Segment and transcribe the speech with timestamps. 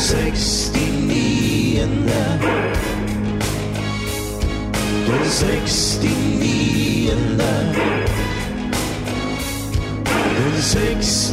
[0.00, 0.70] 69.
[0.72, 1.10] Den
[5.06, 5.98] 69.
[6.00, 7.36] Den
[10.56, 11.30] 69.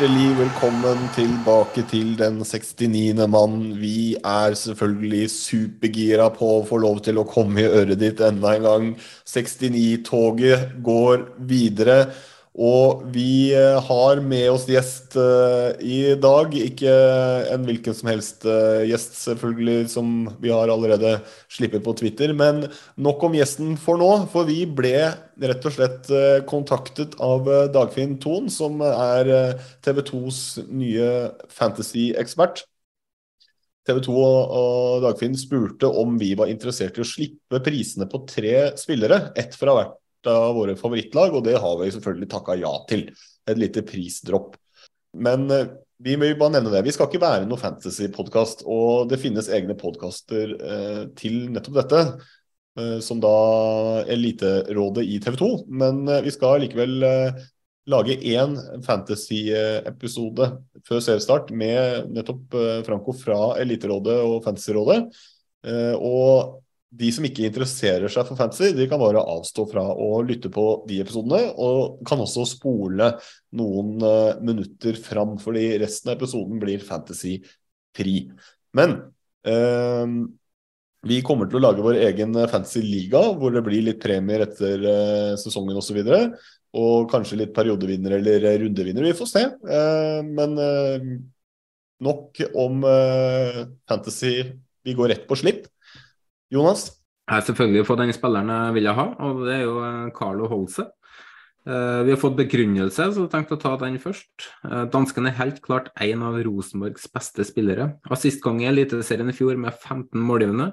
[0.00, 3.26] Hjertelig velkommen tilbake til den 69.
[3.28, 3.56] mann.
[3.76, 8.54] Vi er selvfølgelig supergira på å få lov til å komme i øret ditt enda
[8.56, 8.86] en gang.
[9.28, 11.98] 69-toget går videre.
[12.58, 16.50] Og vi eh, har med oss gjest eh, i dag.
[16.58, 16.90] Ikke
[17.54, 22.34] en hvilken som helst eh, gjest, selvfølgelig, som vi har allerede slippet på Twitter.
[22.34, 22.64] Men
[22.98, 24.96] nok om gjesten for nå, for vi ble
[25.40, 26.10] rett og slett
[26.50, 29.30] kontaktet av Dagfinn Thon, som er
[29.86, 31.06] TV 2s nye
[31.54, 32.66] fantasy-ekspert.
[33.88, 38.24] TV 2 og, og Dagfinn spurte om vi var interessert i å slippe prisene på
[38.28, 42.72] tre spillere, ett fra hvert av våre favorittlag, og det har vi selvfølgelig takka ja
[42.90, 43.06] til.
[43.48, 44.56] Et lite prisdropp.
[45.16, 46.80] Men vi vi vil bare nevne det.
[46.86, 52.00] Vi skal ikke være noe fantasy-podkast, og det finnes egne podkaster eh, til nettopp dette.
[52.80, 53.32] eh, Som da
[54.08, 55.50] Eliterådet i TV 2.
[55.68, 57.42] Men eh, vi skal likevel eh,
[57.92, 58.56] lage én
[58.86, 60.48] fantasy-episode
[60.88, 65.02] før seriestart med nettopp eh, Franco fra Eliterådet og Fantasyrådet.
[65.66, 66.59] Eh, Og
[66.90, 70.64] de som ikke interesserer seg for fantasy, de kan bare avstå fra å lytte på
[70.90, 73.12] de episodene, og kan også spole
[73.56, 78.16] noen uh, minutter fram, fordi resten av episoden blir fantasy-fri.
[78.78, 78.96] Men
[79.46, 80.06] uh,
[81.06, 85.38] vi kommer til å lage vår egen fantasy-liga, hvor det blir litt premier etter uh,
[85.40, 86.02] sesongen osv.
[86.02, 86.40] Og,
[86.76, 89.08] og kanskje litt periodevinner eller rundevinner.
[89.08, 89.42] Vi får se.
[89.48, 91.06] Eh, men eh,
[92.06, 94.34] nok om eh, fantasy.
[94.86, 95.66] Vi går rett på slipp.
[96.50, 96.88] Jonas?
[97.28, 100.48] Jeg har selvfølgelig fått den spilleren jeg ville ha, og det er jo eh, Carlo
[100.50, 100.88] Holse.
[101.62, 104.48] Eh, Vi har fått begrunnelse, så jeg tenkte å ta den først.
[104.66, 107.92] Eh, Dansken er helt klart en av Rosenborgs beste spillere.
[108.10, 110.72] Assistgang i Eliteserien i fjor med 15 målgivende.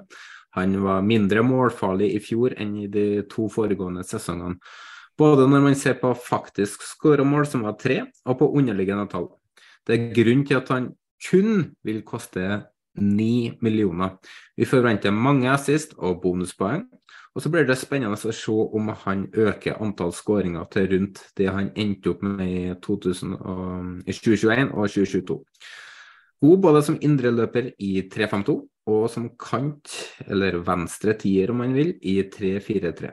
[0.58, 4.58] Han var mindre målfarlig i fjor enn i de to foregående sesongene.
[5.18, 9.28] Både når man ser på faktisk skåra mål, som var tre, og på underliggende tall.
[9.86, 10.90] Det er grunn til at han
[11.22, 14.16] kun vil koste 9 millioner.
[14.56, 16.86] Vi forventer mange assist og bonuspoeng.
[17.36, 21.46] Og så blir det spennende å se om han øker antall skåringer til rundt det
[21.54, 23.36] han endte opp med i, 2000
[24.08, 25.36] i 2021 og 2022.
[26.42, 28.56] God både som indreløper i 3-5-2
[28.88, 29.92] og som kant,
[30.26, 33.10] eller venstre tier om man vil, i 3-4-3.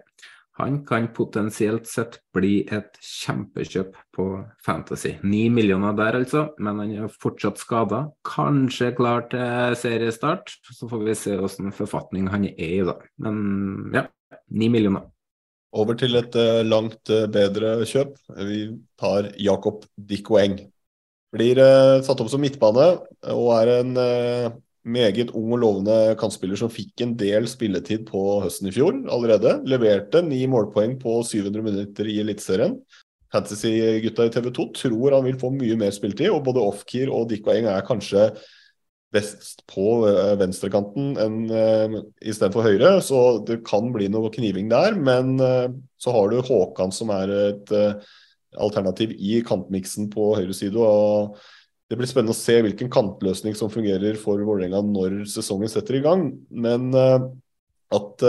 [0.57, 4.27] Han kan potensielt sett bli et kjempekjøp på
[4.63, 5.17] Fantasy.
[5.27, 8.05] Ni millioner der, altså, men han er fortsatt skada.
[8.23, 10.53] Kanskje klar til seriestart.
[10.71, 12.95] Så får vi se hvilken forfatning han er i, da.
[13.25, 14.05] Men ja,
[14.55, 15.09] ni millioner.
[15.75, 18.15] Over til et eh, langt eh, bedre kjøp.
[18.47, 18.61] Vi
[18.99, 20.55] tar Jakob Dikkoeng.
[21.35, 22.93] Blir eh, satt opp som midtbane
[23.33, 23.91] og er en
[24.85, 29.57] meget ung og lovende kantspiller som fikk en del spilletid på høsten i fjor allerede.
[29.65, 32.77] Leverte ni målpoeng på 700 minutter i Eliteserien.
[33.33, 37.27] Fantasy-gutta i TV 2 tror han vil få mye mer spilletid, og både Ofkir og
[37.31, 38.29] Dikkoeng er kanskje
[39.15, 44.97] best på eh, venstrekanten enn uh, istedenfor høyre, så det kan bli noe kniving der.
[44.99, 45.69] Men eh,
[46.01, 47.93] så har du Håkan som er et eh,
[48.61, 50.79] alternativ i kantmiksen på høyre side.
[50.79, 51.39] og
[51.85, 56.03] Det blir spennende å se hvilken kantløsning som fungerer for Vålerenga når sesongen setter i
[56.05, 56.27] gang.
[56.49, 57.27] Men eh,
[57.95, 58.25] at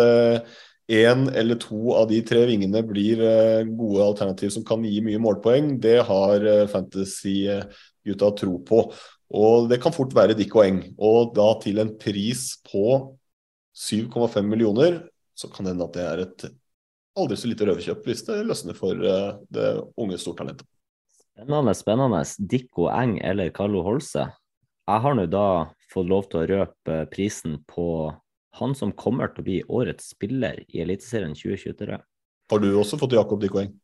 [0.92, 5.22] én eller to av de tre vingene blir eh, gode alternativ som kan gi mye
[5.22, 8.84] målpoeng, det har Fantasy-gutta tro på.
[9.36, 10.82] Og det kan fort være Dick og Eng.
[11.02, 13.16] Og da til en pris på
[13.76, 15.00] 7,5 millioner,
[15.36, 16.46] så kan det hende at det er et
[17.16, 20.68] aldri så lite røverkjøp hvis det løsner for eh, det unge stortalentet.
[21.36, 22.22] Spennende, spennende.
[22.38, 24.22] Dikko Eng eller Carlo Holse.
[24.88, 28.08] Jeg har nå da fått lov til å røpe prisen på
[28.56, 31.98] han som kommer til å bli årets spiller i Eliteserien 2023.
[32.48, 33.76] Har du også fått Jakob Dikko Eng?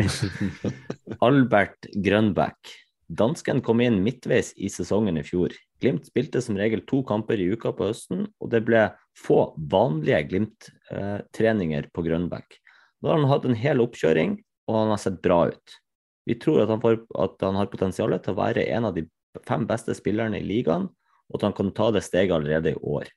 [1.28, 2.72] Albert Grønbæk.
[3.12, 5.52] Dansken kom inn midtveis i sesongen i fjor.
[5.84, 8.88] Glimt spilte som regel to kamper i uka på høsten, og det ble
[9.20, 12.60] få vanlige Glimt-treninger på Grønbæk.
[13.04, 15.80] Nå har han hatt en hel oppkjøring, og han har sett bra ut.
[16.24, 19.04] Vi tror at han, får, at han har potensial til å være en av de
[19.46, 20.88] fem beste spillerne i ligaen,
[21.28, 23.10] og at han kan ta det steget allerede i år.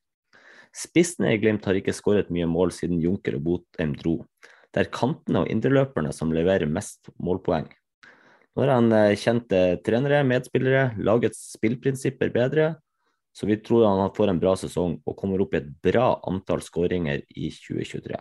[0.76, 4.20] Spissene i Glimt har ikke skåret mye mål siden Junker og Botheim dro.
[4.74, 7.70] Det er kantene og indreløperne som leverer mest målpoeng.
[8.58, 12.72] Nå har han eh, kjente trenere, medspillere, laget spillprinsipper bedre,
[13.38, 16.64] så vi tror han får en bra sesong og kommer opp i et bra antall
[16.66, 18.18] skåringer i 2023.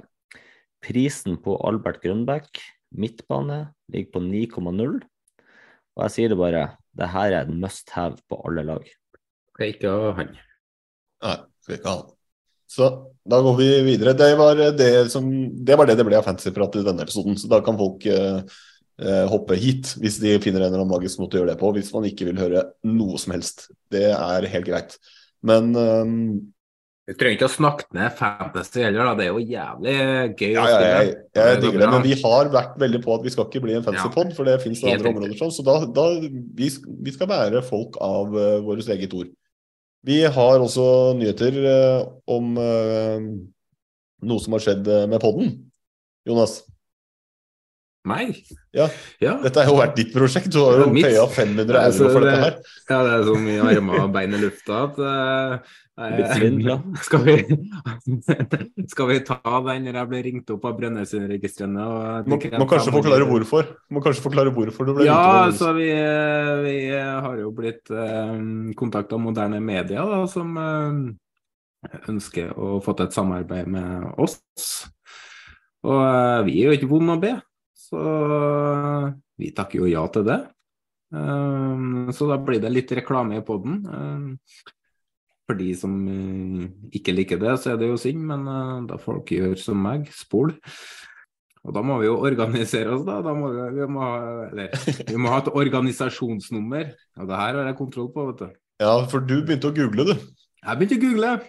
[0.84, 2.60] Prisen på Albert Grønbæk,
[2.94, 3.60] midtbane,
[3.92, 4.98] ligger på 9,0.
[5.96, 6.66] Og jeg sier det bare,
[6.96, 8.84] det her er en must have på alle lag.
[9.54, 10.36] Skal ikke ha han.
[11.24, 12.12] Nei, skal ikke ha han.
[12.66, 12.88] Så
[13.24, 14.16] da går vi videre.
[14.18, 15.28] Det var det, som,
[15.64, 17.38] det, var det, det ble av fantasyprat i denne episoden.
[17.38, 18.40] Så da kan folk eh,
[19.00, 21.70] eh, hoppe hit hvis de finner en eller annen magisk måte å gjøre det på.
[21.76, 23.68] Hvis man ikke vil høre noe som helst.
[23.92, 24.98] Det er helt greit.
[25.46, 26.16] Men um,
[27.06, 29.12] Du trenger ikke å snakke ned fantasy heller, da.
[29.14, 29.92] Det er jo jævlig
[30.40, 30.86] gøy ja, spille.
[30.90, 33.76] Jeg, jeg, digger det, men vi har vært veldig på at vi skal ikke bli
[33.76, 35.52] en fantasypod, for det det andre områder sånn.
[35.54, 36.70] Så da, da vi,
[37.06, 39.30] vi skal være folk av uh, vårt eget ord.
[40.06, 40.88] Vi har også
[41.20, 42.00] nyheter uh,
[42.34, 43.30] om uh,
[44.26, 45.54] noe som har skjedd med podden.
[46.26, 46.58] Jonas,
[48.06, 48.36] Meg?
[48.76, 48.86] Ja.
[49.22, 49.32] ja.
[49.42, 50.52] dette har jo vært ditt prosjekt.
[50.54, 52.60] Du har jo paya 500 Altså, euro for dette her.
[52.86, 55.74] Ja, det er så mye armer og bein i lufta at eh,
[57.06, 57.36] skal, vi,
[58.92, 61.86] skal vi ta den når jeg blir ringt opp av Brønnøysundregistrene?
[62.28, 63.70] Må, må kanskje forklare hvorfor.
[63.90, 65.46] Må kanskje forklare hvorfor du ble Ja, ringt opp.
[65.50, 65.88] altså vi,
[66.66, 68.34] vi har jo blitt eh,
[68.76, 74.38] kontakta av moderne media da, som eh, ønsker å få til et samarbeid med oss.
[75.86, 77.34] Og eh, vi er jo ikke vonde å be,
[77.86, 78.04] så
[79.38, 80.40] vi takker jo ja til det.
[81.14, 83.84] Eh, så da blir det litt reklame i poden.
[85.46, 86.66] For de som eh,
[86.98, 90.08] ikke liker det, så er det jo synd, men eh, da dere gjøre som meg,
[90.14, 90.54] spol.
[91.66, 93.20] Og da må vi jo organisere oss, da.
[93.26, 94.18] da må vi, vi, må ha,
[94.50, 94.74] eller,
[95.10, 96.92] vi må ha et organisasjonsnummer.
[97.18, 98.58] Og det her har jeg kontroll på, vet du.
[98.82, 100.44] Ja, for du begynte å google, du.
[100.66, 101.28] Jeg begynte å google.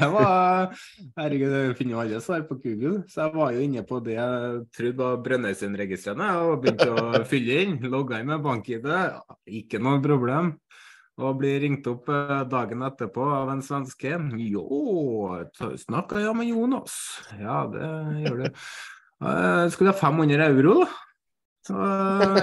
[0.00, 0.70] jeg var
[1.18, 3.02] Herregud, jeg finner jo alle svar på Google.
[3.12, 7.54] Så jeg var jo inne på det jeg trodde var Brønnøysundregistrene og begynte å fylle
[7.66, 7.74] inn.
[7.92, 8.88] Logga inn med bank-ID.
[9.60, 10.46] Ikke noe problem.
[11.20, 14.12] Og blir ringt opp eh, dagen etterpå av en svenske.
[14.48, 14.64] Jo,
[15.84, 16.94] snakka jeg med Jonas?
[17.38, 17.84] Ja, det
[18.24, 18.46] gjør du.
[18.48, 20.88] Eh, Skulle ha 500 euro, da.
[21.64, 21.72] Så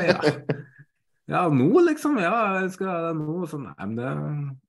[0.05, 0.17] ja.
[1.31, 2.19] Ja, nå liksom.
[2.19, 3.39] Ja, jeg skal ha det nå.
[3.47, 4.11] Så nei, men det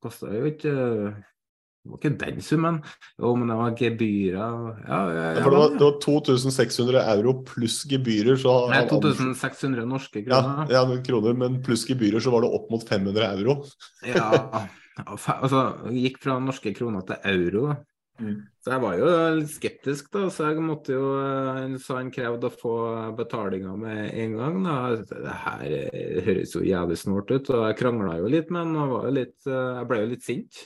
[0.04, 2.76] kosta jo ikke Det var ikke den summen.
[3.18, 4.50] Jo, men det var gebyrer Ja,
[4.86, 8.38] ja, ja, For det var, det var 2600 euro pluss gebyrer.
[8.38, 10.70] Så Nei, 2600 norske kroner.
[10.70, 13.58] ja, ja, kroner, men pluss gebyrer så var det opp mot 500 euro.
[14.06, 14.30] Ja,
[15.02, 17.72] altså gikk fra norske kroner til euro.
[18.62, 19.06] Så jeg var jo
[19.38, 21.06] litt skeptisk, da, så jeg måtte jo
[21.82, 22.74] Så han krevde å få
[23.18, 24.58] betalinga med en gang.
[24.66, 24.76] da.
[25.02, 28.76] Det her eh, høres jo jævlig snålt ut, og jeg krangla jo litt med han.
[29.10, 30.62] jo eh, Jeg ble jo litt sint.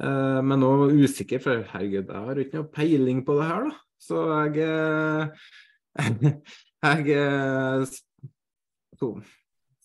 [0.00, 3.48] Eh, Men nå var jeg usikker, for herregud, jeg har ikke noe peiling på det
[3.48, 3.74] her, da.
[4.00, 4.52] Så jeg
[6.84, 7.16] jeg,
[9.00, 9.10] Jeg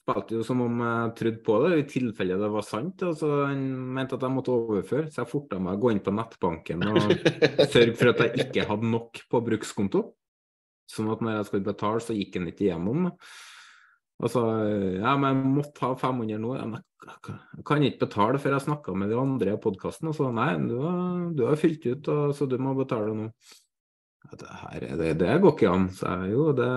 [0.05, 3.01] spilte jo som om jeg trodde på det, i tilfelle det var sant.
[3.07, 3.63] Og så han
[3.97, 7.01] mente at jeg måtte overføre, så jeg forta meg å gå inn på nettbanken og
[7.73, 10.03] sørge for at jeg ikke hadde nok på brukskonto.
[10.91, 13.07] Sånn at når jeg skulle betale, så gikk han ikke igjennom.
[14.21, 14.41] Og så
[15.01, 16.53] ja, men jeg måtte ha 500 nå.
[16.55, 20.07] Jeg kan- ikke betale før jeg snakka med de andre i podkasten.
[20.13, 23.31] Og så nei, du har, du har fylt ut, så du må betale nå.
[24.25, 26.45] Det, her, er- det, det går ikke an, sa jeg jo.
[26.57, 26.69] Det,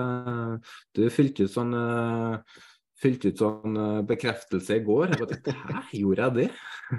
[0.97, 2.59] du fylte ut sånn eh,
[2.99, 5.15] fylte ut sånn eh, bekreftelse i går.
[5.15, 6.49] Jeg bare Hæ, gjorde jeg det?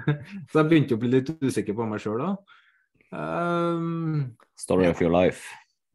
[0.51, 2.31] Så jeg begynte å bli litt usikker på meg sjøl da.
[3.11, 5.43] Um, Story of your life.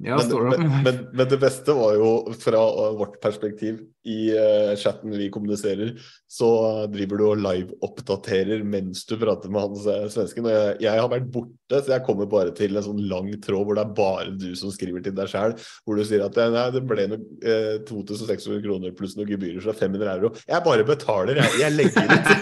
[0.05, 2.61] Ja, Men, men, men, det beste var jo fra
[2.99, 5.95] vårt perspektiv i uh, chatten vi kommuniserer,
[6.29, 6.49] så
[6.93, 10.45] driver du og live-oppdaterer mens du prater med han uh, svensken.
[10.47, 13.65] Og jeg, jeg har vært borte, så jeg kommer bare til en sånn lang tråd
[13.65, 15.57] hvor det er bare du som skriver til deg sjæl.
[15.89, 19.73] Hvor du sier at nei, det ble noe, uh, 2600 kroner pluss noen gebyrer, så
[19.73, 20.33] er 500 euro.
[20.45, 21.57] Jeg bare betaler, jeg.
[21.65, 22.33] Jeg legger ut.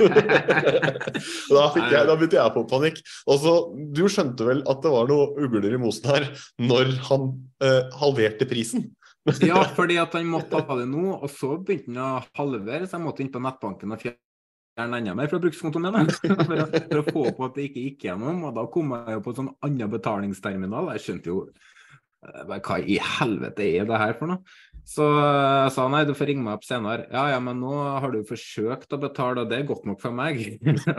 [1.54, 3.00] da, jeg, da begynte jeg på panikk.
[3.30, 3.56] Og så,
[3.94, 8.48] Du skjønte vel at det var noe ugler i mosen her når han uh, halverte
[8.50, 8.88] prisen?
[9.48, 12.98] ja, fordi at han måtte ha det nå, og så begynte han å halvere, så
[12.98, 16.10] jeg måtte inn på nettbanken og fjerne enda mer fra brukskontoen min.
[16.18, 19.16] For, å- for å få på at det ikke gikk gjennom, og da kom jeg
[19.16, 20.90] jo på en sånn annen betalingsterminal.
[20.96, 24.42] Jeg skjønte jo eh, hva i helvete er det her for noe?
[24.84, 27.06] Så jeg sa nei, du får ringe meg opp senere.
[27.08, 30.12] Ja, ja, men nå har du forsøkt å betale, og det er godt nok for
[30.12, 30.42] meg.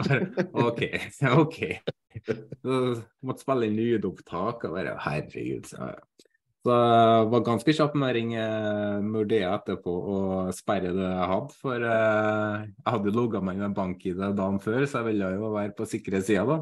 [0.65, 0.81] OK,
[1.35, 1.59] OK.
[2.25, 2.79] Så
[3.21, 5.69] måtte spille inn lydopptak og bare Herregud.
[5.69, 5.91] Så,
[6.65, 8.43] så jeg var ganske kjapp med å ringe
[9.05, 11.57] Nordea etterpå og sperre det jeg hadde.
[11.61, 15.27] For eh, jeg hadde jo logga meg inn med bank-ID dagen før, så jeg ville
[15.35, 16.55] jo være på sikre sida da.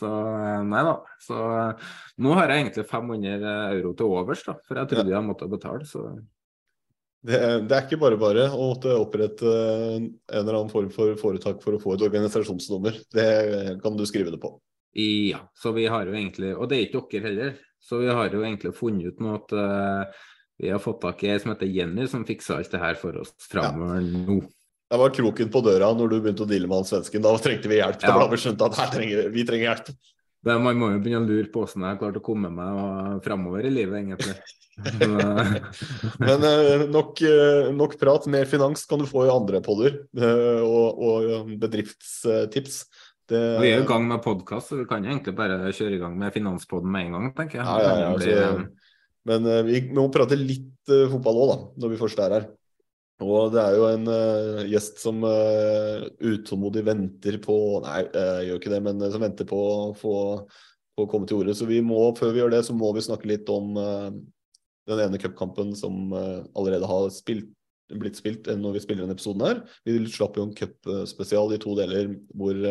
[0.00, 0.94] Så eh, nei da.
[1.22, 1.84] Så eh,
[2.26, 5.86] nå har jeg egentlig 500 euro til overs, da, for jeg trodde jeg måtte betale.
[5.86, 6.02] Så
[7.22, 7.38] Det,
[7.70, 9.52] det er ikke bare bare å måtte opprette
[9.94, 12.98] en eller annen form for foretak for å få et organisasjonsnummer.
[13.14, 13.28] Det
[13.84, 14.56] kan du skrive det på.
[15.30, 17.54] ja, så vi har jo egentlig Og det er ikke dere heller.
[17.84, 21.32] Så vi har jo egentlig funnet ut nå at uh, vi har fått tak i
[21.34, 24.40] ei som heter Jenny, som fiksa alt det her for oss framover nå.
[24.90, 27.22] Det var kroken på døra når du begynte å deale med han svensken.
[27.24, 28.00] Da trengte vi hjelp.
[28.00, 29.94] Da ble vi skjønt at her trenger, vi trenger hjelp.
[30.44, 32.76] Det, man må jo begynne å lure på hvordan jeg har klart å komme meg
[32.78, 34.36] uh, framover i livet, egentlig.
[34.84, 35.54] Men, uh,
[36.24, 38.26] Men eh, nok, eh, nok prat.
[38.30, 40.02] Mer finans kan du få i andre podder.
[40.18, 42.84] eh, og, og bedriftstips.
[43.30, 46.16] Det, vi er i gang med podkast, så vi kan egentlig bare kjøre i gang
[46.20, 47.64] med Finanspodden med en gang, tenker jeg.
[47.64, 48.66] Ja, ja, ja, altså,
[49.28, 52.46] men eh, vi må prate litt uh, fotball òg, da, når vi først er her.
[53.24, 58.02] Og det er jo en uh, gjest som uh, utålmodig venter på Nei,
[58.50, 60.14] gjør ikke det, men som venter på å få
[61.00, 61.56] å komme til ordet.
[61.58, 65.18] Så vi må, før vi gjør det, så må vi snakke litt om den ene
[65.18, 67.48] cupkampen som allerede har spilt,
[67.90, 69.64] blitt spilt enn når vi spiller denne episoden her.
[69.82, 72.62] Vi slapp jo en cupspesial i to deler hvor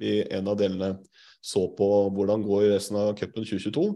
[0.00, 0.96] vi en av delene
[1.46, 3.86] så på hvordan går resten av cupen 2022.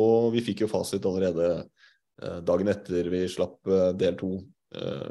[0.00, 4.36] Og vi fikk jo fasit allerede eh, dagen etter vi slapp eh, del to
[4.76, 5.10] eh,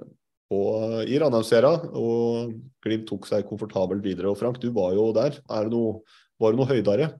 [1.09, 1.73] i Ranheimsfjæra.
[1.99, 2.53] Og
[2.85, 4.31] Glimt tok seg komfortabelt videre.
[4.31, 5.41] Og Frank, du var jo der.
[5.49, 5.99] Er det noe,
[6.41, 7.11] var det noe høydere?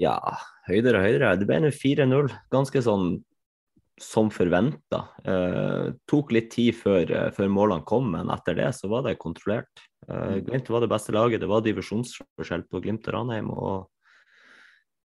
[0.00, 0.16] Ja,
[0.68, 1.34] høydere og høydere.
[1.40, 2.32] Det ble nå 4-0.
[2.54, 3.16] Ganske sånn
[4.00, 5.02] som forventa.
[5.24, 9.18] Eh, tok litt tid før, eh, før målene kom, men etter det så var det
[9.20, 9.84] kontrollert.
[10.08, 11.40] Eh, Glimt var det beste laget.
[11.40, 13.50] Det var divisjonsforskjell på Glimt og Ranheim.
[13.50, 13.88] og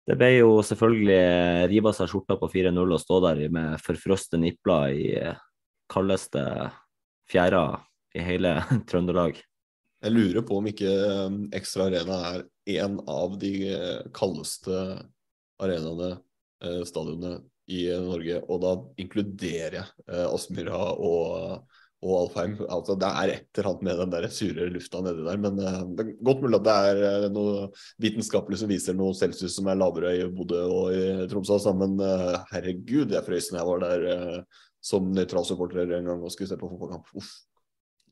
[0.04, 4.40] det ble jo selvfølgelig rive av seg skjorta på 4-0 og stå der med forfrosne
[4.42, 5.38] nipler i eh,
[5.88, 6.42] kaldeste
[7.30, 7.64] fjæra
[8.14, 8.58] i hele
[8.90, 9.40] Trøndelag.
[10.04, 12.44] Jeg lurer på om ikke eh, Ekstra Arena er
[12.84, 14.82] en av de eh, kaldeste
[15.62, 16.18] arenaene,
[16.60, 17.38] eh, stadionene
[17.70, 18.42] i Norge.
[18.48, 21.62] Og da inkluderer jeg eh, Aspmyra og,
[22.04, 22.56] og Alfheim.
[22.66, 25.40] Altså, det er et eller annet med den der sure lufta nedi der.
[25.40, 27.68] Men eh, det er godt mulig at det er eh, noe
[28.04, 31.56] vitenskapelig som viser noe celsius som er lavere i Bodø og i Tromsø.
[31.58, 36.12] altså, Men eh, herregud, jeg frøs da jeg var der eh, som nøytral supporter en
[36.12, 37.12] gang og skulle se på fotballkamp.
[37.16, 37.36] Uff.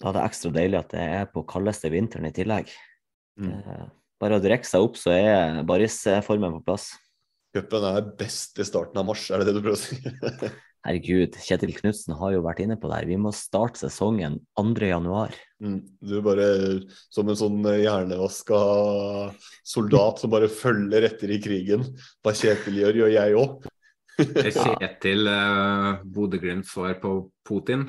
[0.00, 2.73] Da er det ekstra deilig at det er på kaldeste vinteren i tillegg.
[3.38, 3.52] Mm.
[3.59, 3.90] Eh,
[4.23, 6.92] Bare å drikke seg opp, så er barisformen på plass.
[7.52, 9.99] Cupen er best i starten av mars, er det det du prøver å si?
[10.82, 13.06] Herregud, Kjetil Knutsen har jo vært inne på det her.
[13.06, 14.73] Vi må starte sesongen 2.
[14.88, 15.37] januar.
[15.62, 15.76] Mm.
[16.02, 16.49] Du er bare
[17.12, 18.62] som en sånn hjernevaska
[19.62, 21.87] soldat som bare følger etter i krigen.
[22.25, 23.71] Hva Kjetil gjør, gjør jeg òg.
[24.59, 27.14] Kjetil uh, Bodø-Glimt får på
[27.47, 27.87] Putin?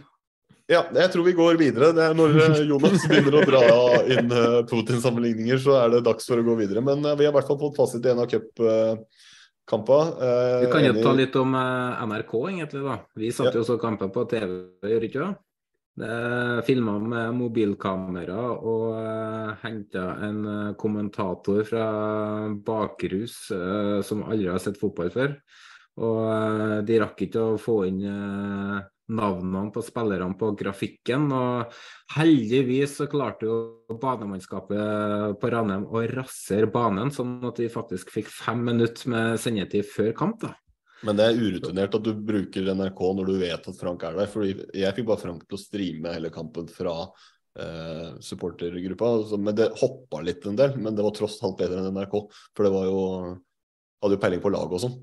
[0.70, 1.96] Ja, jeg tror vi går videre.
[1.98, 3.66] Det er når eh, Jonas begynner å dra
[4.06, 6.86] inn eh, Putin-sammenligninger, så er det dags for å gå videre.
[6.86, 8.30] Men vi har i hvert fall fått fasit i en av
[9.64, 10.36] cupkampene.
[10.66, 12.84] Vi kan jo ta litt om eh, NRK, egentlig.
[12.86, 13.00] da.
[13.16, 14.54] Vi satt jo og så kamper på TV,
[14.84, 15.34] gjør ikke det?
[16.66, 21.84] Filma med mobilkamera og uh, henta en eh, kommentator fra
[22.66, 25.36] bakrus eh, som aldri har sett fotball før.
[26.02, 28.80] Og eh, de rakk ikke å få inn eh,
[29.12, 31.28] navnene på spillerne på grafikken.
[31.36, 31.74] Og
[32.16, 33.58] heldigvis så klarte jo
[34.02, 39.88] banemannskapet på Ranheim å rasere banen, sånn at de faktisk fikk fem minutter med sendetid
[39.90, 40.42] før kamp.
[40.42, 40.54] da.
[41.04, 44.28] Men det er urutinert at du bruker NRK når du vet at Frank er der.
[44.32, 47.10] fordi jeg fikk bare Frank til å streame hele kampen fra
[47.60, 49.30] eh, supportergruppa.
[49.30, 52.32] så- Men det hoppa litt en del, men det var tross alt bedre enn NRK.
[52.56, 53.40] For det var jo
[54.04, 54.96] Hadde jo peiling på laget og sånn.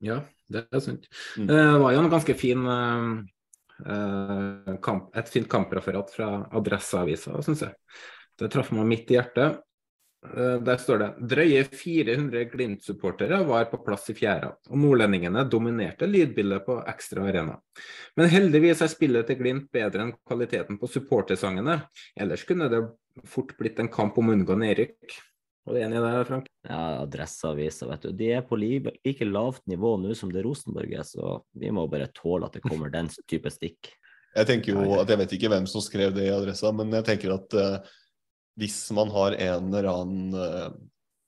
[0.00, 1.06] Ja, det er sant.
[1.36, 1.46] Mm.
[1.48, 3.22] Det var jo en ganske fin eh, eh,
[4.82, 7.74] kamp, et fint kampreferat fra Adresseavisa, syns jeg.
[8.38, 9.60] Det traff meg midt i hjertet.
[10.26, 16.08] Eh, Der står det drøye 400 Glimt-supportere var på plass i fjæra, og nordlendingene dominerte
[16.10, 17.58] lydbildet på Ekstra Arena.
[18.18, 21.80] Men heldigvis er spillet til Glimt bedre enn kvaliteten på supportersangene.
[22.18, 22.82] Ellers kunne det
[23.26, 24.58] fort blitt en kamp om å unngå.
[25.68, 26.46] Er du enig i det, Frank?
[26.64, 28.12] Ja, Adresseavisa, vet du.
[28.16, 32.08] De er på like lavt nivå nå som det Rosenborg er, så vi må bare
[32.16, 33.92] tåle at det kommer den type stikk.
[34.38, 37.06] Jeg tenker jo at jeg vet ikke hvem som skrev det i adressa, men jeg
[37.06, 37.94] tenker at uh,
[38.60, 40.66] hvis man har en eller annen eh,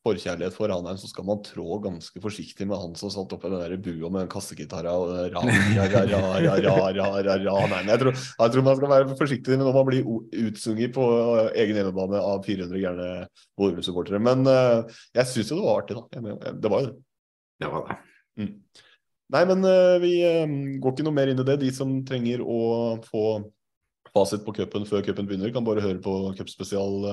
[0.07, 3.61] forkjærlighet for Ranheim, så skal man trå ganske forsiktig med han som satt oppi den
[3.61, 5.11] der bua med den kassegitara og
[7.91, 10.09] Jeg tror, jeg tror man skal være forsiktig når man blir
[10.47, 11.05] utsunget på
[11.53, 13.09] egen hjemmebane av 400 gærne
[13.61, 14.21] Vålerenga-supportere.
[14.25, 16.05] Men uh, jeg syns jo det var artig, da.
[16.57, 16.97] Det var jo det.
[17.61, 17.97] Det var det.
[18.41, 18.53] Mm.
[19.37, 21.59] Nei, men uh, vi uh, går ikke noe mer inn i det.
[21.61, 22.63] De som trenger å
[23.05, 23.25] få
[24.15, 27.05] fasit på cupen før cupen begynner, kan bare høre på cupspesial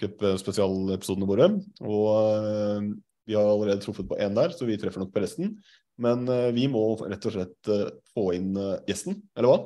[0.00, 1.48] cupspesialepisodene våre.
[1.84, 2.90] Og eh,
[3.28, 5.54] vi har allerede truffet på én der, så vi treffer nok på resten.
[6.02, 9.60] Men eh, vi må rett og slett eh, få inn eh, gjesten, eller hva?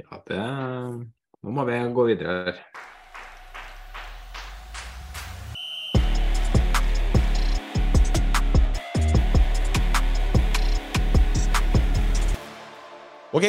[0.00, 0.40] Ja, det
[1.44, 2.60] Nå må vi gå videre her.
[13.34, 13.44] Ok,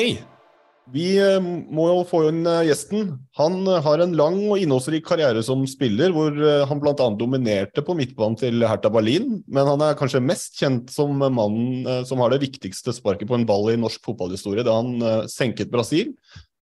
[0.93, 3.15] vi eh, må jo få inn eh, gjesten.
[3.39, 6.35] Han eh, har en lang og innholdsrik karriere som spiller, hvor
[6.69, 7.07] han bl.a.
[7.17, 9.39] dominerte på midtbanen til Hertha Berlin.
[9.47, 13.47] Men han er kanskje mest kjent som mannen som har det viktigste sparket på en
[13.49, 16.13] ball i norsk fotballhistorie, da han senket Brasil.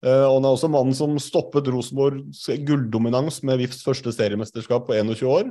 [0.00, 5.28] Og han er også mannen som stoppet Rosenborgs gulldominans med VIFs første seriemesterskap på 21
[5.28, 5.50] år,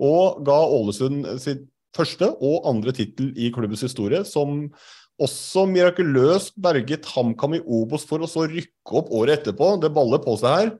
[0.00, 4.68] og ga Ålesund sitt første og andre tittel i klubbens historie, som
[5.22, 9.74] også mirakuløst berget HamKam i Obos for å så rykke opp året etterpå.
[9.82, 10.70] Det baller på seg her.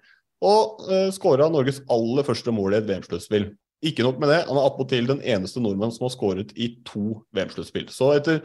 [0.40, 3.50] Og uh, skåra Norges aller første mål i et VM-sluttspill.
[3.86, 7.20] Ikke nok med det, han er attpåtil den eneste nordmann som har skåret i to
[7.36, 7.88] VM-sluttspill.
[7.92, 8.42] Så etter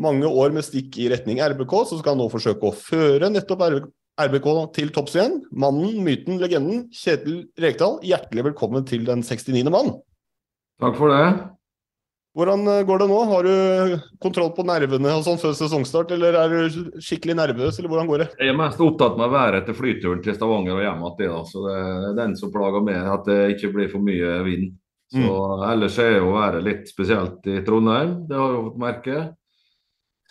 [0.00, 3.64] mange år med stikk i retning RBK, så skal han nå forsøke å føre nettopp
[4.20, 5.40] RBK til topps igjen.
[5.52, 9.64] Mannen, myten, legenden, Kjetil Rekdal, hjertelig velkommen til den 69.
[9.72, 9.94] mann.
[10.82, 11.53] Takk for det.
[12.34, 13.18] Hvordan eh, går det nå?
[13.30, 17.92] Har du kontroll på nervene og sånn før sesongstart, eller er du skikkelig nervøs, eller
[17.92, 18.28] hvordan går det?
[18.40, 21.46] Jeg er mest opptatt med været etter flyturen til Stavanger og hjem igjen.
[21.52, 24.72] Så det er den som plager meg, at det ikke blir for mye vind.
[25.14, 25.30] Så
[25.68, 29.18] Ellers er jo været litt spesielt i Trondheim, det har jeg fått merke.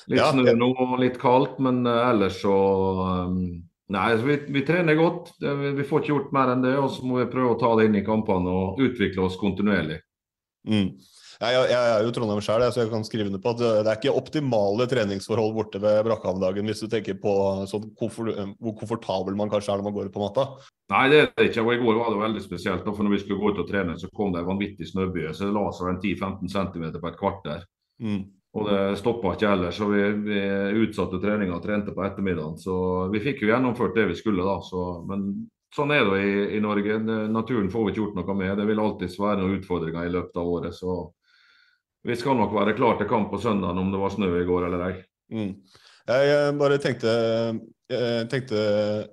[0.09, 2.57] Litt Ja, snø nå og litt kaldt, men eh, ellers så
[3.29, 3.37] um,
[3.93, 5.35] Nei, vi, vi trener godt.
[5.37, 6.71] Vi får ikke gjort mer enn det.
[6.79, 9.99] Og så må vi prøve å ta det inn i kampene og utvikle oss kontinuerlig.
[10.65, 10.87] Mm.
[11.43, 13.89] Jeg, jeg, jeg er jo Trondheim sjøl, så jeg kan skrive under på at det
[13.91, 17.33] er ikke optimale treningsforhold borte ved Brakkehavndagen, hvis du tenker på
[17.69, 18.31] sånn, komfort,
[18.63, 20.47] hvor komfortabel man kanskje er når man går på matta.
[20.93, 21.65] Nei, det er det ikke.
[21.65, 22.87] Og I går var det veldig spesielt.
[22.87, 25.33] for Når vi skulle gå ut og trene, så kom det en vanvittig snøbyge.
[25.33, 27.67] Så det la seg en 10-15 cm på et kvarter.
[28.03, 28.23] Mm.
[28.53, 30.41] Og det stoppa ikke heller, så vi, vi
[30.85, 32.59] utsatte treninga og trente på ettermiddagen.
[32.61, 32.75] Så
[33.09, 34.59] vi fikk jo gjennomført det vi skulle, da.
[34.61, 35.25] Så, men
[35.73, 36.99] sånn er det i, i Norge.
[37.01, 38.53] Det, naturen får vi ikke gjort noe med.
[38.59, 40.77] Det vil alltids være noen utfordringer i løpet av året.
[40.77, 40.97] Så
[42.03, 44.67] vi skal nok være klar til kamp på søndag om det var snø i går
[44.67, 44.93] eller ei.
[45.33, 45.53] Mm.
[46.03, 47.11] Jeg eh, bare tenkte
[47.93, 48.59] jeg tenkte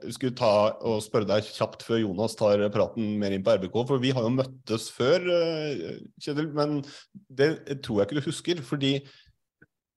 [0.04, 0.52] vi skulle ta
[0.86, 3.76] og spørre deg kjapt før Jonas tar praten mer inn på RBK.
[3.88, 6.78] For vi har jo møttes før, eh, Kjetil, men
[7.12, 7.50] det
[7.84, 8.62] tror jeg ikke du husker.
[8.64, 8.94] Fordi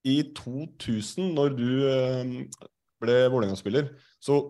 [0.03, 2.33] i 2000, når du eh,
[3.03, 4.41] ble Vålerenga-spiller, så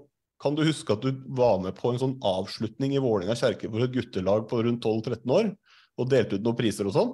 [0.41, 3.85] kan du huske at du var med på en sånn avslutning i Vålerenga kjerke for
[3.85, 5.53] et guttelag på rundt 12-13 år,
[5.99, 7.13] og delte ut noen priser og sånn?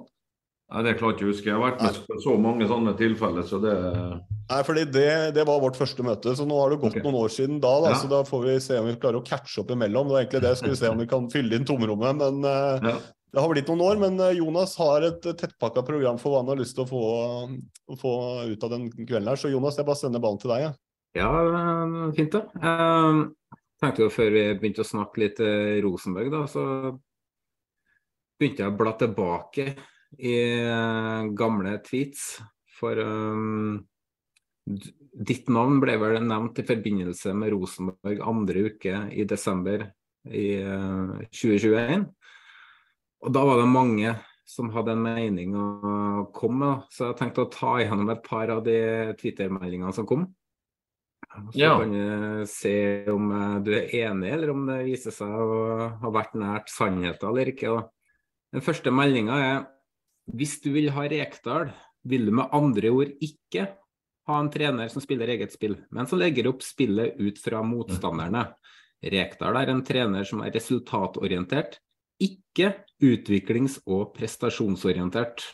[0.70, 1.48] Nei, Det klarer jeg ikke å huske.
[1.48, 3.74] Jeg har vært med på så mange sånne tilfeller, så det
[4.50, 7.04] Nei, fordi det, det var vårt første møte, så nå har det gått okay.
[7.06, 7.70] noen år siden da.
[7.84, 7.98] da Ja.
[8.00, 10.08] Så da får vi se om vi klarer å catche opp imellom.
[10.08, 12.18] Det var egentlig det, skal vi se om vi kan fylle inn tomrommet.
[12.18, 12.94] Men eh, ja.
[13.30, 14.00] det har blitt noen år.
[14.02, 16.90] Men eh, Jonas har et eh, tettpakka program for hva han har lyst til å
[16.90, 17.04] få,
[17.94, 18.14] å få
[18.50, 19.38] ut av den kvelden her.
[19.38, 20.66] Så Jonas, jeg bare sender ballen til deg.
[20.66, 20.72] Ja.
[21.18, 22.42] Ja, eh, fint det.
[22.62, 23.22] Jeg
[23.82, 25.38] tenkte jo Før vi begynte å snakke litt
[25.82, 26.64] Rosenborg, da, så
[28.40, 29.70] begynte jeg å bla tilbake
[30.18, 32.40] i eh, gamle tweets.
[32.80, 33.76] For um,
[34.66, 39.84] ditt navn ble vel nevnt i forbindelse med Rosenborg andre uke i desember
[40.30, 42.08] i uh, 2021.
[43.20, 44.14] Og da var det mange
[44.50, 45.64] som hadde en mening å
[46.34, 48.78] komme med, så jeg tenkte å ta igjennom et par av de
[49.20, 50.24] Twitter-meldingene som kom.
[51.52, 51.76] Så Ja.
[51.78, 56.10] kan du se om eh, du er enig, eller om det viser seg å ha
[56.10, 57.70] vært nært sannheten eller ikke.
[57.76, 57.84] Da.
[58.56, 59.60] Den første meldinga er
[60.36, 61.70] hvis du vil ha Rekdal,
[62.06, 63.66] vil du med andre ord ikke
[64.30, 68.46] ha en trener som spiller eget spill, men som legger opp spillet ut fra motstanderne.
[69.00, 71.78] Rekdal er en trener som er resultatorientert,
[72.20, 75.44] ikke utviklings- og prestasjonsorientert.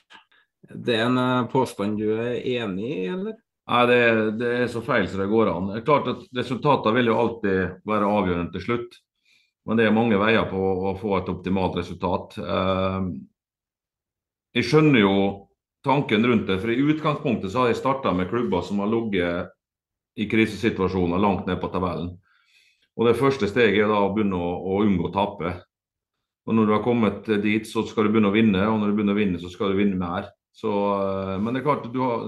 [0.67, 3.37] Det er en eh, påstand du er enig i, eller?
[3.67, 4.01] Nei, det,
[4.41, 5.71] det, er så feil som det går an.
[5.71, 8.99] Det er klart at Resultatene vil jo alltid være avgjørende til slutt.
[9.67, 10.61] Men det er mange veier på
[10.91, 12.37] å få et optimalt resultat.
[14.57, 15.17] Jeg skjønner jo
[15.85, 16.59] tanken rundt det.
[16.63, 19.53] For i utgangspunktet så har jeg starta med klubber som har ligget
[20.17, 22.15] i krisesituasjoner langt ned på tabellen.
[22.97, 25.53] Og Det første steget er da å begynne å, å unngå å tape.
[26.47, 28.97] Og Når du har kommet dit, så skal du begynne å vinne, og når du
[28.97, 30.31] begynner å vinne, så skal du vinne mer.
[30.57, 32.25] Så, eh, men det er klart, har,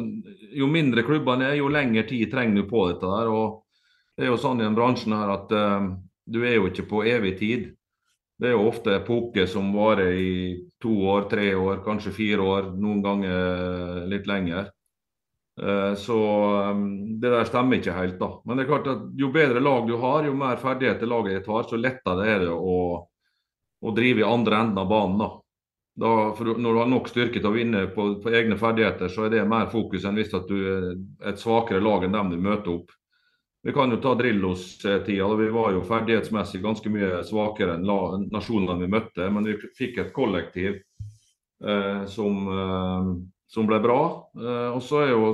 [0.53, 3.09] jo mindre klubbene er, jo lengre tid trenger du på dette.
[3.09, 3.65] der, og
[4.19, 5.87] Det er jo sånn i den bransjen her at uh,
[6.27, 7.69] du er jo ikke på evig tid.
[8.39, 10.35] Det er jo ofte epoker som varer i
[10.83, 14.69] to år, tre år, kanskje fire år, noen ganger litt lenger.
[15.59, 16.19] Uh, så
[16.71, 18.29] um, det der stemmer ikke helt, da.
[18.47, 21.51] Men det er klart at jo bedre lag du har, jo mer ferdigheter laget ditt
[21.51, 22.79] har, så lettere er det å,
[23.83, 25.19] å drive i andre enden av banen.
[25.19, 25.31] da.
[25.99, 29.35] Da, når du har nok styrke til å vinne på, på, egne ferdigheter, så er
[29.35, 30.93] det mer fokus enn hvis du er
[31.27, 32.95] et svakere lag enn dem du møter opp.
[33.69, 35.35] Vi kan jo ta Drillos-tida.
[35.35, 39.27] Vi var jo ferdighetsmessig ganske mye svakere enn nasjonene vi møtte.
[39.29, 40.79] Men vi fikk et kollektiv
[41.61, 43.11] eh, som, eh,
[43.53, 43.99] som, ble bra.
[44.41, 45.29] Eh, og så er jo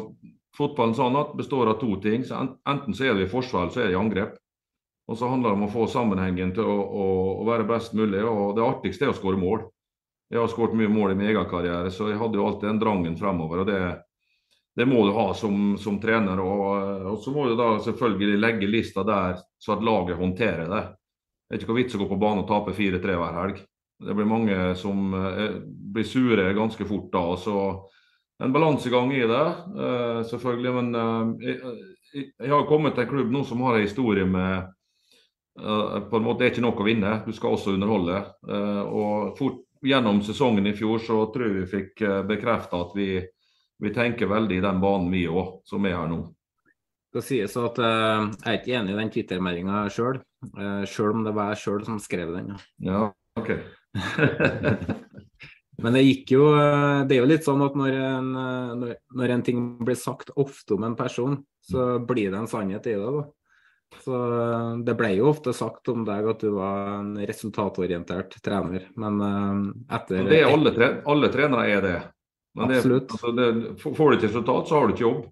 [0.58, 2.24] fotballen sånn at består av to ting.
[2.26, 4.34] Så enten så er det i forsvar, eller så er det i angrep.
[5.06, 7.06] Og så handler det om å få sammenhengen til å, å,
[7.38, 8.26] å være best mulig.
[8.26, 9.62] Og det artigste er å skåre mål.
[10.34, 12.82] Jeg har skåret mye mål i min egen karriere, så jeg hadde jo alltid den
[12.82, 13.62] drangen fremover.
[13.62, 13.80] og det,
[14.76, 16.40] det må du ha som, som trener.
[16.42, 16.64] Og,
[17.12, 20.82] og, så må du da selvfølgelig legge lista der så at laget håndterer det.
[21.44, 23.62] Det er ikke noe vits å gå på banen og tape 4-3 hver helg.
[24.04, 25.58] Det blir mange som eh,
[25.94, 27.26] blir sure ganske fort da.
[27.34, 27.58] og så
[28.42, 29.44] En balansegang i det,
[29.78, 30.72] eh, selvfølgelig.
[30.74, 31.52] Men eh,
[32.12, 34.72] jeg, jeg, har kommet til en klubb nå som har en historie med
[35.54, 38.16] på en måte Det er ikke nok å vinne, du skal også underholde.
[38.90, 43.20] Og fort gjennom sesongen i fjor så tror jeg vi fikk bekrefta at vi,
[43.82, 46.20] vi, tenker veldig i den banen vi òg, som er her nå.
[47.14, 50.18] Det sies at uh, Jeg er ikke enig i den Twitter-meldinga sjøl,
[50.58, 52.54] uh, sjøl om det var jeg sjøl som skrev den.
[52.82, 53.06] Ja,
[53.38, 53.52] ok.
[55.84, 56.44] Men det gikk jo
[57.06, 58.28] Det er jo litt sånn at når en,
[58.78, 62.94] når, en ting blir sagt ofte om en person, så blir det en sannhet i
[62.94, 63.10] det.
[63.10, 63.24] da.
[64.02, 68.88] Så eh, Det ble jo ofte sagt om deg at du var en resultatorientert trener,
[69.00, 69.20] men
[69.92, 71.96] etter det er alle, tre alle, trenere er det.
[72.54, 72.70] Men.
[72.70, 73.46] Det, altså det,
[73.82, 75.24] får du ikke resultat, så har du ikke jobb.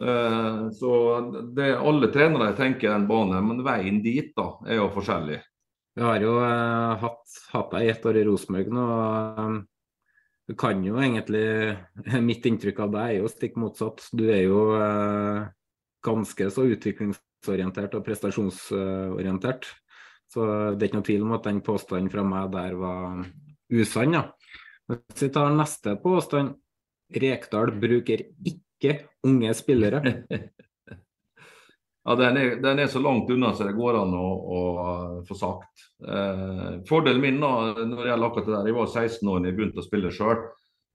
[0.00, 0.92] Eh, så
[1.56, 5.40] det alle trenere tenker den banen, men veien dit da er jo forskjellig.
[5.98, 8.86] Vi har jo eh, hatt, hatt deg ett år i Rosenborg nå.
[10.48, 11.44] Du kan jo egentlig
[12.30, 14.08] Mitt inntrykk av deg er jo stikk motsatt.
[14.16, 14.64] Du er jo
[16.00, 19.68] ganske så utviklingsorientert og prestasjonsorientert.
[20.30, 23.24] Så det er ikke noe tvil om at den påstanden fra meg der var
[23.70, 24.16] usann.
[24.16, 24.24] Ja.
[24.90, 26.56] Hvis vi tar neste påstand.
[27.10, 28.92] Rekdal bruker ikke
[29.26, 30.00] unge spillere.
[32.04, 34.60] ja, den er, den er, så langt unna så det går an å, å
[35.26, 35.88] få sagt.
[36.06, 37.50] Eh, fordelen min da,
[37.82, 40.14] når det gjelder akkurat det der, jeg var 16 år da jeg begynte å spille
[40.14, 40.44] sjøl.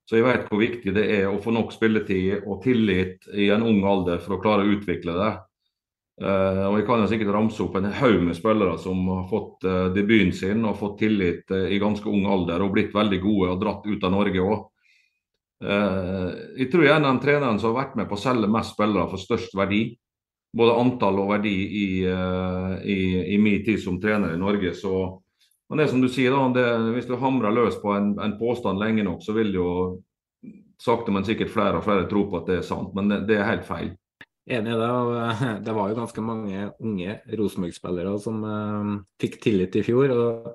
[0.05, 3.65] Så jeg vet hvor viktig det er å få nok spilletid og tillit i en
[3.65, 5.31] ung alder for å klare å utvikle det.
[6.15, 9.65] Uh, og Jeg kan jo sikkert ramse opp en haug med spillere som har fått
[9.67, 13.49] uh, debuten sin og fått tillit uh, i ganske ung alder og blitt veldig gode
[13.51, 14.63] og dratt ut av Norge òg.
[15.65, 18.47] jeg tror jeg er en av de trenerne som har vært med på å selge
[18.51, 19.95] mest spillere for størst verdi.
[20.55, 22.97] Både antall og verdi i, i,
[23.33, 24.73] i min tid som trener i Norge.
[24.75, 24.91] Så,
[25.71, 26.65] men det som du sier da, det,
[26.97, 29.69] Hvis du hamrer løs på en, en, påstand lenge nok, så vil jo
[30.77, 32.91] sakte, men sikkert flere og flere tro på at det er sant.
[32.93, 33.95] Men det, det er helt feil.
[34.45, 34.89] Enig i det.
[34.89, 40.13] og eh, Det var jo ganske mange unge Rosenborg-spillere som uh, fikk tillit i fjor.
[40.13, 40.51] og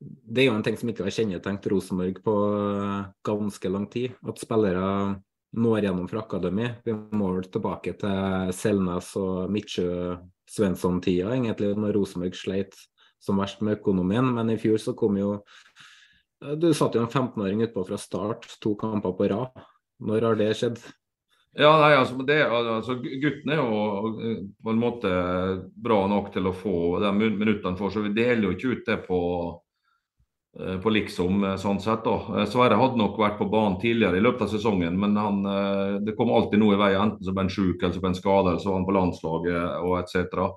[0.00, 4.16] Det er jo en ting som ikke har kjennetegnet Rosenborg på uh, ganske lang tid.
[4.24, 5.20] At spillere
[5.54, 6.70] når gjennom fra akademi.
[6.82, 10.16] Vi må vel tilbake til Selnes og Midtsjø
[10.50, 12.74] Svensson-tida, egentlig, når Rosenborg sleit
[13.22, 14.26] som verst med økonomien.
[14.34, 15.36] Men i fjor så kom jo
[16.60, 19.64] Du satt jo en 15-åring utpå fra start, to kamper på rad.
[20.04, 20.80] Når har det skjedd?
[21.56, 25.10] Ja, nei, altså, det, altså, Guttene er jo eh, på en måte
[25.86, 28.96] bra nok til å få de minuttene for, så vi deler jo ikke ut det
[29.04, 29.20] på,
[30.58, 32.02] eh, på liksom, eh, sånn sett.
[32.02, 32.46] da.
[32.50, 35.38] Sverre hadde nok vært på banen tidligere i løpet av sesongen, men han,
[36.02, 37.04] det kom alltid noe i veien.
[37.04, 38.98] Enten så ble han syk, eller så ble han skadet, eller så var han på
[38.98, 40.50] landslaget og etc.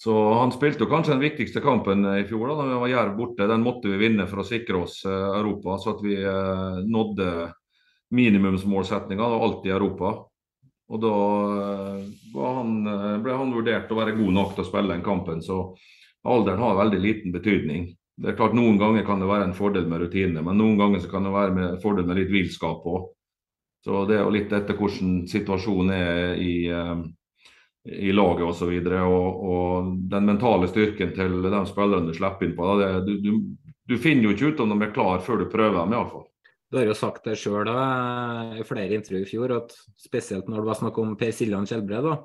[0.00, 3.20] Så han spilte jo kanskje den viktigste kampen i fjor, da, da vi var Jerv
[3.20, 3.52] borte.
[3.52, 6.16] Den måtte vi vinne for å sikre oss Europa, så at vi
[6.88, 7.30] nådde
[8.14, 10.14] minimumsmålsetninga, alltid i Europa.
[10.86, 11.12] Og da
[12.38, 12.74] han,
[13.24, 15.72] ble han vurdert å være god nok til å spille den kampen, så
[16.26, 17.88] alderen har veldig liten betydning.
[18.16, 21.04] Det er klart Noen ganger kan det være en fordel med rutine, men noen ganger
[21.10, 23.10] kan det være en fordel med litt villskap òg.
[23.84, 26.54] Så det er jo litt etter hvordan situasjonen er i,
[27.86, 28.72] i laget osv.
[28.72, 32.72] Og, så og, og den mentale styrken til de spillerne du slipper inn på.
[32.80, 35.78] Det, du, du, du, finner jo ikke ut om de er klar før du prøver
[35.78, 36.26] dem, iallfall.
[36.70, 40.70] Du har jo sagt det sjøl i flere intervjuer i fjor, at spesielt når det
[40.70, 42.16] var snakk om Per Siljan Skjelbred, da,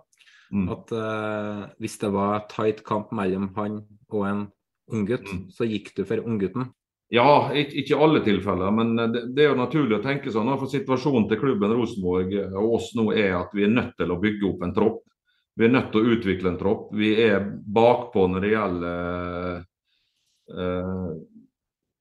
[0.49, 0.67] mm.
[0.73, 4.45] at uh, hvis det var tight kamp mellom han og en
[4.91, 5.43] unggutt, mm.
[5.53, 6.71] så gikk du for unggutten.
[7.11, 10.49] Ja, ikke, ikke alle tilfeller, men det, det, er jo naturlig å tenke sånn.
[10.55, 14.19] For situasjonen til klubben Rosenborg og oss nå er at vi er nødt til å
[14.21, 15.01] bygge opp en tropp.
[15.59, 16.85] Vi er nødt til å utvikle en tropp.
[16.95, 17.43] Vi er
[17.75, 19.57] bakpå når det gjelder
[20.55, 21.09] eh,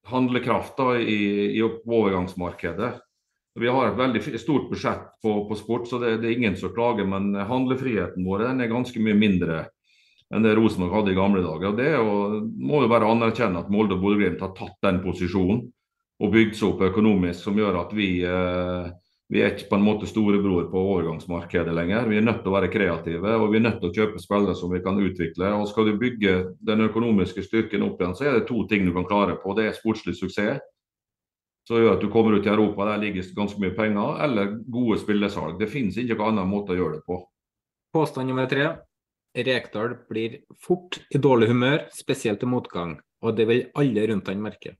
[0.06, 2.92] handlekraft da, i, i, overgangsmarkedet.
[3.60, 6.72] Vi har et veldig stort budsjett på, på sport, så det, det, er ingen som
[6.74, 7.08] klager.
[7.08, 9.66] Men handlefriheten vår er ganske mye mindre
[10.30, 11.74] enn det Rosenborg hadde i gamle dager.
[11.74, 15.64] Det jo, må jo bare anerkjenne at Molde og Bodø-Glimt har tatt den posisjonen
[16.20, 18.90] og bygd seg opp økonomisk, som gjør at vi eh,
[19.30, 22.08] vi er ikke på en måte storebror på overgangsmarkedet lenger.
[22.10, 24.56] Vi er nødt til å være kreative og vi er nødt til å kjøpe spillere
[24.58, 25.52] som vi kan utvikle.
[25.54, 26.32] Og Skal du bygge
[26.66, 29.54] den økonomiske styrken opp igjen, så er det to ting du kan klare på.
[29.54, 30.58] Det er sportslig suksess,
[31.68, 34.98] som gjør at du kommer ut i Europa, der ligger ganske mye penger, eller gode
[34.98, 35.60] spillesalg.
[35.62, 37.22] Det finnes ikke noen annen måte å gjøre det på.
[37.94, 38.66] Påstand nummer tre.
[39.38, 42.98] Rekdal blir fort i dårlig humør, spesielt i motgang.
[43.22, 44.74] Og det vil alle rundt han merke.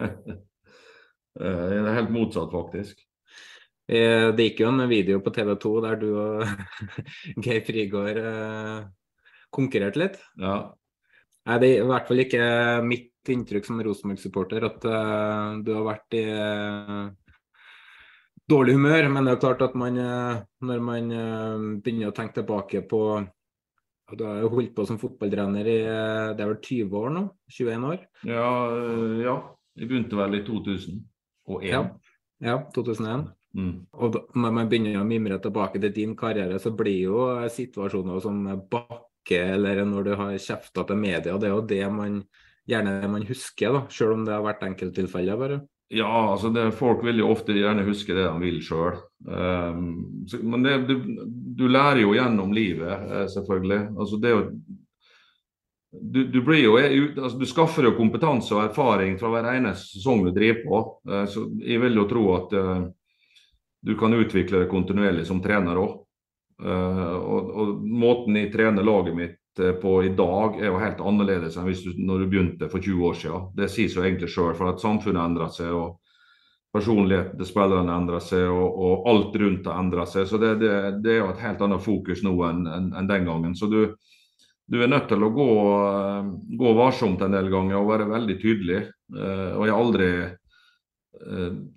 [0.00, 3.04] det er helt motsatt, faktisk.
[3.90, 6.44] Eh, det gikk jo en video på TV 2 der du og
[7.44, 8.84] Geir Frigård eh,
[9.52, 10.20] konkurrerte litt.
[10.38, 10.70] Ja.
[11.48, 12.44] Nei, det er i hvert fall ikke
[12.86, 16.22] mitt inntrykk som Rosenborg-supporter at uh, du har vært i
[18.50, 19.08] dårlig humør.
[19.10, 19.98] Men det er klart at man,
[20.62, 21.10] når man
[21.82, 23.02] begynner å tenke tilbake på
[24.14, 27.26] Du har jo holdt på som fotballtrener i det er vel 20 år nå?
[27.50, 28.00] 21 år?
[28.28, 28.48] Ja,
[29.22, 29.36] ja.
[29.78, 31.02] jeg begynte vel i 2001.
[31.66, 31.84] Ja,
[32.42, 33.30] ja 2001.
[33.58, 33.74] Mm.
[33.92, 38.40] Og når man begynner å mimre tilbake til din karriere, så blir jo situasjoner som
[38.72, 42.22] Bakke eller når du har kjefta til media, det er jo det man
[42.68, 45.38] gjerne man husker, da, selv om det har vært enkelttilfeller.
[45.38, 45.60] bare.
[45.92, 48.94] Ja, altså det, folk vil jo ofte gjerne huske det de vil sjøl.
[49.28, 50.94] Um, men det, du,
[51.58, 53.80] du, lærer jo gjennom livet, eh, selvfølgelig.
[53.98, 54.46] Altså det å
[55.92, 60.22] du, du, blir jo, altså du skaffer jo kompetanse og erfaring fra hver eneste sesong
[60.24, 60.80] du driver på.
[61.12, 62.86] Uh, så jeg vil jo tro at uh,
[63.82, 66.02] du kan utvikle det kontinuerlig som trener òg.
[66.62, 71.00] Eh, og, og, måten jeg trener laget mitt uh, på i dag er jo helt
[71.02, 73.48] annerledes enn hvis du, når du begynte for 20 år siden.
[73.58, 75.74] Det sier seg egentlig sjøl, for at samfunnet endrer seg.
[75.74, 75.98] og
[76.72, 80.28] Personligheten til spillerne endrer seg, og, og alt rundt har endrer seg.
[80.30, 80.70] Så det, det,
[81.04, 83.56] det, er jo et helt annet fokus nå enn en, en den gangen.
[83.58, 83.80] Så du,
[84.64, 85.48] du, er nødt til å gå,
[86.62, 88.86] gå varsomt en del ganger og være veldig tydelig.
[89.12, 90.08] og jeg har aldri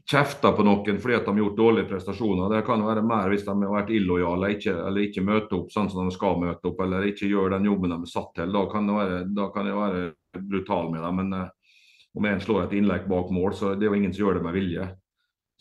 [0.10, 2.50] kjefter på noen fordi at de har gjort dårlige prestasjoner.
[2.50, 5.90] Det kan være mer hvis de har vært illojale ikke, eller ikke møter opp sånn
[5.92, 8.54] som de skal møte opp, eller ikke gjør den jobben de er satt til.
[8.56, 10.04] Da kan det være, da kan jeg være
[10.50, 11.22] brutal med dem.
[11.22, 11.80] Men eh,
[12.16, 14.46] om en slår et innlegg bak mål, så det er jo ingen som gjør det
[14.48, 14.90] med vilje.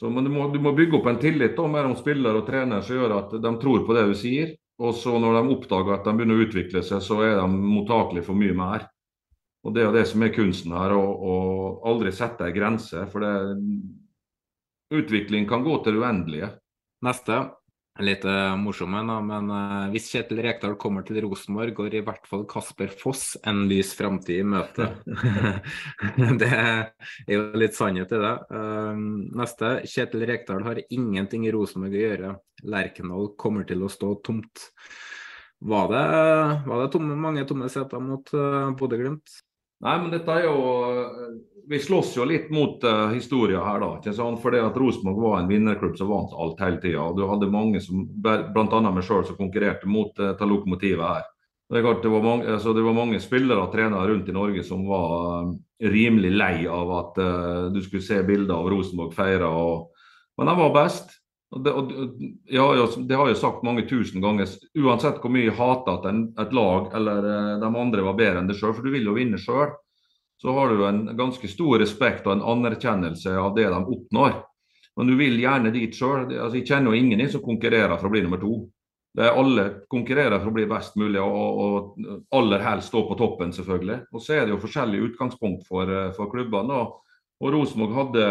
[0.01, 2.99] Så, du må, du må bygge opp en tillit da, mellom spiller og trener som
[2.99, 4.57] gjør at de tror på det du sier.
[4.83, 8.27] Og så når de oppdager at de begynner å utvikle seg, så er de mottakelige
[8.27, 8.89] for mye mer.
[9.65, 11.35] Og Det er jo det som er kunsten her, å,
[11.89, 13.07] aldri sette ei grense.
[13.13, 13.35] For det,
[14.95, 16.51] utvikling kan gå til det uendelige.
[17.05, 17.47] Neste.
[18.03, 22.25] Litt uh, morsomme, da, men uh, hvis Kjetil Rekdal kommer til Rosenborg, går i hvert
[22.27, 24.89] fall Kasper Foss en lys framtid i møte.
[26.43, 26.91] det er
[27.31, 28.35] jo litt sannhet i det.
[28.51, 28.99] Uh,
[29.39, 29.73] neste.
[29.87, 32.35] Kjetil Rekdal har ingenting i Rosenborg å gjøre.
[32.75, 34.67] Lerkendal kommer til å stå tomt.
[35.65, 36.05] Var det,
[36.67, 39.39] var det tomme, mange tomme seter mot uh, Bodø-Glimt?
[39.85, 40.55] Nei, men dette er jo
[41.69, 43.91] Vi slåss jo litt mot uh, historia her, da.
[43.97, 44.41] ikke sant?
[44.43, 47.07] Fordi at Rosenborg var en vinnerklubb som vant alt hele tida.
[47.17, 48.81] Du hadde mange, som, bl.a.
[48.85, 51.25] meg sjøl, som konkurrerte mot uh, lokomotivet her.
[51.73, 54.65] Det, klart, det, var mange, altså, det var mange spillere og trenere rundt i Norge
[54.69, 59.49] som var uh, rimelig lei av at uh, du skulle se bilder av Rosenborg feire.
[60.37, 61.17] Men de var best.
[61.63, 61.93] Det, og,
[62.51, 62.65] ja,
[62.97, 64.51] det har jeg sagt mange tusen ganger.
[64.75, 68.43] Uansett hvor mye jeg hater at en, et lag eller eh, de andre var bedre
[68.43, 69.75] enn deg sjøl, for du vil jo vinne sjøl,
[70.43, 74.41] så har du en ganske stor respekt og en anerkjennelse av det de oppnår.
[74.97, 76.27] Men du vil gjerne dit sjøl.
[76.29, 78.59] Altså, jeg kjenner jo ingen som konkurrerer for å bli nummer to.
[79.15, 83.17] Det er alle konkurrerer for å bli best mulig, og, og aller helst stå på
[83.19, 84.01] toppen, selvfølgelig.
[84.11, 86.81] Og så er det jo forskjellige utgangspunkt for, eh, for klubbene.
[87.45, 88.27] Og Rosenborg hadde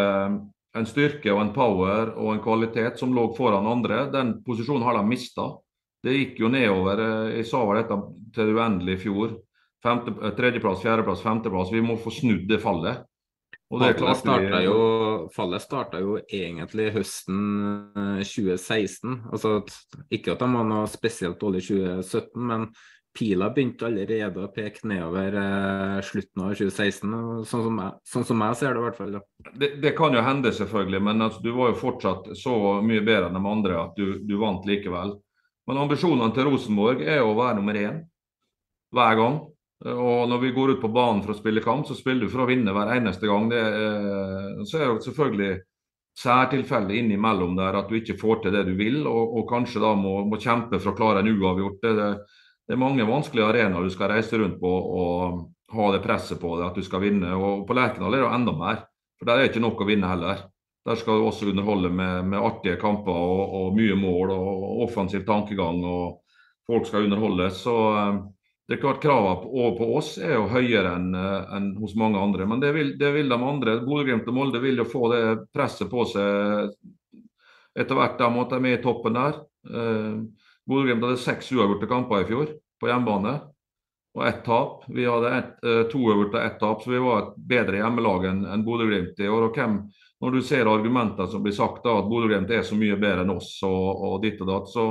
[0.75, 4.07] en styrke og en power og en kvalitet som lå foran andre.
[4.13, 5.51] Den posisjonen har de mista.
[6.03, 6.99] Det gikk jo nedover.
[6.99, 7.97] eh, Jeg sa vel dette
[8.33, 9.36] til det uendelige i fjor.
[9.83, 11.71] Femte, eh, tredjeplass, fjerdeplass, femteplass.
[11.71, 13.05] Vi må få snudd det fallet.
[13.73, 17.39] Fallet starta jo, fallet starta jo egentlig høsten
[17.97, 19.21] eh, 2016.
[19.31, 19.63] Altså
[20.13, 22.67] ikke at de var noe spesielt dårlig i 2017, men
[23.13, 27.12] pila begynte allerede å peke nedover eh, slutten av 2016.
[27.49, 29.19] Sånn som, jeg, sånn som jeg ser det, i hvert fall.
[29.54, 33.30] Det, det kan jo hende, selvfølgelig, men altså, du var jo fortsatt så mye bedre
[33.30, 35.15] enn de andre at du, du vant likevel.
[35.69, 38.02] Men ambisjonene til Rosenborg er å være nummer én
[38.93, 39.41] hver gang.
[39.84, 42.43] Og når vi går ut på banen for å spille kamp, så spiller du for
[42.43, 43.49] å vinne hver eneste gang.
[43.52, 45.54] Det er, så er det selvfølgelig
[46.19, 49.91] særtilfeller innimellom der at du ikke får til det du vil, og, og kanskje da
[49.97, 51.80] må, må kjempe for å klare en uavgjort.
[51.84, 52.10] Det, det,
[52.67, 55.41] det er mange vanskelige arenaer du skal reise rundt på og
[55.73, 57.34] ha det presset på deg at du skal vinne.
[57.36, 58.84] Og på Lerkendal er det enda mer,
[59.19, 60.45] for der er det ikke nok å vinne heller.
[60.84, 65.23] Der skal du også underholde med, med artige kamper og, og, mye mål og, offensiv
[65.28, 65.80] tankegang.
[65.88, 67.62] og Folk skal underholdes.
[67.63, 68.17] Så eh,
[68.67, 72.47] det er klart Kravene på, oss er jo høyere enn en hos mange andre.
[72.47, 73.78] Men det vil, det vil de andre.
[73.84, 75.23] Bodø-Glimt og Molde vil jo få det
[75.56, 76.76] presset på seg
[77.80, 79.39] etter hvert de er med i toppen der.
[80.69, 83.34] Bodø-Glimt hadde seks uavgjorte kamper i fjor på hjemmebane
[84.13, 84.84] og ett tap.
[84.88, 88.28] Vi hadde ett, eh, to uavgjorte og ett tap, så vi var et bedre hjemmelag
[88.30, 89.47] enn en Bodø-Glimt i år.
[89.49, 89.80] Og hvem,
[90.21, 93.34] når du ser argumenter som blir sagt da, at Bodø-Glimt er så mye bedre enn
[93.34, 94.86] oss og, og ditt og datt, så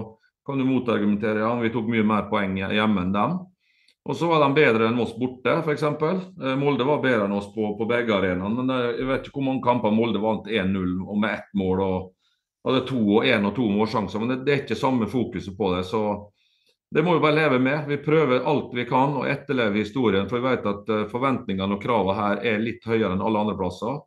[0.46, 3.38] kan du motargumentere ja, vi tok mye mer poeng hjemme enn dem.
[4.02, 5.84] Og så var de bedre enn oss borte, f.eks.
[5.86, 8.56] Eh, Molde var bedre enn oss på, på begge arenaene.
[8.58, 11.84] Men eh, jeg vet ikke hvor mange kamper Molde vant 1-0 og med ett mål.
[11.86, 12.10] og
[12.64, 14.22] hadde to og én og to målsjanser.
[14.22, 15.84] Men det, det, er ikke samme fokuset på det.
[15.88, 16.02] så
[16.92, 17.86] det må vi bare leve med.
[17.88, 20.28] Vi prøver alt vi kan å etterleve historien.
[20.28, 23.56] For vi vet at uh, forventningene og kravene her er litt høyere enn alle andre
[23.56, 24.02] plasser.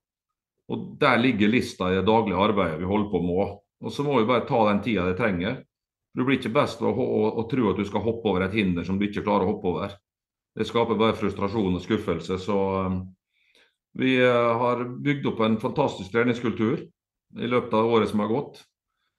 [0.69, 3.55] Og der ligger lista i det daglige arbeidet vi holder på med.
[3.85, 5.63] Og så må vi bare ta den tida det trenger.
[6.15, 8.55] Du blir ikke best ved å, å, å, tro at du skal hoppe over et
[8.55, 9.97] hinder som du ikke klarer å hoppe over.
[10.55, 12.37] Det skaper bare frustrasjon og skuffelse.
[12.39, 13.01] Så um,
[13.99, 16.85] vi uh, har bygd opp en fantastisk treningskultur
[17.39, 18.63] i løpet av året som har gått.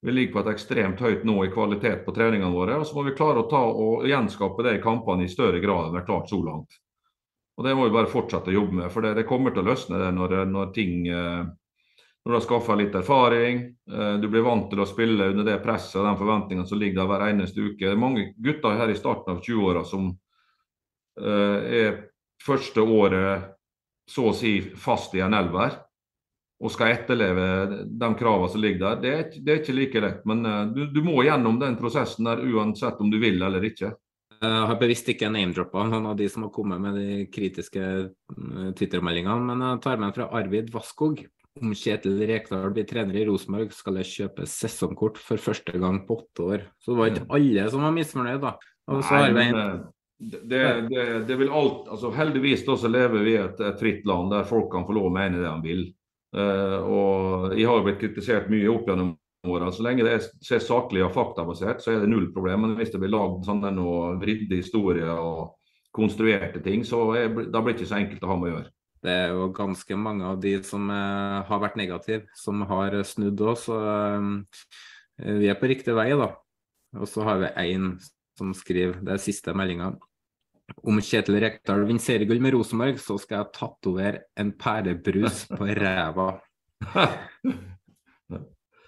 [0.03, 2.79] Vi ligger på et ekstremt høyt nå i kvalitet på treningene våre.
[2.81, 5.89] og Så må vi klare å ta og gjenskape det i kampene i større grad
[5.89, 6.77] enn vi har klart så langt.
[7.57, 8.91] Og Det må vi bare fortsette å jobbe med.
[8.93, 12.75] For det, det kommer til å løsne det når, når ting når du har skaffa
[12.75, 13.61] litt erfaring,
[14.21, 17.11] du blir vant til å spille under det presset og de forventningene som ligger der
[17.13, 17.85] hver eneste uke.
[17.85, 20.09] Det er mange gutter her i starten av 20-åra som
[21.17, 22.01] er
[22.43, 23.53] første året
[24.11, 25.79] så å si fast i en elver
[26.57, 27.47] og skal etterleve
[27.85, 29.01] de kravene som ligger der.
[29.03, 30.43] Det er, det er ikke like lett, men
[30.73, 33.93] du, du, må gjennom den prosessen der uansett om du vil eller ikke.
[34.37, 37.83] Jeg har bevisst ikke name-droppa noen av de som har kommet med de kritiske
[38.77, 41.25] Twitter-meldingene, men jeg tar med en fra Arvid Vasskog.
[41.57, 46.19] Om Kjetil Rekdal blir trener i Rosenborg, skal jeg kjøpe sesongkort for første gang på
[46.21, 46.65] åtte år.
[46.85, 48.53] Så det var ikke alle som var misfornøyd, da.
[48.93, 49.57] Nei, men,
[50.19, 50.43] det,
[50.91, 54.31] det, det, vil alt, altså Heldigvis da så lever vi i et, et fritt land
[54.33, 55.83] der folk kan få lov å mene det de vil.
[56.37, 59.15] Uh, og Jeg har blitt kritisert mye opp gjennom
[59.47, 59.71] åra.
[59.73, 62.67] Så lenge det er, saklig og faktabasert, så er det null problem.
[62.67, 63.73] Men hvis det blir lagd sånne
[64.21, 65.57] vridde historier og
[65.97, 68.73] konstruerte ting, så er, da blir det ikke så enkelt å ha med å gjøre.
[69.07, 73.41] Det er jo ganske mange av de som uh, har vært negative, som har snudd
[73.45, 73.57] òg.
[73.61, 76.35] Så uh, vi er på riktig vei, da.
[76.97, 77.95] Og så har vi én
[78.37, 79.95] som skriver, det er siste meldinga.
[80.87, 86.31] Om Kjetil Rekdal vinner seriegull med Rosenborg, så skal jeg tatovere en pærebrus på ræva.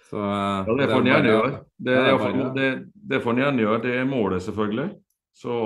[0.09, 1.49] Så, ja, det får han gjerne gjøre.
[1.77, 2.69] Det, det, det,
[3.11, 3.81] det får han gjerne gjøre.
[3.83, 4.87] Det er målet, selvfølgelig.
[5.37, 5.57] Så,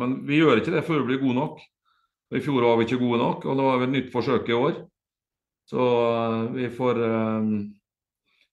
[0.00, 1.60] men vi gjør ikke det før vi blir gode nok.
[2.32, 4.56] I fjor var vi ikke gode nok, og nå har vi et nytt forsøk i
[4.56, 4.78] år.
[5.68, 5.84] Så
[6.56, 7.52] vi får um,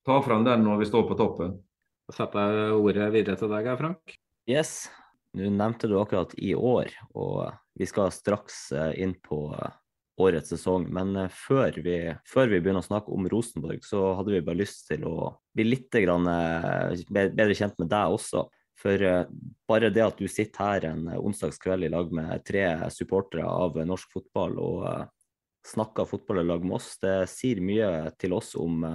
[0.06, 1.56] ta frem den når vi står på toppen.
[2.10, 4.18] Da setter jeg ordet videre til deg, Frank.
[4.50, 4.90] Yes.
[5.38, 9.44] Nå nevnte du akkurat i år, og vi skal straks inn på
[10.20, 10.88] årets sesong.
[10.94, 14.88] Men før vi, før vi, begynner å snakke om Rosenborg, så hadde vi bare lyst
[14.90, 18.48] til å bli litt bedre kjent med deg også.
[18.80, 19.06] For
[19.68, 22.66] bare det at du sitter her en onsdagskveld i lag med tre
[22.96, 24.86] supportere av norsk fotball og
[25.68, 28.86] snakker fotball i lag med oss, det sier mye til oss om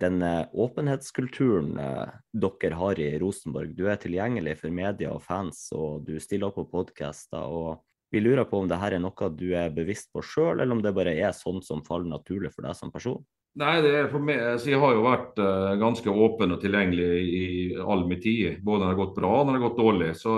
[0.00, 3.74] den åpenhetskulturen dere har i Rosenborg.
[3.76, 7.44] Du er tilgjengelig for media og fans, og du stiller opp på podkaster.
[7.44, 7.82] og
[8.12, 10.82] vi lurer på om det her er noe du er bevisst på sjøl, eller om
[10.84, 13.22] det bare er sånn som faller naturlig for deg som person?
[13.56, 17.46] Nei, meg, altså Jeg har jo vært uh, ganske åpen og tilgjengelig i
[17.80, 18.60] all min tid.
[18.64, 20.10] Både når det har gått bra og når det har gått dårlig.
[20.20, 20.36] Så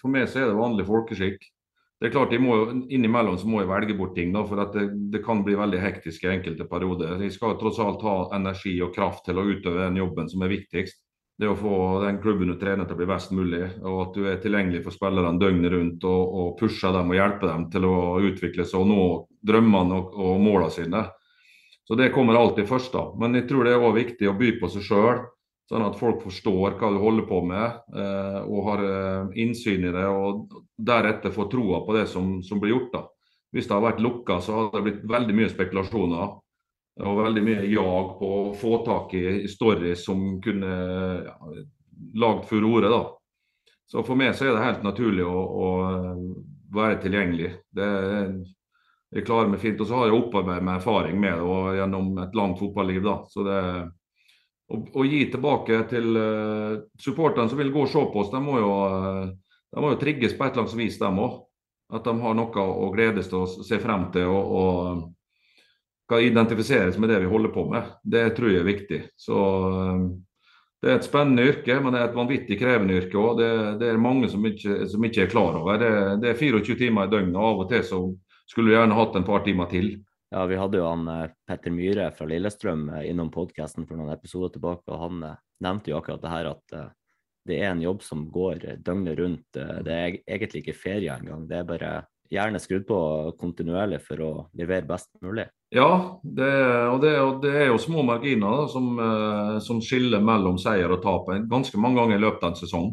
[0.00, 1.48] For meg så er det vanlig folkeskikk.
[1.96, 2.56] Det er klart, jeg må,
[2.92, 6.26] Innimellom så må jeg velge bort ting, da, for det, det kan bli veldig hektisk
[6.26, 7.16] i enkelte perioder.
[7.24, 10.52] Jeg skal tross alt ha energi og kraft til å utøve den jobben som er
[10.52, 11.00] viktigst.
[11.40, 14.28] Det å få den klubben du trener til å bli best mulig, og at du
[14.28, 17.96] er tilgjengelig for spillerne døgnet rundt og, og pusher dem og hjelper dem til å
[18.24, 19.06] utvikle seg og nå
[19.48, 21.02] drømmene og, og målene sine.
[21.86, 22.92] Så Det kommer alltid først.
[22.92, 23.08] da.
[23.20, 25.24] Men jeg tror det er også viktig å by på seg sjøl
[25.66, 29.94] Sånn at folk forstår hva du holder på med eh, og har eh, innsyn i
[29.94, 30.04] det.
[30.06, 32.92] Og deretter får troa på det som, som, blir gjort.
[32.92, 33.02] da.
[33.54, 36.36] Hvis det har vært lukka, så har det blitt veldig mye spekulasjoner.
[37.06, 40.70] Og veldig mye jag på å få tak i stories som kunne
[41.26, 41.36] ja,
[42.22, 42.92] lagd furore.
[42.92, 43.02] da.
[43.90, 46.22] Så for meg så er det helt naturlig å, å eh,
[46.78, 47.50] være tilgjengelig.
[47.74, 47.90] Det
[49.16, 49.80] jeg klarer meg fint.
[49.80, 53.02] Og så har jeg opparbeidet meg erfaring med det gjennom et langt fotballiv.
[53.02, 53.18] da.
[53.30, 53.60] Så det
[54.72, 58.58] å, gi tilbake til uh, supporterne som vil gå og se på oss, de må
[58.58, 59.26] jo, uh,
[59.72, 61.42] de må jo trigges på et eller annet vis, de òg.
[61.94, 66.98] At de har noe å gledes til å se frem til og, og kan identifiseres
[66.98, 67.92] med det vi holder på med.
[68.02, 69.00] Det tror jeg er viktig.
[69.18, 70.08] Så uh,
[70.82, 73.38] Det er et spennende yrke, men det er et vanvittig krevende yrke òg.
[73.38, 75.78] Det, det, er mange som ikke, som ikke er klar over.
[75.78, 75.92] Det,
[76.22, 78.02] det, er 24 timer i døgnet, og av og til så
[78.46, 79.94] skulle vi gjerne hatt en par timer til.
[80.36, 84.12] Ja, vi hadde jo han eh, Petter Myhre fra Lillestrøm eh, innom podkasten for noen
[84.12, 86.74] episoder tilbake, og han eh, nevnte jo akkurat det her at
[87.48, 89.46] det er en jobb som går døgnet rundt.
[89.54, 91.46] Det er egentlig ikke ferie engang.
[91.48, 91.92] Det er bare
[92.28, 92.98] gjerne skrudd på
[93.40, 95.46] kontinuerlig for å levere best mulig.
[95.72, 95.88] Ja,
[96.20, 96.50] det,
[96.90, 98.90] og, det, og det er jo små marginer da, som,
[99.62, 102.90] som, skiller mellom seier og tap ganske mange ganger i løpet av en sesong.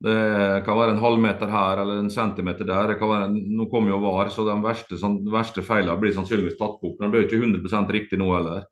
[0.00, 2.88] Det kan være en halvmeter her eller en centimeter der.
[2.88, 6.56] Det kan være nå kommer jo VAR, så de verste, sånn, verste feilene blir sannsynligvis
[6.56, 6.96] tatt bort.
[6.96, 8.64] Men det blir ikke 100 riktig nå heller.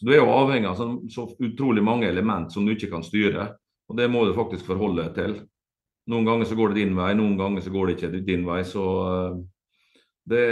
[0.00, 3.04] Så Du er jo avhengig av så, så utrolig mange element som du ikke kan
[3.04, 3.50] styre.
[3.92, 5.34] Og Det må du faktisk forholde deg til.
[6.10, 8.62] Noen ganger så går det din vei, noen ganger så går det ikke din vei.
[8.66, 9.36] så eh,
[10.32, 10.46] det,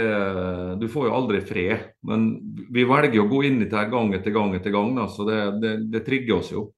[0.79, 1.89] Du får jo aldri fred.
[2.05, 2.29] Men
[2.69, 4.93] vi velger å gå inn i det gang etter gang etter gang.
[5.01, 6.69] Da, så det, det, det trigger oss jo.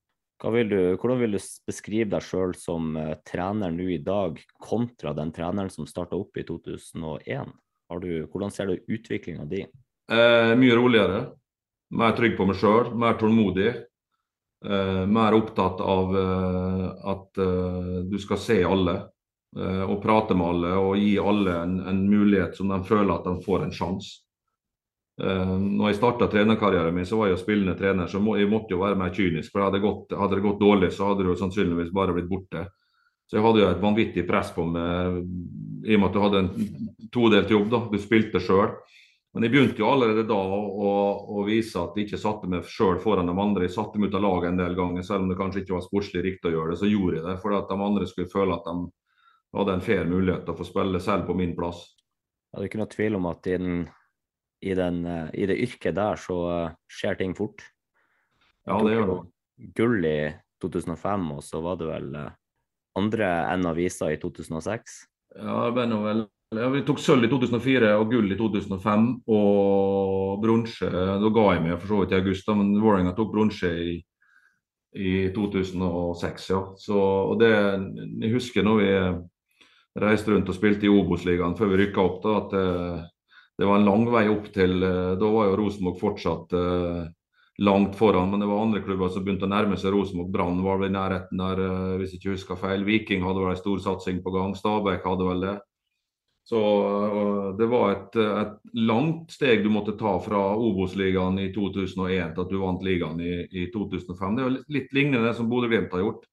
[0.43, 5.13] Vil du, hvordan vil du beskrive deg sjøl som uh, trener nå i dag, kontra
[5.15, 7.53] den treneren som starta opp i 2001?
[8.01, 9.61] Du, hvordan ser du utviklinga di?
[10.11, 11.25] Eh, mye roligere.
[11.93, 13.69] Mer trygg på meg sjøl, mer tålmodig.
[14.65, 19.01] Eh, mer opptatt av eh, at uh, du skal se alle
[19.53, 23.35] og prate med alle og gi alle en, en mulighet som de føler at de
[23.45, 24.23] får en sjanse.
[25.23, 28.75] Uh, når jeg starta trenerkarrieren min, så var jeg jo spillende trener, så jeg måtte
[28.75, 29.53] jo være mer kynisk.
[29.53, 32.65] for hadde, gått, hadde, det gått dårlig, så hadde det sannsynligvis bare blitt borte.
[33.29, 35.21] Så jeg hadde jo et vanvittig press på meg
[35.87, 36.49] i og med at du hadde en
[37.11, 37.69] todelt jobb.
[37.71, 38.75] da, Du spilte sjøl.
[39.33, 40.91] Men jeg begynte jo allerede da å,
[41.39, 43.65] å vise at jeg ikke satte meg sjøl foran de andre.
[43.65, 45.87] Jeg satte meg ut av laget en del ganger, selv om det kanskje ikke var
[45.87, 46.79] sportslig riktig å gjøre det.
[46.83, 50.05] Så gjorde jeg det for at de andre skulle føle at de hadde en fair
[50.09, 51.81] mulighet til å få spille selv på min plass.
[52.53, 53.73] Det er ikke noe tvil om at i den
[54.63, 57.63] i, den, eh, i det yrket der så eh, skjer ting fort.
[58.67, 59.17] Ja, det gjør det.
[59.75, 60.19] Gull i
[60.63, 62.29] 2005, og så var det vel eh,
[62.99, 64.95] andre enn avisa i 2006?
[65.39, 70.41] Ja, det ble vel ja, Vi tok sølv i 2004 og gull i 2005 og
[70.43, 70.89] bronse.
[70.93, 73.95] Da ga jeg meg for så vidt i august, men Vålerenga tok bronse i,
[74.93, 76.49] i 2006.
[76.53, 76.61] ja.
[76.77, 77.49] Så, og det,
[78.21, 78.91] Jeg husker når vi
[80.03, 83.09] reiste rundt og spilte i Obos-ligaen før vi rykka opp, da, at
[83.57, 87.03] det var en lang vei opp til eh, Da var jo Rosenborg fortsatt uh,
[87.61, 90.31] langt foran, men det var andre klubber som begynte å nærme seg Rosenborg.
[90.33, 92.87] Brann var vel i nærheten der, uh, hvis jeg ikke husker feil.
[92.87, 94.57] Viking hadde vel en stor satsing på gang.
[94.57, 95.53] Stabæk hadde vel det.
[96.43, 96.59] Så
[97.55, 102.49] det var et, et, langt steg du måtte ta fra Obos-ligaen i 2001 til at
[102.51, 104.35] du vant ligaen i, i 2005.
[104.35, 106.25] Det er litt lignende det som Bodø-Glimt har gjort.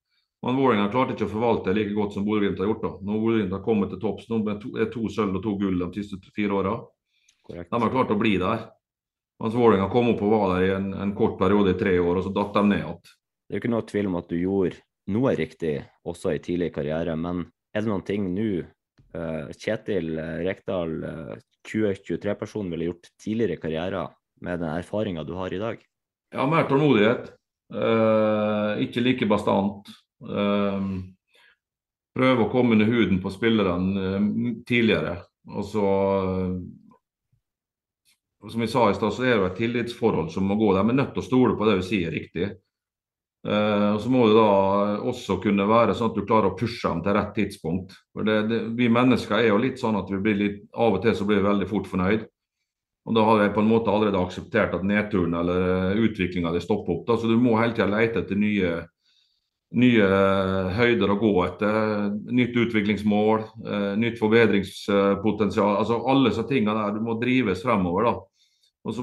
[0.42, 2.82] Men Vålerenga klarte ikke å forvalte det like godt som Bodø-Glimt har gjort.
[2.82, 2.90] da.
[3.06, 5.90] Når Bodø-Glimt har kommet til topps nå er to, to sølv og to gull de
[6.00, 6.74] siste fire åra.
[7.50, 7.72] Korrekt.
[7.72, 8.68] De har klart å bli der.
[9.40, 12.20] Mens Vålerenga kom opp og var der i en, en, kort periode i tre år,
[12.20, 13.00] og så datt de ned igjen.
[13.00, 15.74] Det er jo ikke noe tvil om at du gjorde noe riktig
[16.06, 20.12] også i tidlig karriere, men er det noen ting nå uh, Kjetil
[20.44, 21.34] Rekdal, uh,
[21.66, 25.80] 2023-personen, ville gjort tidligere i karrieren med den erfaringa du har i dag?
[26.34, 27.32] Ja, mer tålmodighet.
[27.70, 29.88] Eh, ikke like bastant.
[30.26, 30.86] Eh,
[32.16, 35.20] prøve å komme under huden på spillerne tidligere.
[35.50, 35.86] Og så
[38.48, 40.72] som vi sa i stad, så er det et tillitsforhold som må gå.
[40.72, 42.54] De er nødt til å stole på det du sier riktig.
[43.40, 44.48] Uh, og Så må det da
[45.08, 47.94] også kunne være sånn at du klarer å pushe dem til rett tidspunkt.
[48.12, 51.02] For det, det, Vi mennesker er jo litt sånn at vi blir litt, av og
[51.04, 52.26] til så blir vi veldig fort fornøyd.
[53.08, 57.06] Og Da har jeg på en måte allerede akseptert at nedturen eller utviklinga stopper opp.
[57.08, 57.16] Da.
[57.16, 58.74] Så du må hele tida lete etter nye,
[59.72, 60.08] nye
[60.76, 61.80] høyder å gå etter.
[62.28, 65.78] Nytt utviklingsmål, uh, nytt forbedringspotensial.
[65.80, 67.00] altså Alle disse tingene der.
[67.00, 68.08] Du må drives fremover.
[68.08, 68.29] da.
[68.84, 69.00] Og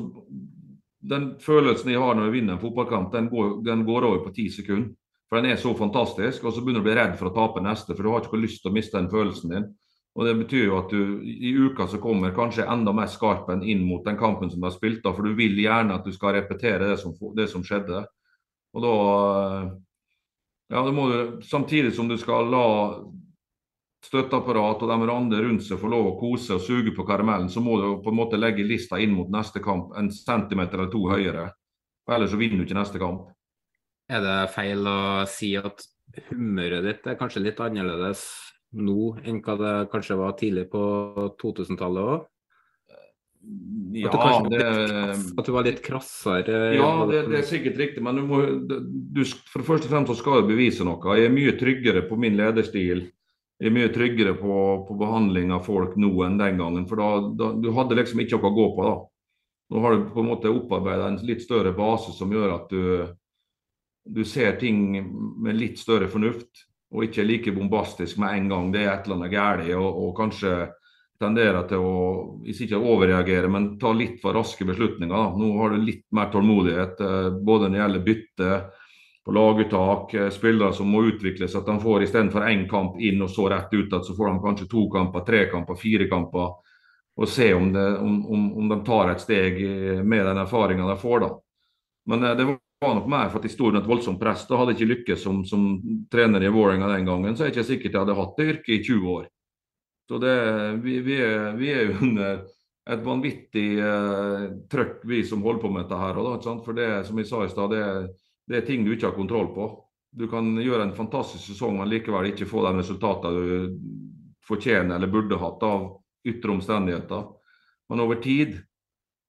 [1.08, 4.34] den følelsen jeg har når jeg vinner en fotballkamp, den går, den går over på
[4.36, 4.94] ti sekunder.
[5.28, 6.46] For den er så fantastisk.
[6.46, 8.40] Og så begynner du å bli redd for å tape neste, for du har ikke
[8.40, 9.68] lyst til å miste den følelsen din.
[10.18, 13.62] Og Det betyr jo at du i uka som kommer kanskje enda mer skarp enn
[13.62, 15.04] inn mot den kampen som du har spilt.
[15.04, 18.06] da, For du vil gjerne at du skal repetere det som, det som skjedde.
[18.74, 18.96] Og da
[20.74, 22.66] ja, da må du, Samtidig som du skal la
[24.08, 27.64] støtteapparat og de andre rundt seg få lov å kose og suge på karamellen, så
[27.64, 31.04] må du på en måte legge lista inn mot neste kamp en centimeter eller to
[31.12, 31.50] høyere.
[32.08, 33.28] Ellers så vinner du ikke neste kamp.
[34.08, 35.84] Er det feil å si at
[36.30, 38.24] humøret ditt er kanskje litt annerledes
[38.78, 40.82] nå enn hva det kanskje var tidlig på
[41.42, 42.26] 2000-tallet òg?
[43.96, 44.64] Ja, at, det,
[45.40, 46.56] at du var litt krassere?
[46.76, 48.02] Ja, det, det, er sikkert riktig.
[48.04, 51.00] Men du må, du, for det første og fremst så skal du bevise noe.
[51.16, 53.06] Jeg er mye tryggere på min lederstil.
[53.58, 54.56] Er mye tryggere på,
[54.86, 56.86] på behandling av folk nå enn den gangen.
[56.90, 57.08] For da,
[57.40, 58.96] da, du hadde liksom ikke noe å gå på da.
[59.74, 62.84] Nå har du på en måte opparbeida en litt større base som gjør at du,
[64.06, 65.02] du ser ting
[65.44, 66.68] med litt større fornuft.
[66.96, 69.72] Og ikke like bombastisk med en gang det er et eller annet galt.
[69.76, 70.54] Og, og kanskje
[71.18, 71.96] tenderer til å
[72.46, 75.14] ikke overreagere, men ta litt for raske beslutninger.
[75.14, 75.34] Da.
[75.34, 78.52] Nå har du litt mer tålmodighet, eh, både når det gjelder bytte
[79.28, 81.56] på laguttak, eh, spillere som må utvikles.
[81.56, 84.44] At de får istedenfor én kamp inn og så rett ut, at så får de
[84.46, 86.54] kanskje to kamper, tre kamper, fire kamper.
[87.18, 89.60] Og se om, det, om, om, om de tar et steg
[90.06, 91.20] med den erfaringa de får.
[91.26, 91.30] da.
[92.08, 94.46] Men eh, det var nok mer for at de sto under et voldsomt press.
[94.48, 95.66] Da hadde jeg ikke lykkes som, som
[96.14, 98.76] trener i Vålerenga den gangen, så er det ikke sikkert jeg hadde hatt det yrket
[98.78, 99.26] i 20 år.
[100.08, 100.38] Så det,
[100.86, 102.46] vi, vi, er, vi er under
[102.88, 106.22] et vanvittig uh, trøkk, vi som holder på med dette her.
[106.24, 107.84] Da, For det som jeg sa i stad, det,
[108.48, 109.68] det, er ting du ikke har kontroll på.
[110.18, 113.82] Du kan gjøre en fantastisk sesong, men likevel ikke få de resultatene du
[114.48, 115.90] fortjener eller burde hatt av
[116.28, 117.28] ytre omstendigheter.
[117.92, 118.58] Men over tid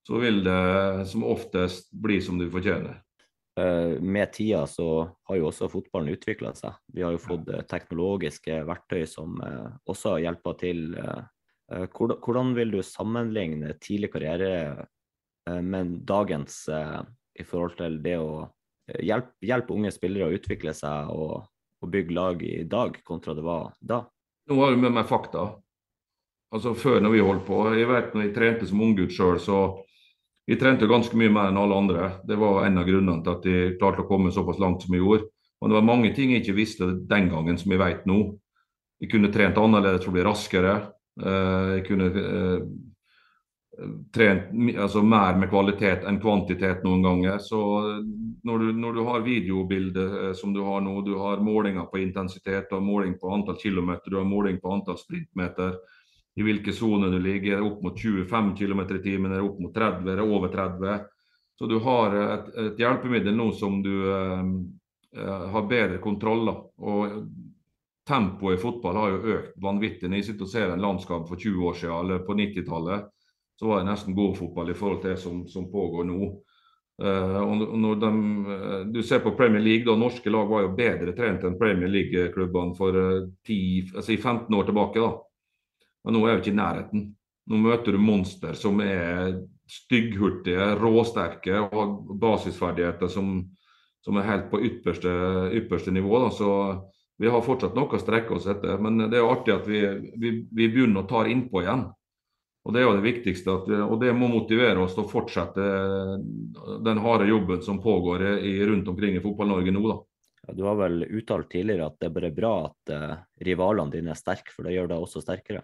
[0.06, 3.02] så vil det som oftest bli som du fortjener.
[3.58, 6.76] Eh, med tida så har jo også fotballen utvikla seg.
[6.94, 10.86] Vi har jo fått eh, teknologiske verktøy som eh, også hjelper til.
[11.68, 14.86] Hvordan vil du sammenligne tidlig karriere
[15.44, 18.46] med dagens i forhold til det å
[19.02, 21.46] hjelpe, hjelp unge spillere å utvikle seg og,
[21.82, 24.02] og, bygge lag i dag, kontra det var da?
[24.48, 25.50] Nå har du med meg fakta.
[26.54, 29.58] Altså Før når vi holdt på, jeg vet når jeg trente som unggutt sjøl, så
[30.48, 32.04] jeg trente ganske mye mer enn alle andre.
[32.24, 35.04] Det var en av grunnene til at jeg klarte å komme såpass langt som jeg
[35.04, 35.28] gjorde.
[35.60, 38.22] Og det var mange ting jeg ikke visste den gangen som jeg vet nå.
[39.02, 40.74] Jeg kunne trent annerledes for å bli raskere.
[41.20, 42.62] Eh, jeg kunne eh,
[44.14, 44.42] trent
[44.78, 47.38] altså, mer med kvalitet enn kvantitet noen ganger.
[47.42, 47.60] Så
[48.46, 52.00] når du, når du har videobilder eh, som du har nå, du har målinger på
[52.02, 55.76] intensitet, du har måling på antall kilometer, du har måling på antall sprintmeter,
[56.38, 57.62] i hvilke soner du ligger.
[57.66, 60.98] Opp mot 25 km i timen, opp mot 30, eller over 30.
[61.58, 64.42] Så du har et, et hjelpemiddel nå som du eh,
[65.54, 66.64] har bedre kontroll av.
[66.78, 67.22] Og
[68.08, 70.08] tempoet i fotball har jo økt vanvittig.
[70.08, 73.10] Når jeg sitter og ser en landskap for 20 år siden, eller på 90-tallet,
[73.58, 76.28] så var det nesten gårdfotball i forhold til det som, som pågår nå.
[76.98, 78.10] Uh, og når de,
[78.46, 81.90] uh, du ser på Premier League, da norske lag var jo bedre trent enn Premier
[81.90, 85.02] League-klubbene for uh, 10, altså 15 år tilbake.
[85.02, 85.12] da.
[86.04, 87.04] Men nå er vi ikke i nærheten.
[87.48, 89.38] Nå møter du monster som er
[89.68, 91.92] stygghurtige, råsterke og har
[92.22, 93.36] basisferdigheter som,
[94.04, 95.12] som, er helt på ypperste,
[95.58, 96.18] ypperste nivå.
[96.24, 96.30] Da.
[96.34, 96.50] Så
[97.18, 98.78] vi har fortsatt noe å strekke oss etter.
[98.82, 99.82] Men det er artig at vi,
[100.18, 101.88] vi, vi begynner å ta innpå igjen.
[102.66, 105.68] Og Det er jo det viktigste, at, og det må motivere oss til å fortsette
[106.84, 109.84] den harde jobben som pågår i, rundt omkring i Fotball-Norge nå.
[109.88, 109.96] da.
[110.48, 114.12] Ja, du har vel uttalt tidligere at det er bare bra at uh, rivalene dine
[114.12, 115.62] er sterke, for det gjør deg også sterkere?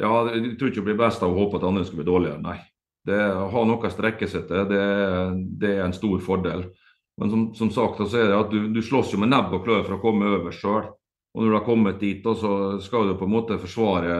[0.00, 2.42] Ja, jeg tror ikke det blir best av å håpe at andre skal bli dårligere,
[2.42, 2.58] nei.
[3.04, 4.84] Det Å ha noe å strekke seg til, det,
[5.60, 6.64] det, er en stor fordel.
[7.20, 9.66] Men som, som sagt, så er det at du, du slåss jo med nebb og
[9.66, 10.88] klør for å komme over sjøl.
[11.34, 14.16] Og når du har kommet dit, så skal du på en måte forsvare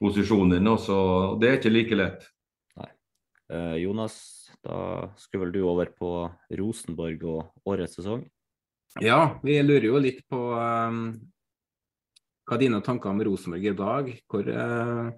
[0.00, 0.70] posisjonen din.
[0.72, 0.98] Også.
[1.40, 2.26] Det er ikke like lett.
[2.80, 2.90] Nei.
[3.52, 4.16] Eh, Jonas,
[4.64, 6.12] da skulle vel du over på
[6.58, 8.24] Rosenborg og årets sesong?
[9.00, 11.04] Ja, vi lurer jo litt på um,
[12.42, 14.08] hva er dine tanker om Rosenborg i dag?
[14.26, 15.12] Hvor, uh,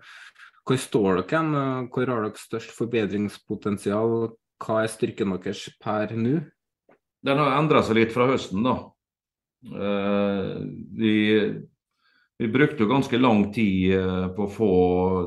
[0.68, 1.62] hvor står dere?
[1.89, 4.35] Hvor har dere størst forbedringspotensial?
[4.62, 6.43] Hva er styrken deres per nå?
[7.22, 8.76] Den har endra seg litt fra høsten, da.
[9.62, 10.61] Uh,
[10.99, 11.14] vi,
[12.39, 14.72] vi, brukte jo ganske lang tid eh, på å få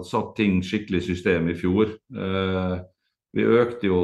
[0.08, 1.94] satt ting skikkelig i system i fjor.
[1.94, 2.74] Eh,
[3.36, 4.02] vi økte jo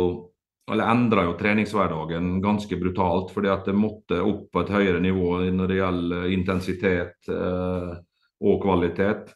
[0.71, 3.33] eller endra jo treningshverdagen ganske brutalt.
[3.33, 7.89] Fordi at det måtte opp på et høyere nivå når det gjelder intensitet eh,
[8.47, 9.33] og kvalitet.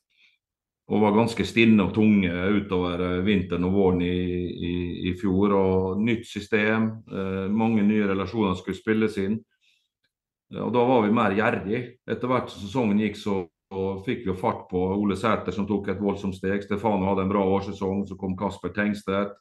[0.85, 4.13] Og var ganske stinne og tunge utover vinteren og våren i,
[4.69, 4.73] i,
[5.09, 5.57] i fjor.
[5.57, 6.91] Og nytt system,
[7.49, 9.39] mange nye relasjoner skulle spilles inn.
[10.53, 11.81] Og da var vi mer gjerrig.
[12.05, 13.39] Etter hvert som sesongen gikk, så
[14.05, 16.63] fikk vi fart på Ole Sæter som tok et voldsomt steg.
[16.63, 18.05] Stefano hadde en bra årssesong.
[18.09, 19.35] Så kom Kasper Tengstedt.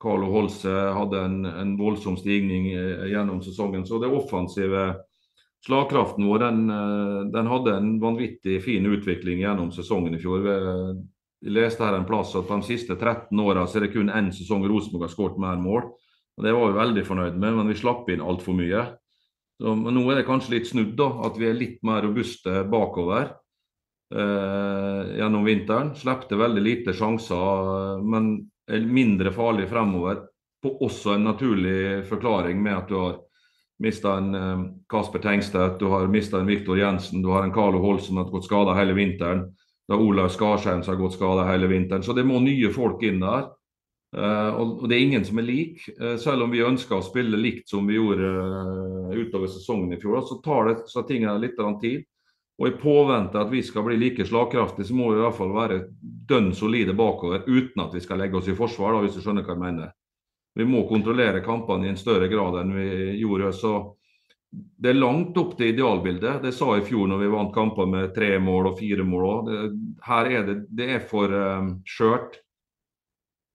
[0.00, 3.84] Carlo Holse hadde en, en, voldsom stigning eh, gjennom sesongen.
[3.86, 4.84] Så det offensive
[5.66, 10.46] slagkraften vår den, eh, den, hadde en vanvittig fin utvikling gjennom sesongen i fjor.
[11.40, 14.64] Vi leste her en plass at de siste 13 åra er det kun én sesong
[14.68, 15.90] Rosenborg har skåret mer mål.
[16.38, 18.86] Og Det var vi veldig fornøyd med, men vi slapp inn altfor mye.
[19.60, 22.62] Så, men nå er det kanskje litt snudd, da, at vi er litt mer robuste
[22.72, 23.34] bakover
[24.10, 25.92] gjennom vinteren.
[25.94, 28.32] Slepte veldig lite sjanser, men
[28.90, 30.24] mindre farlig fremover.
[30.62, 33.14] På også en naturlig forklaring med at du har
[33.80, 37.78] mista en um, Kasper Tengstedt, du har mista en Viktor Jensen, du har en Carlo
[37.80, 39.46] Holsen som har gått skada hele vinteren.
[39.88, 42.04] Det er Olav Skarsheim som har gått skada hele vinteren.
[42.04, 43.48] Så det må nye folk inn der.
[44.10, 45.82] Og det er ingen som er lik.
[46.22, 48.28] Selv om vi ønsker å spille likt som vi gjorde
[49.16, 52.06] utover sesongen i fjor, så tar det så tingene litt tid.
[52.60, 55.54] Og i påvente at vi skal bli like slagkraftige, så må vi i hvert fall
[55.54, 59.24] være dønn solide bakover uten at vi skal legge oss i forsvar, da, hvis du
[59.24, 59.94] skjønner hva jeg mener.
[60.58, 62.90] Vi må kontrollere kampene i en større grad enn vi
[63.20, 63.52] gjorde.
[63.56, 63.96] så
[64.52, 66.42] Det er langt opp til idealbildet.
[66.42, 69.24] Det sa jeg i fjor når vi vant kamper med tre mål og fire mål.
[69.24, 69.50] òg.
[70.04, 72.40] her er det, det er for um, skjørt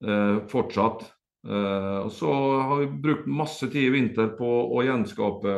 [0.07, 1.11] uh, fortsatt.
[1.45, 2.31] Uh, og så
[2.61, 5.57] har vi brukt masse tid i vinter på å gjenskape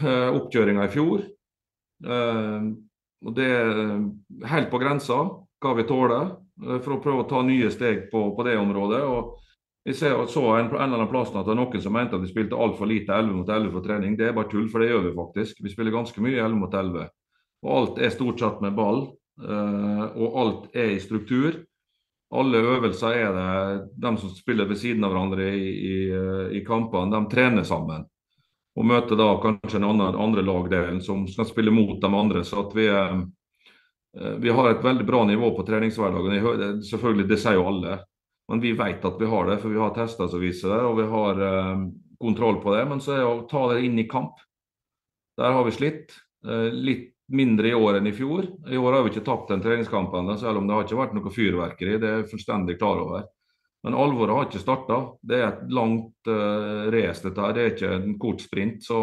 [0.00, 1.26] uh, oppkjøringa i fjor.
[2.04, 2.68] Eh,
[3.26, 5.16] og Det er helt på grensa
[5.62, 6.36] hva vi tåler,
[6.66, 9.02] eh, for å prøve å ta nye steg på, på det området.
[9.02, 9.36] og
[9.86, 12.22] jeg ser, så en, en eller annen plass at det er noen som mente at
[12.24, 14.16] vi spilte altfor lite 11 mot 11 for trening.
[14.18, 15.60] Det er bare tull, for det gjør vi faktisk.
[15.62, 17.04] Vi spiller ganske mye 11 mot 11.
[17.62, 18.98] Og alt er stort sett med ball,
[19.46, 21.60] uh, og alt er i struktur.
[22.34, 25.96] Alle øvelser er det de som spiller ved siden av hverandre i, i,
[26.58, 28.02] i kampene, de trener sammen
[28.76, 32.44] og møte da kanskje en annen andre lagdelen som skal spille mot de andre.
[32.44, 36.82] så at vi, eh, vi har et veldig bra nivå på treningshverdagen.
[36.82, 38.04] Selvfølgelig, Det sier jo alle.
[38.48, 40.96] Men vi vet at vi har det, for vi har tester som viser det, og
[40.96, 41.86] vi har eh,
[42.20, 42.88] kontroll på det.
[42.88, 44.36] Men så er det å ta det inn i kamp.
[45.36, 46.14] Der har vi slitt.
[46.46, 48.46] Eh, litt mindre i år enn i fjor.
[48.70, 51.16] I år har vi ikke tapt en treningskamp ennå, selv om det har ikke vært
[51.16, 51.98] noe fyrverkeri.
[51.98, 53.26] Det er jeg fullstendig klar over.
[53.86, 54.96] Men alvoret har ikke starta.
[55.22, 57.52] Det er et langt uh, race, dette.
[57.54, 58.80] Det er ikke en kort sprint.
[58.82, 58.98] Så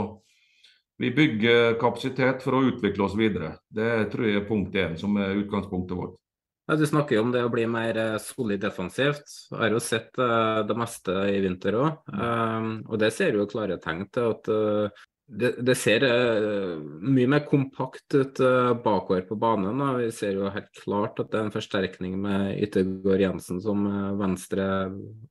[0.99, 3.53] vi bygger kapasitet for å utvikle oss videre.
[3.71, 6.19] Det tror jeg er punkt én, som er utgangspunktet vårt.
[6.67, 9.23] Ja, du snakker jo om det å bli mer eh, solid defensivt.
[9.51, 12.05] Jeg har jo sett uh, det meste i vinter òg.
[12.07, 17.29] Um, og det ser jo klare tegn til at uh, det, det, ser uh, mye
[17.31, 19.79] mer kompakt ut uh, bakover på banen.
[19.79, 19.93] Da.
[20.01, 24.11] Vi ser jo helt klart at det er en forsterkning med Yttergård Jensen som uh,
[24.19, 24.67] venstre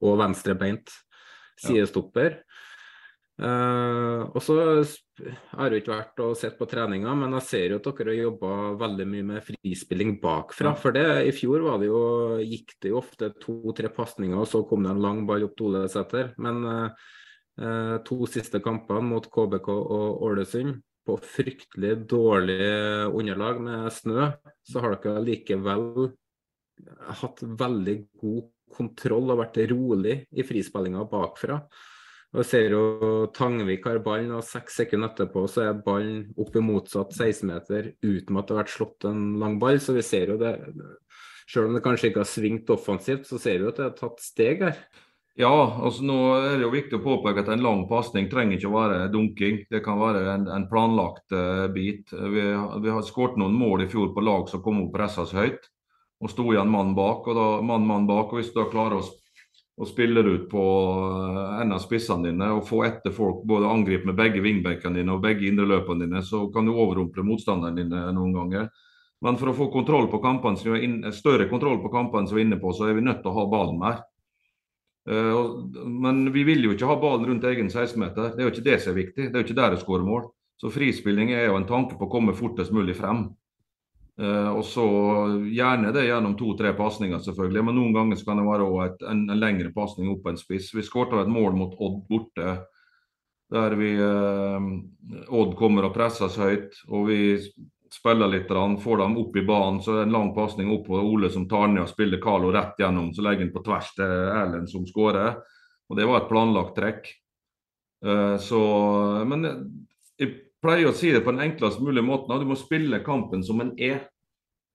[0.01, 0.93] og venstrebeint
[1.61, 2.41] sidestopper.
[3.43, 4.57] Uh, og så
[5.57, 8.21] har jeg ikke vært og sett på treninga, men jeg ser jo at dere har
[8.21, 10.75] jobba veldig mye med frispilling bakfra.
[10.79, 12.05] For det, i fjor det jo,
[12.41, 15.73] gikk det jo ofte to-tre pasninger, og så kom det en lang ball opp til
[15.73, 16.33] Ole Sæter.
[16.41, 17.21] Men uh, Eh,
[17.53, 22.63] to siste kampene mot KBK og Ålesund på fryktelig dårlig
[23.11, 24.31] underlag med snø,
[24.65, 26.13] så har dere likevel
[27.21, 31.59] hatt veldig god kontroll og vært rolig i frispillinga bakfra.
[32.33, 32.85] Og ser jo
[33.37, 38.39] Tangvik har ballen, og seks sekunder etterpå så er ballen opp i motsatt 16-meter uten
[38.41, 39.77] at det har vært slått en lang ball.
[39.83, 40.57] Så vi ser jo det
[41.51, 44.23] Selv om det kanskje ikke har svingt offensivt, så ser vi at det har tatt
[44.25, 44.79] steg her.
[45.41, 48.69] Ja, altså nå er det jo viktig å påpeke at en lang pasning trenger ikke
[48.69, 49.63] å være dunking.
[49.73, 52.13] Det kan være en, en planlagt uh, bit.
[52.13, 55.41] Vi, vi har skåret noen mål i fjor på lag som kom opp pressa så
[55.41, 55.65] høyt
[56.23, 57.25] og sto igjen mann bak.
[57.27, 59.07] og da, mann, mann bak, og Hvis du da klarer å,
[59.81, 60.67] å spille ut på
[61.01, 65.17] uh, en av spissene dine og få etter folk, både angripe med begge wingbackene dine
[65.17, 68.69] og begge indreløpene dine, så kan du overrumple motstanderen dine noen ganger.
[69.25, 70.61] Men for å få kontroll på kampene,
[71.17, 73.39] større kontroll på kampene som vi er inne på, så er vi nødt til å
[73.41, 74.03] ha ballen mer.
[75.11, 78.35] Eh, men vi vil jo ikke ha ballen rundt egen 16-meter.
[78.37, 79.29] Det er jo ikke det som er viktig.
[79.29, 80.27] Det er jo ikke der det skårer mål.
[80.61, 83.27] Så frispilling er jo en tanke på å komme fortest mulig frem.
[84.21, 84.85] Uh, og så
[85.49, 87.65] Gjerne det gjennom to-tre pasninger, selvfølgelig.
[87.67, 90.71] Men noen ganger kan det være et, en, en, lengre pasning opp en spiss.
[90.77, 92.59] Vi skåret et mål mot Odd borte.
[93.53, 94.69] Der vi uh,
[95.35, 96.79] Odd kommer og presses høyt.
[96.93, 97.21] Og vi
[97.95, 98.51] spiller litt,
[98.83, 99.81] får dem opp i banen.
[99.83, 102.53] Så er det en lang pasning opp på Ole som tar ned og spiller Carlo
[102.55, 103.11] rett gjennom.
[103.15, 105.37] Så legger han på tvers til Erlend som skårer.
[105.91, 107.11] Og det var et planlagt trekk.
[108.07, 108.63] Eh, så,
[109.29, 109.45] men
[110.21, 110.33] jeg
[110.63, 112.33] pleier å si det på den enklest mulige måten.
[112.41, 114.09] Du må spille kampen som en er.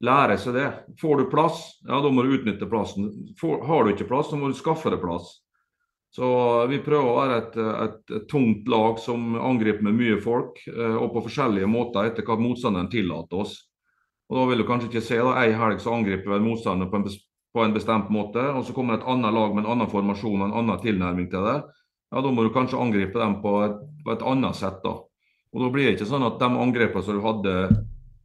[0.04, 0.68] Lære seg det.
[1.02, 3.10] Får du plass, ja da må du utnytte plassen.
[3.42, 5.40] Har du ikke plass, så må du skaffe deg plass.
[6.14, 6.28] Så
[6.72, 10.96] vi prøver å være et, et, et, tungt lag som angriper med mye folk, eh,
[10.96, 13.58] og på forskjellige måter etter hva motstanderen tillater oss.
[14.28, 17.00] Og Da vil du kanskje ikke se da, ei helg så angriper en motstander på
[17.00, 17.06] en,
[17.54, 20.48] på en, bestemt måte, og så kommer et annet lag med en annen formasjon og
[20.50, 21.60] en annen tilnærming til det.
[22.12, 24.82] Ja, Da må du kanskje angripe dem på et, på et annet sett.
[24.84, 24.98] da.
[25.54, 27.56] Og Da blir det ikke sånn at de angrepene som du hadde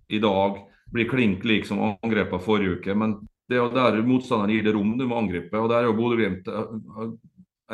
[0.09, 0.62] i dag,
[0.93, 2.95] blir klink like som angrepene forrige uke.
[2.95, 3.16] Men
[3.49, 5.57] det er jo der motstanderen gir det rom du må angripe.
[5.59, 7.14] og Der er jo Bodø-Glimt eh,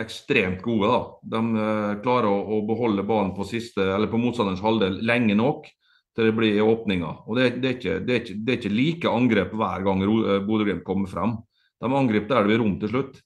[0.00, 0.90] ekstremt gode.
[0.90, 1.00] da.
[1.34, 5.68] De uh, klarer å, å, beholde ballen på, siste, på motstanderens halvdel lenge nok
[6.16, 7.24] til det blir åpninger.
[7.28, 10.04] Og det, det, er ikke, det, er ikke, det, er ikke, like angrep hver gang
[10.04, 11.38] uh, Bodø-Glimt kommer frem.
[11.78, 13.18] De angriper der det blir rom til slutt.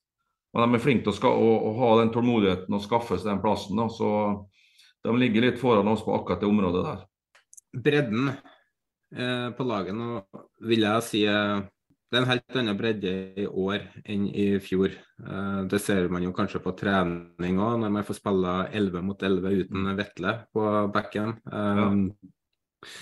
[0.53, 3.45] Men de er flinke til å, å, å, ha den tålmodigheten og skaffe seg den
[3.45, 3.79] plassen.
[3.81, 3.89] Da.
[3.93, 4.09] Så
[5.07, 7.05] de ligger litt foran oss på akkurat det området der.
[7.73, 10.20] Bredden eh, på laget nå
[10.68, 11.62] vil jeg si eh,
[12.12, 13.10] det er en helt annen bredde
[13.40, 14.92] i år enn i fjor.
[14.92, 19.24] Eh, det ser man jo kanskje på trening òg, når man får spille 11 mot
[19.24, 21.38] 11 uten Vetle på backen.
[21.48, 21.86] Ja.
[21.88, 22.92] Eh,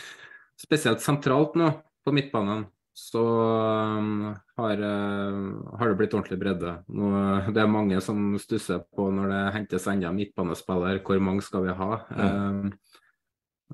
[0.60, 1.72] spesielt sentralt nå
[2.06, 2.68] på midtbanen
[3.00, 4.30] så um,
[4.60, 6.74] har, har, det blitt ordentlig bredde.
[6.92, 7.10] Nå,
[7.50, 11.76] det er mange som stusser på når det hentes enda midtbanespiller, hvor mange skal vi
[11.78, 12.02] ha?
[12.12, 12.74] Mm.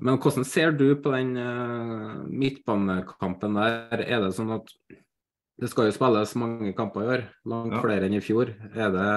[0.05, 1.33] Men hvordan ser du på den
[2.29, 4.05] midtbanekampen der?
[4.05, 4.71] Er det sånn at
[5.57, 7.81] det skal jo spilles mange kamper i år, langt ja.
[7.81, 8.53] flere enn i fjor.
[8.77, 9.11] Er det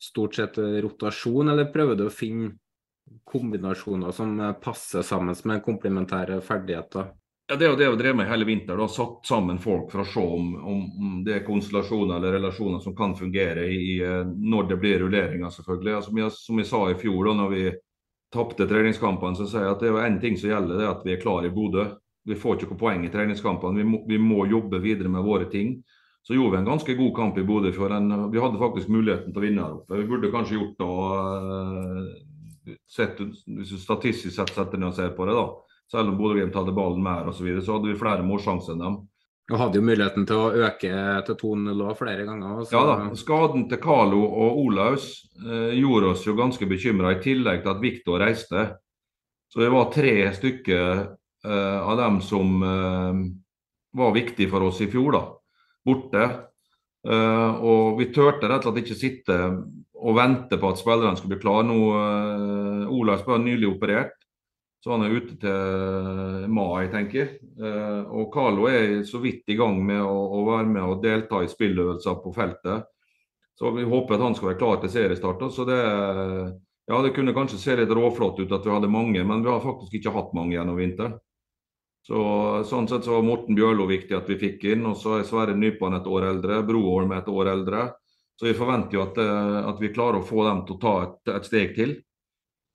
[0.00, 2.54] stort sett rotasjon, eller prøver du å finne
[3.28, 7.10] kombinasjoner som passer sammen med komplementære ferdigheter?
[7.50, 8.88] Ja, Det er jo det vi drev med hele vinteren.
[8.88, 13.16] Satt sammen folk for å se om, om, det er konstellasjoner eller relasjoner som kan
[13.18, 15.96] fungere i, eh, når det blir rulleringer, selvfølgelig.
[15.96, 17.64] Altså, som, jeg, som jeg sa i fjor, da når vi
[18.30, 21.02] tapte treningskampene, så sier jeg at det er én ting som gjelder, det er at
[21.04, 21.88] vi er klare i Bodø
[22.24, 23.80] vi får ikke noe poeng i treningskampene.
[23.80, 25.78] Vi må, vi må, jobbe videre med våre ting.
[26.22, 27.70] Så gjorde vi en ganske god kamp i Bodø.
[27.72, 29.62] Vi hadde faktisk muligheten til å vinne.
[29.62, 29.96] her oppe.
[29.96, 35.14] Vi burde kanskje gjort det uh, sett, Hvis du statistisk sett setter ned og ser
[35.16, 35.46] på det, da.
[35.90, 38.84] Selv om Bodø-Glimt hadde ballen mer osv., så, videre, så hadde vi flere målsjanser enn
[38.84, 38.98] dem.
[39.50, 42.60] Og hadde jo muligheten til å øke til 2-0 flere ganger.
[42.62, 42.76] Så...
[42.76, 42.98] Ja da.
[43.18, 45.08] Skaden til Carlo og Olaus
[45.40, 48.68] eh, gjorde oss jo ganske bekymra, i tillegg til at Viktor reiste.
[49.50, 51.06] Så det var tre stykker Eh,
[51.48, 53.20] av dem som eh,
[53.96, 55.22] var viktige for oss i fjor, da,
[55.86, 56.24] borte.
[57.08, 59.38] Eh, og vi turte rett og slett ikke sitte
[60.00, 61.66] og vente på at spillerne skulle bli klare.
[61.68, 61.78] Nå,
[62.92, 64.16] Olaus ble nylig operert,
[64.80, 67.34] så han er ute til mai, tenker jeg.
[68.08, 71.50] Og Carlo er så vidt i gang med å, å være med og delta i
[71.52, 72.88] spilløvelser på feltet.
[73.60, 75.42] Så vi håper at han skal være klar til seriestart.
[75.52, 75.80] Så det,
[76.88, 79.60] ja, det kunne kanskje se litt råflott ut at vi hadde mange, men vi har
[79.60, 81.18] faktisk ikke hatt mange gjennom vinteren.
[82.10, 82.20] Så,
[82.66, 84.82] sånn sett så var Morten Bjørlo viktig at vi fikk inn.
[84.90, 87.84] Og så er Sverre Nypan et år eldre, Broholm et år eldre.
[88.34, 90.94] Så vi forventer jo at, eh, at, vi klarer å få dem til å ta
[91.04, 91.92] et, et steg til.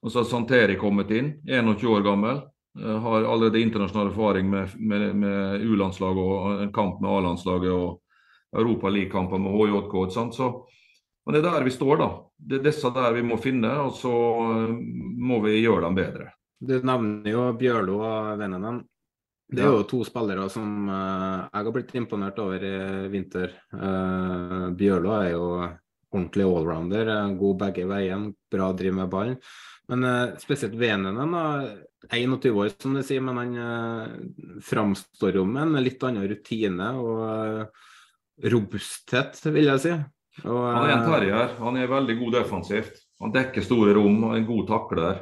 [0.06, 2.40] Og så har Santeri kommet inn, 21 år gammel.
[2.80, 8.56] Eh, har allerede internasjonal erfaring med, med, med U-landslaget og en kamp med A-landslaget og
[8.56, 10.00] Europa-league-kamper med HJK.
[10.32, 10.52] Så,
[11.26, 12.12] men det er der vi står, da.
[12.40, 14.16] Det er disse der vi må finne, og så
[14.48, 14.76] eh,
[15.28, 16.32] må vi gjøre dem bedre.
[16.56, 18.78] Du nevner jo Bjørlo og vennene.
[19.46, 22.76] Det er jo to spillere som uh, jeg har blitt imponert over i
[23.14, 23.54] vinter.
[23.74, 25.46] Uh, Bjørlo er jo
[26.16, 29.38] ordentlig allrounder, god begge veien, bra driv med ballen.
[29.91, 31.36] Men uh, spesielt Venenen,
[32.10, 38.43] 21 år som du sier, men han framstår jo med en litt annen rutine og
[38.46, 39.93] robusthet, vil jeg si.
[40.43, 41.56] Og, han er en terrier.
[41.62, 43.00] Han er veldig god defensivt.
[43.24, 45.22] Han dekker store rom og er en god takler.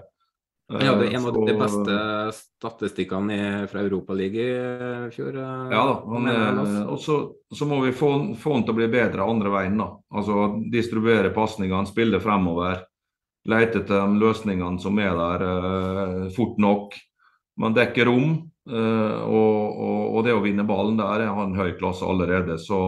[0.72, 1.96] Ja, det er en av de beste
[2.38, 5.36] statistikkene fra Europaligaen i fjor.
[5.36, 9.52] Eh, ja da, og så må vi få, få han til å bli bedre andre
[9.54, 9.76] veien.
[9.82, 9.90] da.
[10.16, 12.86] Altså Distribuere pasningene, spille fremover.
[13.52, 16.96] Lete etter de løsningene som er der uh, fort nok.
[17.60, 18.38] Man dekker rom,
[18.72, 22.56] uh, og, og, og, det å vinne ballen der er han høy klasse allerede.
[22.56, 22.80] Så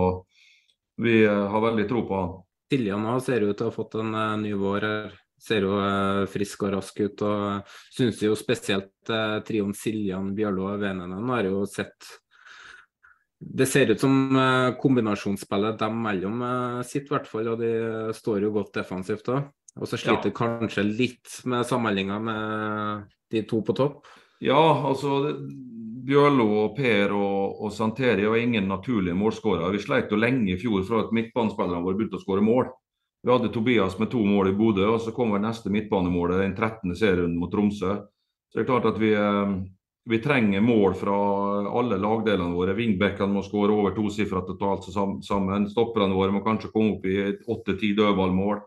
[1.03, 2.33] vi uh, har veldig tro på han.
[2.71, 6.65] Siljan ser ut til å ha fått en ny vår her ser jo uh, frisk
[6.65, 7.23] og rask ut.
[7.25, 12.09] og synes jo spesielt eh, trioen Siljan, Bjørlo og Venenen har jo sett
[13.39, 17.51] Det ser ut som uh, kombinasjonsspillet dem mellom uh, sitt, i hvert fall.
[17.53, 17.71] Og de
[18.15, 19.51] står jo godt defensivt òg.
[19.75, 20.37] Og så sliter ja.
[20.37, 24.07] kanskje litt med samhandlinga med de to på topp.
[24.43, 25.35] Ja, altså
[26.05, 29.71] Bjørlo og Per og, og Santeri var ingen naturlige målskårere.
[29.73, 32.69] Vi sleit jo lenge i fjor for at midtbanespillerne våre begynte å skåre mål.
[33.25, 36.91] Vi hadde Tobias med to mål i Bodø, og så kommer neste midtbanemålet den 13.
[36.95, 37.95] serien mot Tromsø.
[38.51, 39.53] Så det er klart at vi, eh,
[40.05, 41.15] vi trenger mål fra
[41.79, 42.75] alle lagdelene våre.
[42.77, 44.85] Wingbackene må skåre over tosifra totalt
[45.25, 45.65] sammen.
[45.71, 48.61] Stopperne våre må kanskje komme opp i åtte-ti dødballmål.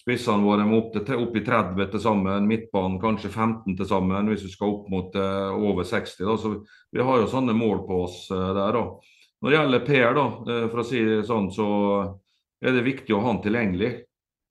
[0.00, 2.48] Spissene våre må opp, til, opp i 30 til sammen.
[2.48, 6.24] Midtbanen kanskje 15 til sammen, hvis vi skal opp mot uh, over 60.
[6.24, 6.38] Da.
[6.40, 8.80] Så vi har jo sånne mål på oss uh, der.
[8.80, 8.86] Da.
[9.42, 10.26] Når det gjelder Per, da,
[10.70, 11.68] for å si det sånn, så
[12.60, 13.92] er det viktig å ha han tilgjengelig.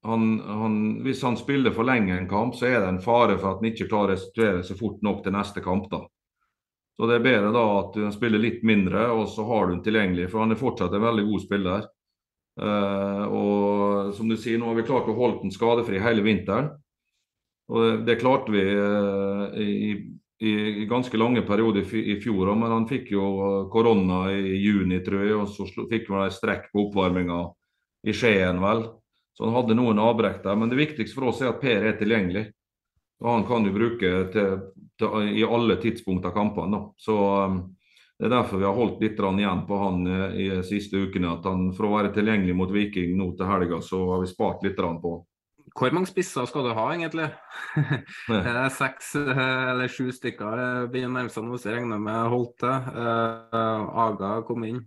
[0.07, 3.51] Han, han, hvis han spiller for lenge en kamp, så er det en fare for
[3.51, 5.89] at han ikke å restituere seg fort nok til neste kamp.
[5.91, 6.05] da.
[6.99, 9.83] Så Det er bedre da at han spiller litt mindre, og så har du han
[9.83, 10.29] tilgjengelig.
[10.31, 11.89] For han er fortsatt en veldig god spiller.
[12.59, 16.73] Uh, og som du sier, nå har vi klart å holde den skadefri hele vinteren.
[17.71, 19.93] Og det, det klarte vi uh, i,
[20.43, 20.51] i,
[20.89, 23.29] ganske lange perioder i fjor, men han fikk jo
[23.71, 25.37] korona i juni, tror jeg.
[25.39, 27.45] Og så fikk han en strekk på oppvarminga
[28.07, 28.85] i Skien, vel.
[29.33, 30.55] Så han hadde noen avbrekk der.
[30.59, 32.49] Men det viktigste for oss er at Per er tilgjengelig.
[33.23, 34.55] Og han kan du bruke til,
[34.99, 36.81] til, i alle tidspunkt av kampene.
[36.99, 37.61] Så um,
[38.19, 41.37] det er derfor vi har holdt litt igjen på han eh, i de siste ukene.
[41.37, 44.63] at han For å være tilgjengelig mot Viking nå til helga, så har vi spart
[44.67, 45.13] litt på
[45.71, 47.29] Hvor mange spisser skal du ha, egentlig?
[48.81, 52.75] Seks eh, eller sju stykker begynner å nærme seg noe, så regner med Holte.
[52.91, 54.83] Uh, Aga kom inn.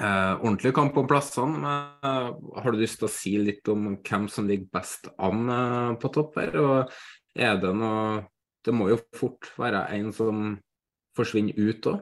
[0.00, 1.72] Uh, ordentlig kamp om plassene.
[2.00, 2.28] Eh,
[2.62, 5.44] har du lyst til å si litt om hvem som ligger best an
[6.00, 6.56] på topp her?
[6.56, 6.94] Og
[7.36, 8.26] er det noe
[8.60, 10.40] Det må jo fort være en som
[11.16, 12.00] forsvinner ut òg?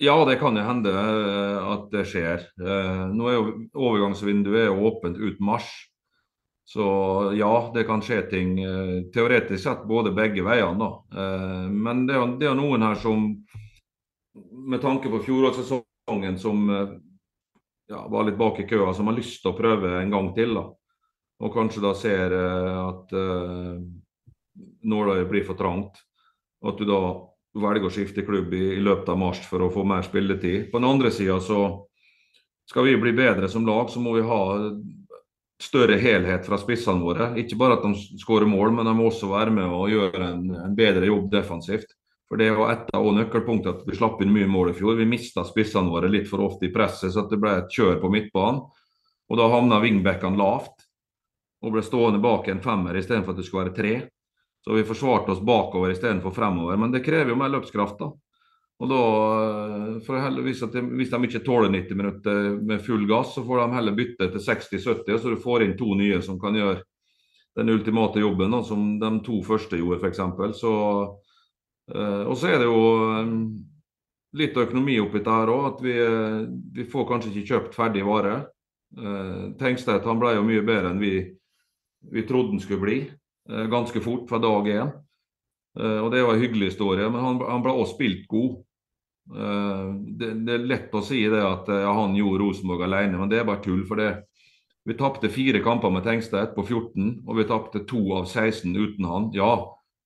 [0.00, 2.44] Ja, det kan jo hende eh, at det skjer.
[2.62, 5.66] Eh, nå er jo overgangsvinduet åpent ut mars.
[6.68, 6.86] Så
[7.34, 8.52] ja, det kan skje ting.
[8.62, 10.78] Eh, teoretisk sett både begge veiene.
[10.78, 11.26] da.
[11.74, 13.26] Men det er, er noen her som,
[14.70, 16.62] med tanke på fjorårssesongen, som
[17.88, 20.54] ja, var litt bak i køa, som har lyst til å prøve en gang til.
[20.58, 20.66] da.
[21.38, 23.78] Og kanskje da ser at uh,
[24.82, 26.00] nåløyet blir for trangt.
[26.66, 27.00] At du da
[27.58, 30.68] velger å skifte klubb i, i, løpet av mars for å få mer spilletid.
[30.72, 31.62] På den andre sida så
[32.68, 34.42] skal vi bli bedre som lag, så må vi ha
[35.62, 37.32] større helhet fra spissene våre.
[37.40, 40.44] Ikke bare at de skårer mål, men de må også være med og gjøre en,
[40.66, 41.97] en bedre jobb defensivt.
[42.28, 44.98] For Det var et av nøkkelpunktene at vi slapp inn mye mål i fjor.
[44.98, 48.10] Vi mista spissene våre litt for ofte i presset, så det ble et kjør på
[48.12, 48.60] midtbanen.
[49.28, 50.84] Og Da havna wingbackene lavt
[51.64, 53.94] og ble stående bak en femmer istedenfor at det skulle være tre.
[54.64, 56.76] Så vi forsvarte oss bakover istedenfor fremover.
[56.76, 57.98] Men det krever jo mer løpskraft.
[57.98, 58.12] da.
[58.78, 59.00] Og da,
[59.44, 63.44] eh, for heldigvis at de, Hvis de ikke tåler 90 minutter med full gass, så
[63.44, 66.82] får de heller bytte til 60-70, så du får inn to nye som kan gjøre
[67.56, 70.20] den ultimate jobben, da, som de to første gjorde, f.eks.
[70.60, 70.72] Så,
[71.88, 72.80] og så er det jo
[73.16, 73.36] um,
[74.36, 75.62] litt økonomi oppi der òg.
[75.70, 75.94] At vi,
[76.76, 78.34] vi, får kanskje ikke kjøpt ferdig vare.
[79.60, 81.14] Tengstedt ble jo mye bedre enn vi,
[82.12, 82.98] vi trodde han skulle bli.
[83.48, 84.90] Eh, ganske fort fra dag én.
[85.80, 88.58] Eh, og det var en hyggelig historie, men han, han ble også spilt god.
[89.36, 89.86] Eh,
[90.20, 93.40] det, det, er lett å si det at ja, han gjorde Rosenborg alene, men det
[93.40, 93.84] er bare tull.
[93.88, 94.12] for det.
[94.88, 99.08] Vi tapte fire kamper med Tengstedt på 14, og vi tapte to av 16 uten
[99.08, 99.32] han.
[99.36, 99.52] Ja,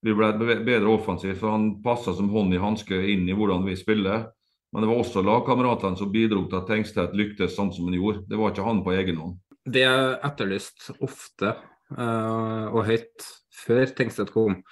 [0.03, 0.33] vi ble
[0.67, 4.29] bedre offensivt, for han passa som hånd i hanske inn i hvordan vi spiller.
[4.73, 8.25] Men det var også lagkameratene som bidro til at Tengstedt lyktes sånn som han gjorde.
[8.27, 9.37] Det var ikke han på egen hånd.
[9.63, 11.53] Det er etterlyst ofte
[11.99, 13.29] Eh, og høyt
[13.65, 14.63] før Tengstedt kom.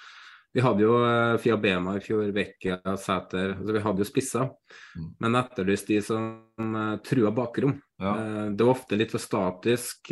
[0.51, 4.49] Vi hadde jo uh, Fia Bema i fjor, Vecchia, Sæter altså Vi hadde jo spisser.
[4.99, 5.05] Mm.
[5.23, 6.25] Men etterlyst de som
[6.75, 7.77] uh, trua bakrom.
[8.01, 8.11] Ja.
[8.51, 10.09] Det var ofte litt for statisk.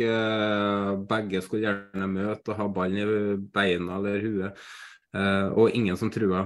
[1.10, 4.64] Begge skulle gjerne møte og ha ballen i beina eller huet.
[5.10, 6.44] Og ingen som trua.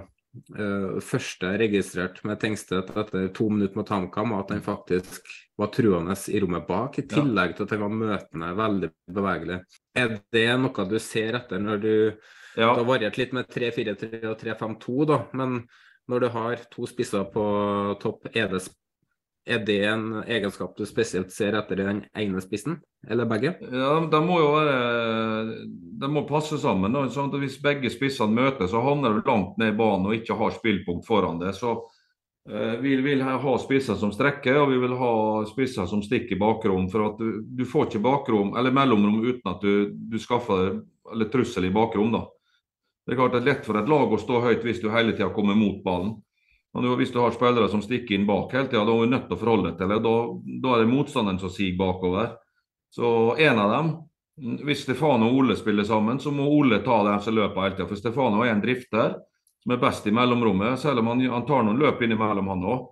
[0.59, 5.29] Uh, første registrert med Tengstedt etter to minutter mot HamKam, at han faktisk
[5.61, 9.61] var truende i rommet bak, i tillegg til at han var møtende, veldig bevegelig.
[9.95, 11.95] Er det noe du ser etter når du
[12.55, 12.69] ja.
[12.69, 15.57] Det har variert litt med 3-4-3 og 3-5-2, da, men
[16.11, 17.45] når du har to spisser på
[18.03, 18.61] topp, er det
[19.47, 22.79] er det en egenskap du spesielt ser etter i den ene spissen,
[23.09, 23.55] eller begge?
[23.61, 25.67] Ja, De må jo være,
[26.01, 26.97] de må passe sammen.
[27.13, 30.57] Sånn Hvis begge spissene møter, så havner du langt ned i banen og ikke har
[30.57, 31.53] spillpunkt foran det.
[31.59, 31.75] Så
[32.49, 35.13] eh, Vi vil ha spisser som strekker, og vi vil ha
[35.53, 36.89] spisser som stikker i bakrom.
[36.89, 40.81] for at Du, du får ikke bakrom, eller mellomrom uten at du, du skaffer
[41.13, 42.13] eller trussel i bakrom.
[42.17, 42.25] da.
[43.05, 45.13] Det er klart det er lett for et lag å stå høyt hvis du hele
[45.13, 46.17] tida kommer mot ballen.
[46.75, 49.29] Og hvis du har spillere som stikker inn bak hele tida, da er du nødt
[49.29, 50.01] til å forholde deg til det.
[50.03, 50.15] Da,
[50.65, 52.33] da er det motstanderen som siger bakover.
[52.95, 53.07] Så
[53.39, 53.95] en av dem
[54.67, 57.87] Hvis Stefano og Ole spiller sammen, så må Ole ta dem som løper hele tida.
[57.87, 59.13] For Stefano er en drifter
[59.63, 62.89] som er best i mellomrommet, selv om han, han tar noen løp innimellom, han òg.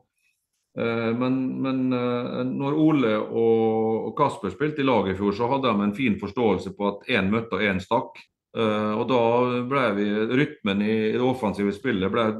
[0.78, 5.68] Eh, men, men eh, når Ole og Kasper spilte i lag i fjor, så hadde
[5.68, 8.22] de en fin forståelse på at én møtte og én stakk.
[8.57, 9.20] Eh, og da
[9.68, 12.30] ble vi, rytmen i det offensive spillet ble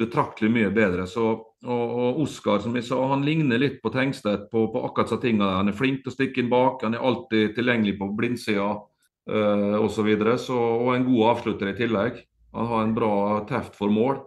[0.00, 1.06] betraktelig mye bedre.
[1.10, 1.26] Så,
[1.64, 5.20] og, og Oskar som jeg sa, han ligner litt på Tengstedt på, på akkurat disse
[5.22, 5.50] tingene.
[5.58, 9.78] Han er flink til å stikke inn bak, han er alltid tilgjengelig på blindsida uh,
[9.82, 10.10] osv.
[10.16, 12.20] Og en god avslutter i tillegg.
[12.56, 13.14] Han har en bra
[13.48, 14.20] teft for mål.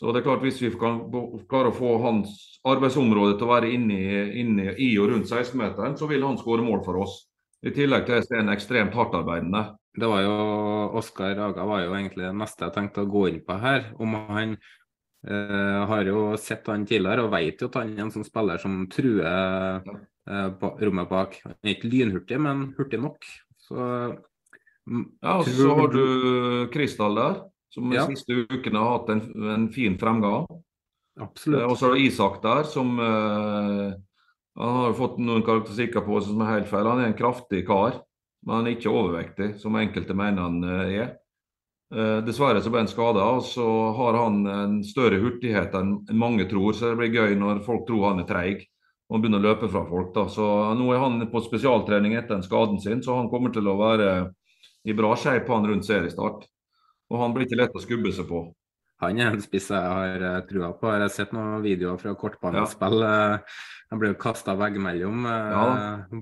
[0.00, 1.04] Så det er klart Hvis vi kan
[1.50, 2.32] klare å få hans
[2.66, 3.98] arbeidsområde til å være inne,
[4.40, 7.20] inne i og rundt 16-meteren, så vil han skåre mål for oss.
[7.62, 9.62] I tillegg til at han er ekstremt hardtarbeidende.
[9.94, 10.36] Det var jo,
[10.98, 13.92] Oskar Raga var jo egentlig det neste jeg tenkte å gå inn på her.
[14.02, 14.56] Om han
[15.28, 18.60] eh, har jo sett han tidligere og vet jo at han er en sånn spiller
[18.62, 21.38] som truer eh, rommet bak.
[21.46, 23.26] Han er ikke lynhurtig, men hurtig nok.
[23.62, 23.78] Så,
[24.88, 26.04] mm, ja, og så har du
[26.74, 27.40] Kristal der,
[27.72, 28.06] som ja.
[28.06, 30.46] de siste ukene har hatt en, en fin fremgang.
[31.20, 31.60] Absolutt.
[31.60, 33.92] Uh, og så har du Isak der, som eh,
[34.60, 36.88] han har fått noen karakteristikker på som er helt feil.
[36.88, 38.02] Han er en kraftig kar.
[38.42, 41.10] Men han er ikke overvektig, som enkelte mener han eh, er.
[41.92, 43.66] Eh, dessverre så ble han skada, og så
[43.98, 46.72] har han en større hurtighet enn mange tror.
[46.72, 48.62] Så det blir gøy når folk tror han er treig
[49.12, 50.14] og begynner å løpe fra folk.
[50.14, 50.24] da.
[50.32, 50.46] Så
[50.78, 54.08] Nå er han på spesialtrening etter den skaden sin, så han kommer til å være
[54.88, 56.48] i bra shape han rundt seriestart.
[57.12, 58.46] Og han blir ikke lett å skubbe seg på.
[59.02, 60.88] Han er en spiss jeg har eh, trua på.
[60.88, 63.02] Jeg har sett noen videoer fra kortbanespill.
[63.04, 63.36] Ja.
[63.92, 65.64] Han blir jo kasta veggimellom ja.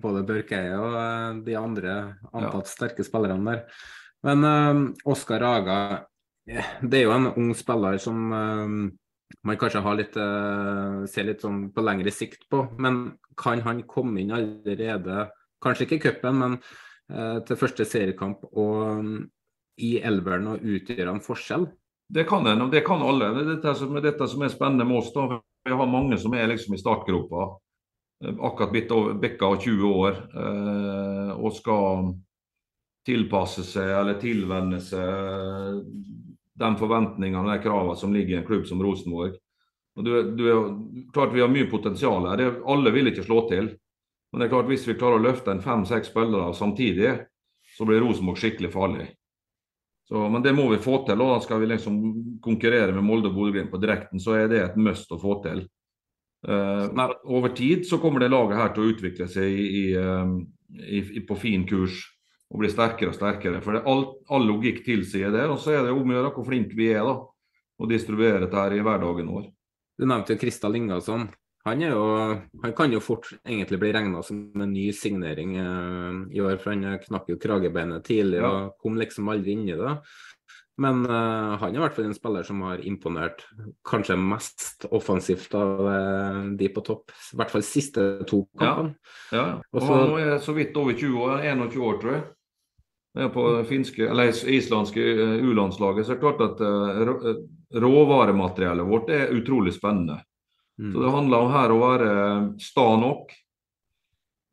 [0.02, 1.92] både Børkeie og de andre
[2.32, 2.72] antatt ja.
[2.72, 3.84] sterke spillerne der.
[4.26, 5.78] Men uh, Oskar Aga,
[6.82, 8.68] det er jo en ung spiller som uh,
[9.46, 12.66] man kanskje litt, uh, ser litt sånn på lengre sikt på.
[12.78, 15.28] Men kan han komme inn allerede,
[15.64, 16.62] kanskje ikke i cupen, men
[17.10, 19.14] til første seriekamp og um,
[19.82, 21.64] i elveren og utgjøre en forskjell?
[22.10, 23.32] Det kan en, og det kan alle.
[23.34, 25.12] Det er dette som, dette som er spennende med oss.
[25.14, 25.40] da.
[25.66, 27.48] Vi har mange som er liksom i startgropa.
[28.24, 32.10] Eh, akkurat bikka 20 år eh, og skal
[33.06, 35.84] tilpasse seg eller tilvenne seg
[36.60, 39.38] de forventningene og de kravene som ligger i en klubb som Rosenborg.
[39.98, 40.66] Og du, du er,
[41.14, 42.36] klart Vi har mye potensial her.
[42.38, 43.72] Det, alle vil ikke slå til.
[44.30, 47.16] Men det er klart hvis vi klarer å løfte en fem-seks spillere samtidig,
[47.76, 49.08] så blir Rosenborg skikkelig farlig.
[50.10, 51.20] Så, men det må vi få til.
[51.22, 51.98] og da Skal vi liksom
[52.42, 55.64] konkurrere med Molde og Bodø-Glimt på direkten, så er det et must å få til.
[56.46, 59.84] Uh, men over tid så kommer det laget her til å utvikle seg i, i,
[59.92, 60.38] uh,
[60.88, 62.00] i, på fin kurs
[62.50, 63.60] og bli sterkere og sterkere.
[63.64, 65.46] For det, all, all logikk tilsier det.
[65.50, 67.16] Og så er det om å gjøre hvor flinke vi er da,
[67.80, 69.46] å distribuere dette her i hverdagen vår.
[70.00, 71.28] Du nevnte Kristal Ingasson.
[71.68, 72.04] Han, jo,
[72.62, 76.72] han, kan jo fort egentlig bli regna som en ny signering uh, i år, for
[76.72, 78.48] han knakk jo kragebeinet tidlig ja.
[78.48, 79.92] og kom liksom aldri inn i det.
[80.80, 83.44] Men uh, han er i hvert fall en spiller som har imponert
[83.84, 87.12] kanskje mest offensivt av uh, de på topp.
[87.12, 88.96] I hvert fall siste to kampene.
[89.28, 89.46] Ja, ja.
[89.60, 92.28] og Også, han er så vidt over 20 år, 21 år tror jeg.
[93.14, 95.02] Det på finske, eller islandske
[95.42, 96.60] U-landslaget så er det klart at
[97.82, 100.20] råvarematerialet vårt er utrolig spennende.
[100.78, 100.92] Mm.
[100.92, 102.12] Så det handler om her å være
[102.62, 103.32] sta nok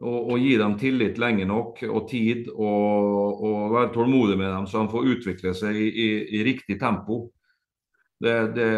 [0.03, 4.67] og, og, gi dem tillit lenge nok og tid, og, og være tålmodig med dem
[4.69, 7.27] så de får utvikle seg i, i, i riktig tempo.
[8.17, 8.69] Det, det,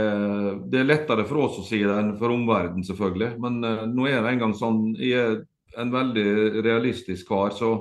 [0.67, 3.31] det, er lettere for oss å si det enn for omverdenen, selvfølgelig.
[3.39, 3.59] Men
[3.95, 5.37] nå er det engang sånn Jeg er
[5.79, 7.71] en veldig realistisk kar, så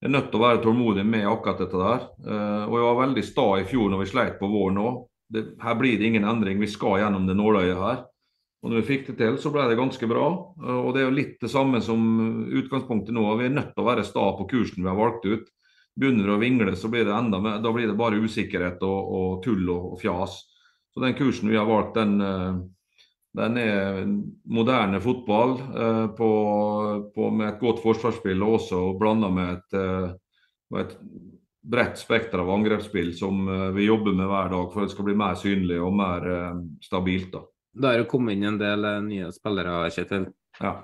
[0.00, 2.04] jeg er nødt til å være tålmodig med akkurat dette der.
[2.24, 5.02] Uh, og jeg var veldig sta i fjor når vi sleit på våren òg.
[5.60, 6.56] Her blir det ingen endring.
[6.62, 8.00] Vi skal gjennom det nåløyet her.
[8.60, 10.26] Og når vi fikk det til, så ble det ganske bra.
[10.80, 12.00] Og det er jo litt det samme som
[12.48, 13.22] utgangspunktet nå.
[13.38, 15.46] Vi er nødt til å være sta på kursen vi har valgt ut.
[16.00, 19.14] Begynner vi å vingle, så blir det enda mer, da blir det bare usikkerhet og,
[19.16, 20.36] og tull og, og, fjas.
[20.94, 22.60] Så den kursen vi har valgt, den, eh,
[23.36, 24.00] den er
[24.50, 26.30] moderne fotball eh, på,
[27.14, 30.96] på, med et godt forsvarsspill og også blanda med et, eh, et
[31.60, 33.44] bredt spekter av angrepsspill som
[33.76, 36.28] vi jobber med hver dag for at det skal bli mer synlig og mer
[36.82, 37.34] stabilt.
[37.34, 37.44] da.
[37.72, 40.26] Det har jo kommet inn en del eh, nye spillere, Kjetil.
[40.58, 40.74] Ja.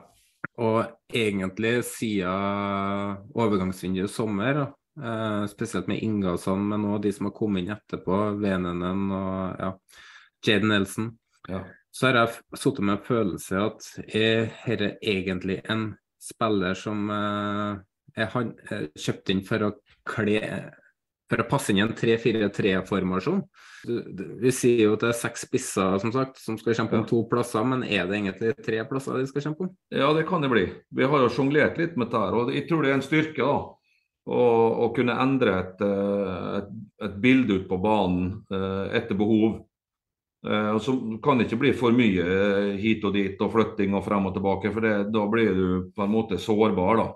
[0.63, 4.61] Og egentlig siden overgangsvinduet i sommer,
[5.03, 9.73] eh, spesielt med Ingasson, men òg de som har kommet inn etterpå, Venenen og ja,
[10.47, 11.11] Jaden Nelson,
[11.51, 11.65] ja.
[11.97, 15.87] Så har jeg sittet med en følelse at er dette egentlig en
[16.21, 17.07] spiller som
[18.17, 19.73] jeg er han, eh, kjøpt inn for å
[20.09, 20.41] kle
[21.27, 23.41] for å passe inn i en 3-4-3-formasjon.
[24.43, 27.25] Vi sier jo at det er seks spisser som sagt, som skal kjempe om to
[27.27, 29.73] plasser, men er det egentlig tre plasser de skal kjempe om?
[29.91, 30.69] Ja, det kan det bli.
[30.95, 32.31] Vi har jo sjonglert litt med dette.
[32.31, 33.57] og Jeg tror det er en styrke da,
[34.27, 34.45] å,
[34.87, 36.71] å kunne endre et, eh, et,
[37.11, 39.66] et bilde ut på banen eh, etter behov.
[40.47, 43.97] Eh, og Så kan det ikke bli for mye eh, hit og dit og flytting
[43.99, 45.67] og frem og tilbake, for det, da blir du
[45.97, 47.03] på en måte sårbar.
[47.03, 47.09] da.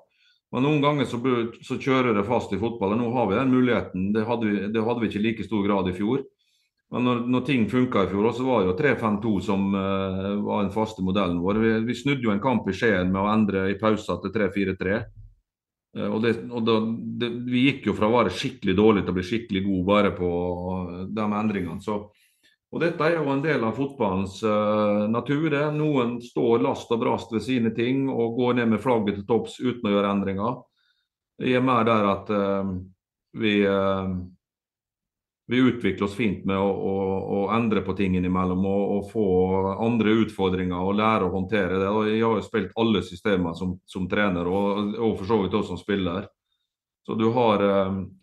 [0.50, 1.20] Men noen ganger så,
[1.62, 2.96] så kjører det fast i fotball.
[2.96, 4.10] og Nå har vi den muligheten.
[4.16, 6.24] Det hadde vi, det hadde vi ikke i like stor grad i fjor.
[6.90, 10.64] Men når, når ting funka i fjor, så var det jo 3-5-2 som uh, var
[10.64, 11.60] den faste modellen vår.
[11.62, 14.96] Vi, vi, snudde jo en kamp i Skien med å endre i pausa til 3-4-3.
[15.94, 16.80] Uh, og, det, og da,
[17.22, 20.10] det, Vi gikk jo fra å være skikkelig dårlig til å bli skikkelig god bare
[20.18, 20.32] på
[21.14, 21.78] de endringene.
[21.84, 22.00] Så
[22.70, 25.48] og Dette er jo en del av fotballens uh, natur.
[25.50, 25.64] det.
[25.74, 29.58] Noen står last og brast ved sine ting og går ned med flagget til topps
[29.58, 30.60] uten å gjøre endringer.
[31.42, 32.70] Jeg er mer der at uh,
[33.42, 34.12] vi, uh,
[35.50, 36.94] vi utvikler oss fint med å, å,
[37.40, 39.26] å endre på ting innimellom og, og, få
[39.88, 41.90] andre utfordringer og lære å håndtere det.
[41.90, 45.58] Og jeg har jo spilt alle systemer som, som trener og, og, for så vidt
[45.58, 46.30] også som spiller.
[47.02, 47.64] Så du har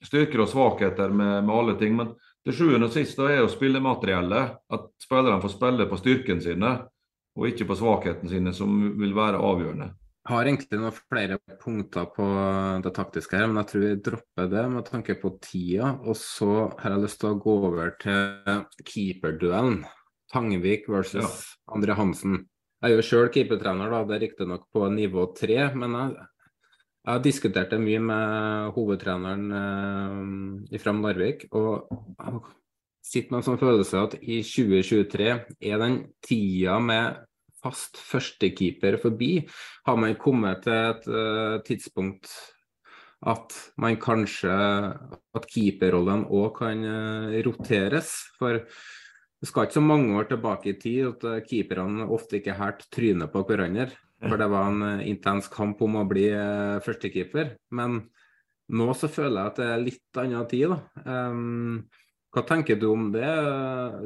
[0.05, 1.97] styrker og svakheter med, med alle ting.
[1.97, 2.13] men
[2.47, 6.73] til sjuende og sist er jo spillemateriellet at spillerne får spille på styrken sine,
[7.37, 9.89] og ikke på svakheten sine, som vil være avgjørende.
[10.27, 12.25] Jeg har egentlig noen flere punkter på
[12.83, 15.93] det taktiske her, men jeg tror vi dropper det med tanke på tida.
[16.03, 16.49] Og så
[16.81, 19.85] har jeg lyst til å gå over til keeperduellen.
[20.33, 21.29] Tangvik versus ja.
[21.77, 22.41] André Hansen.
[22.83, 24.01] Jeg er jo sjøl keepertrener, da.
[24.07, 26.27] det er riktignok på nivå tre, men jeg
[27.07, 31.45] jeg har diskutert det mye med hovedtreneren eh, i Narvik.
[31.55, 31.87] Og
[32.99, 35.29] sitter med en sånn følelse at i 2023
[35.71, 35.95] er den
[36.25, 37.21] tida med
[37.63, 39.31] fast førstekeeper forbi.
[39.87, 42.27] Har man kommet til et uh, tidspunkt
[43.27, 44.51] at man kanskje
[45.37, 48.11] At keeperrollen òg kan uh, roteres.
[48.35, 52.59] For det skal ikke så mange år tilbake i tid at uh, keeperne ofte ikke
[52.59, 53.95] hælte trynet på hverandre.
[54.23, 57.53] For det var en eh, intens kamp om å bli uh, førstekeeper.
[57.77, 57.99] Men
[58.73, 61.03] nå så føler jeg at det er litt annen tid, da.
[61.05, 61.83] Um,
[62.33, 63.29] hva tenker du om det?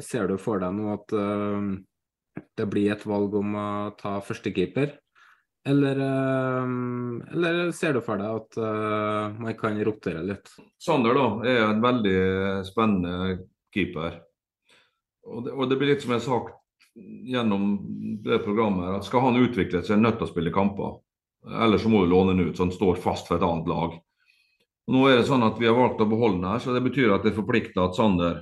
[0.05, 1.71] Ser du for deg nå at uh,
[2.59, 4.97] det blir et valg om å ta førstekeeper?
[5.71, 6.67] Eller, uh,
[7.31, 10.51] eller ser du for deg at uh, man kan rotere litt?
[10.81, 12.19] Sander da, er en veldig
[12.67, 14.19] spennende keeper.
[15.31, 16.60] Og det, og det blir litt som jeg har sagt
[16.95, 17.77] gjennom
[18.23, 20.97] det programmet at skal han utvikle seg, er han nødt til å spille kamper.
[21.47, 23.95] Ellers så må du låne han ut, så han står fast for et annet lag.
[24.91, 27.13] Nå er det sånn at Vi har valgt å beholde den her, så det betyr
[27.15, 28.41] at det forplikter at Sander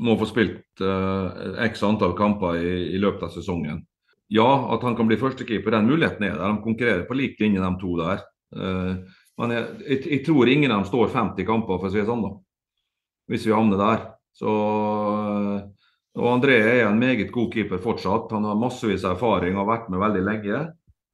[0.00, 3.82] må få spilt uh, x antall kamper i, i, løpet av sesongen.
[4.32, 6.54] Ja, at han kan bli førstekeeper, den muligheten er der.
[6.54, 8.22] De konkurrerer på lik linje, de to der.
[8.54, 9.02] Uh,
[9.40, 12.08] men jeg, jeg, jeg, tror ingen av dem står 50 kamper, for å si det
[12.08, 12.32] sånn, da.
[13.30, 14.06] Hvis vi havner der.
[14.36, 15.58] Så uh,
[16.18, 18.32] og André er en meget god keeper fortsatt.
[18.34, 20.62] Han har massevis av erfaring og har vært med veldig lenge.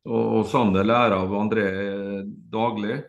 [0.06, 1.66] Og, og Sander lærer av André
[2.52, 3.02] daglig.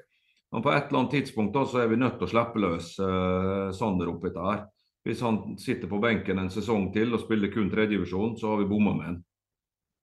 [0.51, 2.91] Men på et eller annet tidspunkt da, så er vi nødt til å slippe løs
[3.03, 4.65] eh, Sander oppi her.
[5.07, 8.67] Hvis han sitter på benken en sesong til og spiller kun tredjevisjon, så har vi
[8.67, 9.19] bomma med han.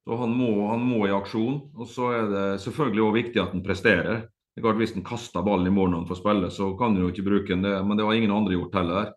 [0.05, 1.59] Så han må, han må, i aksjon.
[1.77, 4.25] Og så er det selvfølgelig også viktig at han presterer.
[4.55, 7.13] Er Hvis han kaster ballen i morgen når han får spille, så kan han jo
[7.13, 9.13] ikke bruke den, men det har ingen andre gjort heller.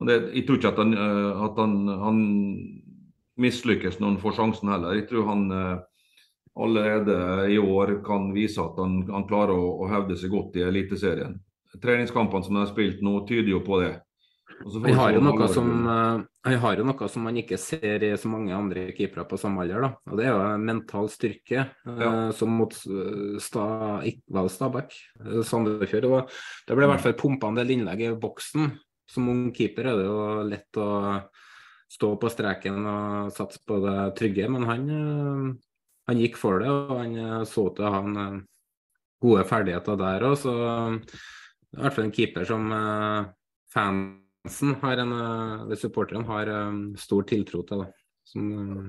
[0.00, 2.20] Det, jeg tror ikke at han, eh, at han, han
[3.40, 4.96] mislykkes når han får sjansen heller.
[4.96, 5.74] Jeg tror han eh,
[6.60, 7.16] allerede
[7.52, 11.36] i år kan vise at han, han klarer å, å, hevde seg godt i Eliteserien.
[11.80, 13.98] Treningskampene som han har spilt nå, tyder jo på det.
[14.60, 18.52] Han har, som, han eh, har jo noe som man ikke ser i så mange
[18.52, 19.84] andre keepere på samme alder.
[19.84, 19.94] Da.
[20.10, 22.10] Og Det er jo mental styrke, ja.
[22.36, 23.64] som mot sta,
[24.56, 24.96] Stabæk,
[25.48, 26.32] Sandefjord.
[26.68, 28.72] Det ble i hvert fall pumpa en del innlegg i boksen
[29.10, 30.90] som ung keeper er det jo lett å
[31.90, 35.46] stå på streken og satse på det trygge, men han, eh,
[36.10, 38.40] han gikk for det, og han eh, så til å ha en eh,
[39.20, 40.36] gode ferdigheter der òg.
[40.38, 42.70] Så i hvert fall en keeper som
[43.70, 45.12] fansen har en,
[45.66, 46.48] eller supporterne har
[46.98, 47.84] stor tiltro til.
[47.84, 47.92] det.
[48.30, 48.46] Som,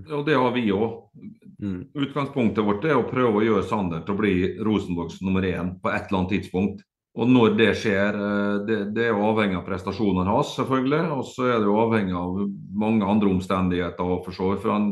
[0.08, 1.12] ja, det har vi òg.
[1.60, 1.92] Mm.
[2.06, 5.92] Utgangspunktet vårt er å prøve å gjøre Sander til å bli Rosenborgs nummer én på
[5.92, 6.86] et eller annet tidspunkt.
[7.20, 11.02] Og når det skjer, eh, det, det er jo avhengig av prestasjonene hans, selvfølgelig.
[11.18, 12.38] Og så er det jo avhengig av
[12.84, 14.14] mange andre omstendigheter.
[14.26, 14.88] For så for han,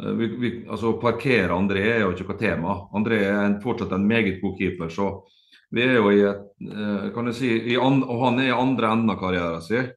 [0.00, 2.76] eh, vi, vi, altså Parkere André er jo ikke noe tema.
[2.98, 4.92] André er en, fortsatt en meget god keeper.
[4.92, 5.12] så
[5.70, 8.92] vi er jo i et, eh, kan du si, an, Og han er i andre
[8.92, 9.90] enden av karrieren sin.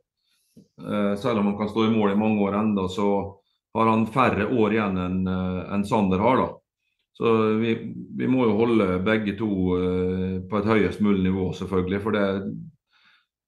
[1.17, 3.07] Selv om han kan stå i mål i mange år enda, så
[3.73, 6.37] har han færre år igjen enn en Sander har.
[6.37, 6.62] da.
[7.13, 7.73] Så vi,
[8.17, 11.99] vi, må jo holde begge to uh, på et høyest mulig nivå, selvfølgelig.
[12.01, 12.25] For det,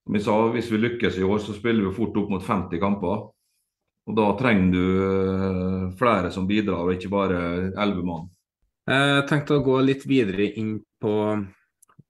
[0.05, 2.81] som jeg sa, hvis vi lykkes i år, så spiller vi fort opp mot 50
[2.81, 3.25] kamper.
[4.05, 7.41] Og da trenger du uh, flere som bidrar, og ikke bare
[7.73, 8.31] 11 mann.
[8.85, 11.13] Jeg tenkte å gå litt videre inn på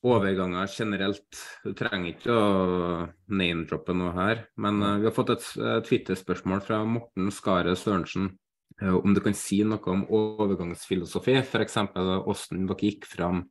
[0.05, 1.39] overganger generelt.
[1.63, 4.43] Du trenger ikke å name-droppe noe her.
[4.59, 5.47] Men uh, vi har fått et
[5.87, 8.33] Twitter-spørsmål fra Morten Skare Sørensen.
[8.81, 11.77] Uh, om du kan si noe om overgangsfilosofi, f.eks.
[11.95, 13.45] hvordan dere gikk fram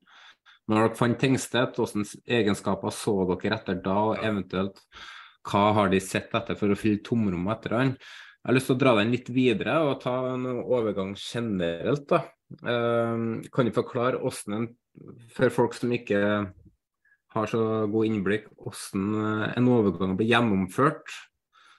[0.69, 4.81] når dere fant Tengstedt, hvilke egenskaper så dere etter da, og eventuelt
[5.45, 7.91] hva har de sett etter for å fylle tomrommet etter han?
[7.97, 12.07] Jeg har lyst til å dra den litt videre og ta en overgang generelt.
[12.09, 12.23] da.
[12.65, 14.73] Uh, kan du forklare hvordan en
[15.35, 16.21] for folk som ikke
[17.35, 21.09] har så god innblikk, hvordan en overgang blir gjennomført?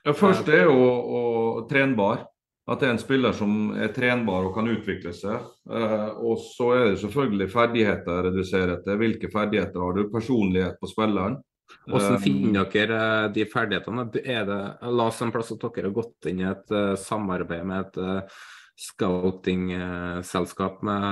[0.06, 1.22] Ja, Først er jo å,
[1.70, 2.28] trenbar.
[2.66, 5.38] At det er en spiller som er trenbar og kan utvikle seg.
[5.70, 8.98] Eh, og så er det selvfølgelig ferdigheter reduserer etter.
[9.02, 10.10] Hvilke ferdigheter har du?
[10.14, 11.38] Personlighet på spilleren.
[11.86, 14.08] Hvordan finner dere de ferdighetene?
[14.24, 17.64] Er det, la oss en plass at dere har gått inn i et uh, samarbeid
[17.70, 18.42] med et uh,
[18.88, 21.04] scouting-selskap med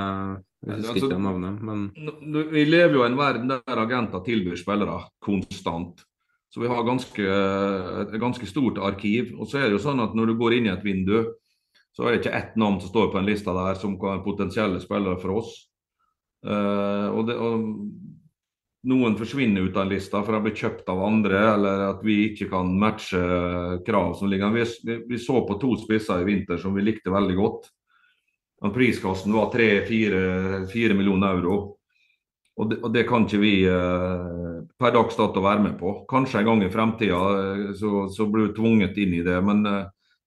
[0.63, 1.79] jeg husker altså, ikke navnet, men
[2.53, 6.05] Vi lever jo i en verden der agenter tilbyr spillere konstant.
[6.53, 7.23] Så vi har ganske,
[8.03, 9.33] et ganske stort arkiv.
[9.41, 11.33] Og så er det jo sånn at når du går inn i et vindu,
[11.93, 14.25] så er det ikke ett navn som står på en lista der som kan være
[14.25, 15.53] potensielle spillere for oss.
[16.43, 17.67] Uh, og, det, og,
[18.89, 22.49] noen forsvinner ut av lista for å bli kjøpt av andre, eller at vi ikke
[22.51, 23.21] kan matche
[23.85, 24.65] krav som ligger Vi,
[25.07, 27.69] vi, så på to spisser i vinter som vi likte veldig godt.
[28.73, 31.77] Priskassen var 3-4 millioner euro.
[32.55, 36.03] Og det, og det, kan ikke vi eh, per dags dato være med på.
[36.09, 39.65] Kanskje en gang i fremtida eh, så, så blir vi tvunget inn i det, men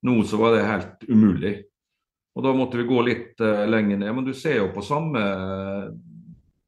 [0.03, 1.55] nå så var det helt umulig.
[2.37, 4.13] Og Da måtte vi gå litt uh, lenger ned.
[4.15, 5.23] Men du ser jo på samme,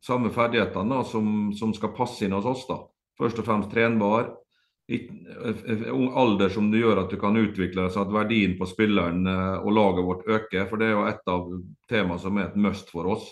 [0.00, 2.64] samme ferdighetene som, som, skal passe inn hos oss.
[2.70, 2.80] da.
[3.20, 4.30] Først og fremst trenbar,
[5.92, 9.58] ung alder som det gjør at du kan utvikle så at verdien på spilleren eh,
[9.60, 10.64] og laget vårt øker.
[10.70, 11.52] For det er jo et av
[11.90, 13.28] temaene som er et must for oss.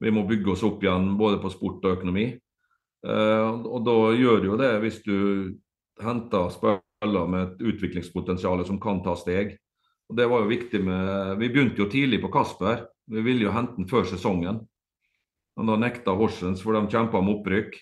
[0.00, 2.28] Vi må bygge oss opp igjen både på sport og økonomi.
[3.06, 5.16] Eh, og da gjør du jo det hvis du
[6.04, 9.56] henter spillere med et utviklingspotensial som kan ta steg.
[10.10, 12.86] Og det var jo viktig med Vi begynte jo tidlig på Kasper.
[13.06, 14.60] Vi ville jo hente den før sesongen.
[15.56, 17.78] Men da nekta Horsens, for de kjempa om opprykk.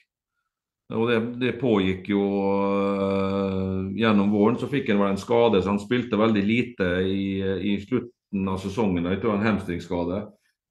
[0.94, 4.56] Og det, det pågikk jo øh, gjennom våren.
[4.58, 7.42] Så fikk han vel en skade, så han spilte veldig lite i,
[7.72, 9.10] i slutten av sesongen.
[9.10, 10.22] Jeg tror en hamstringsskade.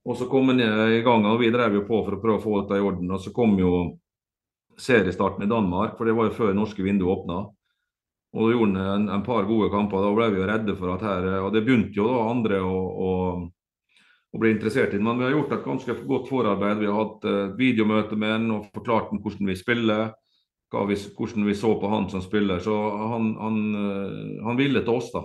[0.08, 2.44] Og så kom han i gang, og vi drev jo på for å prøve å
[2.44, 3.12] få dette i orden.
[3.12, 3.72] Og så kom jo
[4.80, 7.42] seriestarten i Danmark, for det var jo før norske vinduer åpna.
[8.36, 10.04] Og da gjorde han en, par gode kamper.
[10.04, 12.76] Da ble vi jo redde for at her Og det begynte jo da andre å,
[12.78, 13.12] å
[14.34, 15.02] å bli interessert i.
[15.02, 16.82] Men vi har gjort et ganske godt forarbeid.
[16.82, 20.08] Vi har hatt et videomøte med han og forklart ham hvordan vi spiller.
[20.68, 22.62] Vi, hvordan vi så på han som spiller.
[22.64, 25.24] Så han, han, uh, han ville til oss, da.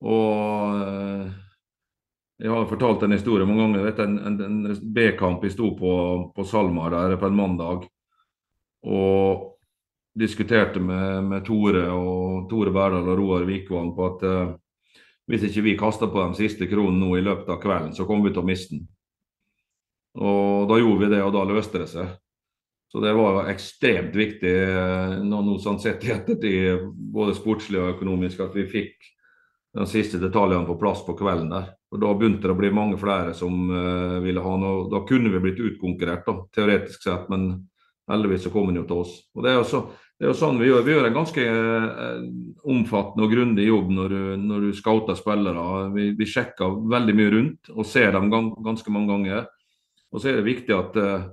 [0.00, 1.30] Og
[2.40, 3.86] jeg har fortalt en historie mange ganger.
[3.88, 5.94] Vet, en, en, en B-kamp vi sto på,
[6.36, 7.88] på Salmar der på en mandag.
[8.88, 9.48] Og
[10.18, 14.24] diskuterte med, med Tore og Tore Berdal og Roar Vikvang på at
[15.30, 18.28] hvis ikke vi kaster på de siste kronene nå i løpet av kvelden, så kommer
[18.28, 18.88] vi til å miste den.
[20.18, 22.10] Og da gjorde vi det, og da løste det seg.
[22.90, 27.92] Så det var ekstremt viktig eh, nå, nå sånn sett i ettertid, både sportslig og
[27.92, 29.10] økonomisk, at vi fikk
[29.78, 31.68] de siste detaljene på plass på kvelden der.
[31.94, 34.88] Og Da begynte det å bli mange flere som uh, ville ha noe.
[34.90, 37.52] Da kunne vi blitt utkonkurrert, da, teoretisk sett, men
[38.10, 39.16] heldigvis så kom han jo til oss.
[39.36, 39.80] Og Det er jo så,
[40.18, 40.84] det er jo sånn vi gjør.
[40.84, 42.22] Vi gjør en ganske eh,
[42.68, 45.66] omfattende og grundig jobb når når du scouter spillere.
[45.94, 49.46] Vi, vi, sjekker veldig mye rundt og ser dem ganske mange ganger.
[50.10, 51.24] Og så er det viktig at, eh,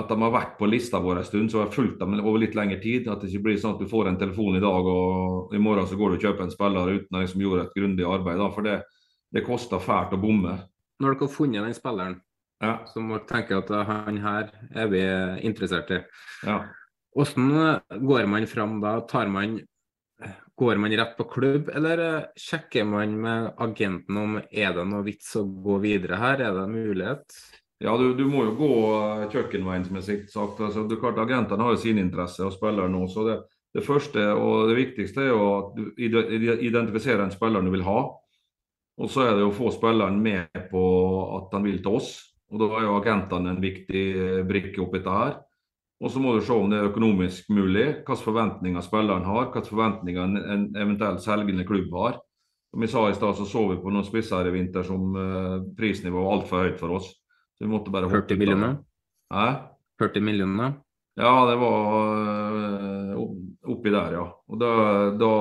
[0.00, 2.56] at de har vært på lista vår en stund, så har fulgt dem over litt
[2.58, 3.06] lengre tid.
[3.12, 5.86] At det ikke blir sånn at du får en telefon i dag og i morgen
[5.86, 8.40] så går du og kjøper en spiller uten å som gjorde et grundig arbeid.
[8.40, 8.50] Da.
[8.56, 8.78] For det,
[9.34, 10.58] det koster fælt å bomme.
[11.02, 12.18] Når dere har funnet den spilleren,
[12.62, 12.78] ja.
[12.86, 15.04] så må dere tenke at han her er vi
[15.46, 16.00] interessert i.
[16.46, 16.62] Ja.
[17.14, 18.98] Hvordan går man fram da?
[19.06, 19.60] Tar man,
[20.58, 25.04] går man rett på klubb, eller eh, sjekker man med agenten om er det noe
[25.06, 26.42] vits å gå videre her?
[26.42, 27.38] Er det en mulighet?
[27.82, 30.60] Ja, du, du, må jo gå eh, kjøkkenveien, som jeg sagt.
[30.62, 33.06] Altså, du, klart, agentene har jo sin interesse og spiller nå.
[33.12, 33.38] så det,
[33.74, 37.98] det, første og det viktigste er jo at du identifiserer en spiller du vil ha.
[38.94, 40.84] Og så er det å få spilleren med på
[41.38, 42.14] at han vil til oss.
[42.54, 45.34] Og Da er jo agentene en viktig eh, brikke oppi dette her.
[46.04, 49.70] Og så må du se om det er økonomisk mulig, hvilke forventninger spilleren har, hvilke
[49.70, 52.18] forventninger en, en eventuelt selgende klubb har.
[52.70, 55.62] Som vi sa i stad, så så vi på noen spisser i vinter som uh,
[55.78, 57.08] prisnivået var altfor høyt for oss.
[57.54, 58.76] Så vi måtte bare 40 millioner?
[59.32, 59.46] Hæ?
[60.02, 60.74] 40 millioner?
[61.14, 61.98] Ja, det var
[63.14, 63.26] uh,
[63.70, 64.28] oppi der, ja.
[64.50, 64.72] Og da,
[65.14, 65.32] da,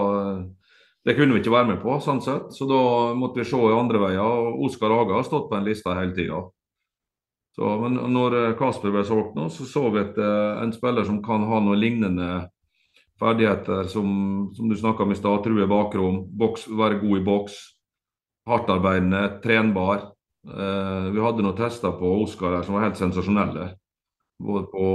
[1.04, 2.54] Det kunne vi ikke være med på, sånn sett.
[2.56, 2.82] Så da
[3.18, 4.54] måtte vi se i andre veier.
[4.64, 6.46] Oskar Haga har stått på en liste hele tida.
[7.54, 11.06] Så, men når eh, Kasper ble solgt nå, så så vi et, eh, en spiller
[11.06, 12.30] som kan ha noen lignende
[13.22, 15.44] ferdigheter som, som du snakka om i stad.
[15.46, 17.60] True bakrom, boks, være god i boks.
[18.50, 20.10] Hardtarbeidende, trenbar.
[20.50, 23.70] Eh, vi hadde noen tester på Oskar som var helt sensasjonelle.
[24.44, 24.88] Både på,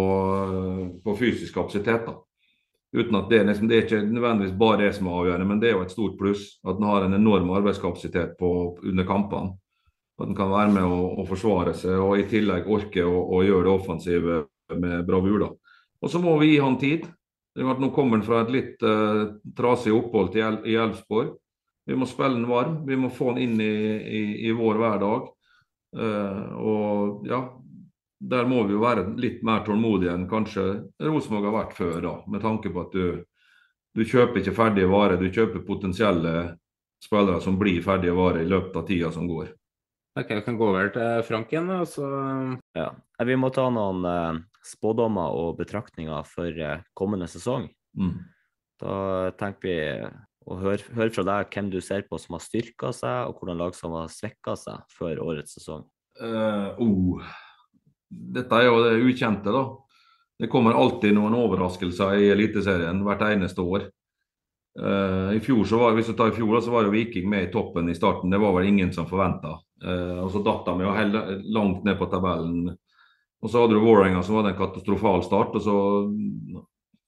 [0.48, 2.06] eh, på fysisk kapasitet.
[2.06, 2.18] da.
[2.93, 5.68] Uten at Det liksom, det er ikke nødvendigvis bare det som er avgjørende, men det
[5.68, 9.59] er jo et stort pluss at en har en enorm arbeidskapasitet på, under kampene.
[10.19, 13.69] At han kan være med å, og, forsvare seg og i tillegg orke å, gjøre
[13.69, 14.39] det offensive
[14.74, 15.47] med bravur.
[16.03, 17.07] Og så må vi gi han tid.
[17.59, 21.36] Nå kommer han fra et litt uh, trasig opphold til, i Elfsborg.
[21.89, 22.82] Vi må spille han varm.
[22.86, 23.74] Vi må få han inn i,
[24.19, 25.31] i, i vår hverdag.
[25.99, 27.40] Uh, og ja,
[28.19, 30.65] der må vi jo være litt mer tålmodige enn kanskje
[31.01, 33.23] Rosenborg har vært før, da, med tanke på at du,
[33.95, 36.35] du kjøper ikke ferdige varer, du kjøper potensielle
[37.03, 39.53] spillere som blir ferdige varer i løpet av tida som går.
[40.19, 41.73] Ok, vi kan gå over til Frank igjen.
[41.86, 42.07] Så...
[42.77, 42.90] Ja.
[43.28, 47.69] Vi må ta noen uh, spådommer og betraktninger for uh, kommende sesong.
[47.99, 48.16] Mm.
[48.82, 48.95] Da
[49.39, 49.77] tenker vi
[50.49, 53.62] å høre, høre, fra deg hvem du ser på som har styrka seg, og hvordan
[53.62, 55.86] lag som har svekka seg før årets sesong.
[56.19, 57.23] Uh, oh
[58.09, 59.65] dette er jo det ukjente, da.
[60.39, 63.89] Det kommer alltid noen overraskelser i Eliteserien hvert eneste år.
[64.79, 67.49] Uh, i fjor så var, hvis du tar i fjor så var jo Viking med
[67.49, 68.31] i toppen i starten.
[68.31, 69.57] Det var vel ingen som forventa.
[69.85, 70.93] Uh, eh, så datt de jo
[71.55, 72.77] langt ned på tabellen.
[73.43, 75.57] Og så hadde du Vålerenga som hadde en katastrofal start.
[75.59, 75.75] Og så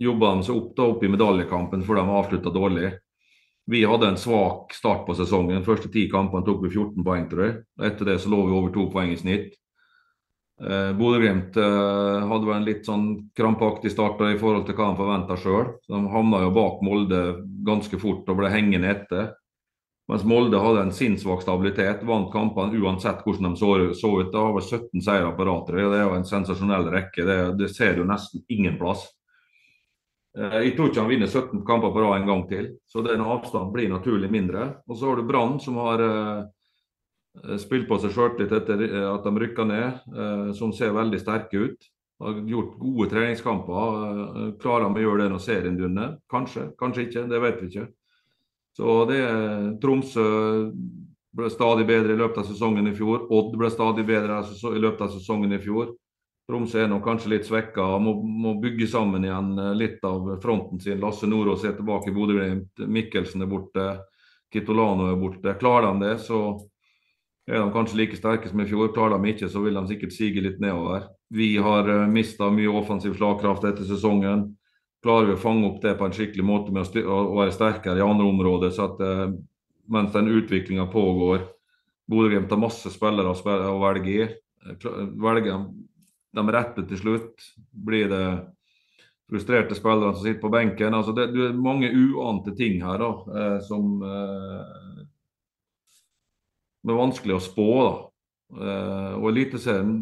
[0.03, 2.91] jobba de seg opp, da, opp i medaljekampen før de avslutta dårlig.
[3.71, 5.61] Vi hadde en svak start på sesongen.
[5.61, 7.57] De første ti kampene tok vi 14 poeng, tror jeg.
[7.91, 9.55] Etter det så lå vi over to poeng i snitt.
[10.61, 13.05] Eh, Bodø-Glimt eh, hadde vel en litt sånn
[13.37, 15.71] krampaktig start i forhold til hva de forventa sjøl.
[15.89, 17.21] De havna jo bak Molde
[17.65, 19.31] ganske fort og ble hengende etter.
[20.11, 24.33] Mens Molde hadde en sinnssvak stabilitet, vant kampene uansett hvordan de så, så ut.
[24.33, 27.25] Det har vel 17 seire på rad, det er jo en sensasjonell rekke.
[27.25, 29.07] Det, det ser du nesten ingen plass.
[30.37, 33.25] Eh, jeg tror ikke han vinner 17 kamper på rad en gang til, så den
[33.25, 34.75] avstanden blir naturlig mindre.
[34.91, 36.45] Og så har du Brann, som har Eh,
[37.63, 41.67] spilt på seg sjøltillit etter eh, at de rykka ned, eh, som ser veldig sterke
[41.67, 41.91] ut.
[42.21, 44.57] Har gjort gode treningskamper.
[44.61, 46.19] Klarer de å gjøre det når serien begynner?
[46.29, 47.23] Kanskje, kanskje ikke.
[47.31, 47.87] Det vet vi ikke.
[48.77, 49.23] Så det
[49.81, 50.27] Tromsø
[51.33, 53.25] ble stadig bedre i løpet av sesongen i fjor.
[53.33, 55.95] Odd ble stadig bedre i løpet av sesongen i fjor.
[56.51, 61.01] Tromsø er nok kanskje litt svekka, må, må, bygge sammen igjen litt av fronten sin.
[61.01, 63.87] Lasse Nordås er tilbake i Bodø-Glimt, Mikkelsen er borte,
[64.53, 65.57] Kitolano er borte.
[65.57, 66.59] Klarer de det, så
[67.51, 68.93] er de kanskje like sterke som i fjor.
[68.95, 71.09] Klarer de ikke, så vil de sikkert sige litt nedover.
[71.35, 74.49] Vi har eh, mista mye offensiv slagkraft etter sesongen.
[75.05, 78.05] Klarer vi å fange opp det på en skikkelig måte med å, være sterkere i
[78.05, 79.31] andre områder, så at uh,
[79.89, 81.47] mens den utviklinga pågår
[82.11, 84.27] Bodø-Glimt har masse spillere å velge i.
[85.25, 85.63] Velger
[86.37, 88.25] de rette til slutt, blir det
[89.31, 90.99] frustrerte spillere som sitter på benken.
[90.99, 93.11] Altså det, det er mange uante ting her da,
[93.41, 94.03] eh, som
[96.81, 97.69] eh, som er vanskelig å spå.
[97.85, 97.97] da.
[98.51, 100.01] Uh, og Eliteserien,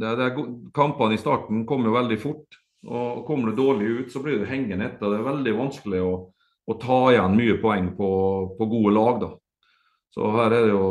[0.72, 2.58] Kampene i starten kommer jo veldig fort.
[2.86, 5.10] og Kommer du dårlig ut, så blir du hengende etter.
[5.10, 6.14] Det er veldig vanskelig å,
[6.64, 8.10] å ta igjen mye poeng på,
[8.58, 9.20] på, gode lag.
[9.20, 9.30] da.
[10.14, 10.84] Så her er det jo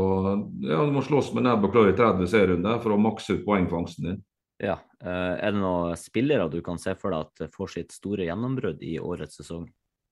[0.62, 3.46] ja, Du må slåss med nebb og klør i 30 serierunder for å makse ut
[3.48, 4.22] poengfangsten din.
[4.62, 8.30] Ja, uh, Er det noen spillere du kan se for deg at får sitt store
[8.30, 9.66] gjennombrudd i årets sesong?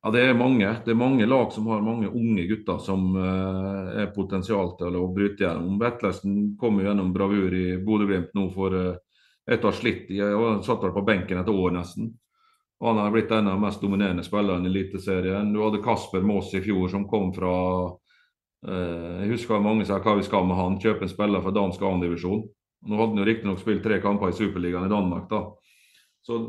[0.05, 0.67] Ja, Det er mange.
[0.85, 5.07] Det er mange lag som har mange unge gutter som uh, er potensial til å
[5.09, 5.79] bryte gjennom.
[5.81, 8.99] Vetlesen kom jo gjennom bravur i Bodø-Glimt nå for uh,
[9.49, 10.11] et år slitt.
[10.13, 12.11] Han satt vel på benken et år nesten.
[12.85, 15.49] Han har blitt en av de mest dominerende spillerne i Eliteserien.
[15.49, 17.55] Du hadde Kasper Maas i fjor som kom fra
[17.89, 20.77] uh, Jeg husker mange sa hva vi skal med han.
[20.85, 22.45] Kjøpe en spiller fra dansk annendivisjon.
[22.85, 25.25] Nå hadde han jo riktignok spilt tre kamper i Superligaen i Danmark.
[25.33, 25.47] da.
[26.21, 26.43] Så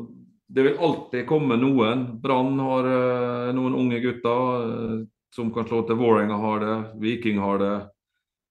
[0.49, 2.07] det vil alltid komme noen.
[2.23, 5.01] Brann har uh, noen unge gutter uh,
[5.35, 5.99] som kan slå til.
[5.99, 7.75] Vålerenga har det, Viking har det.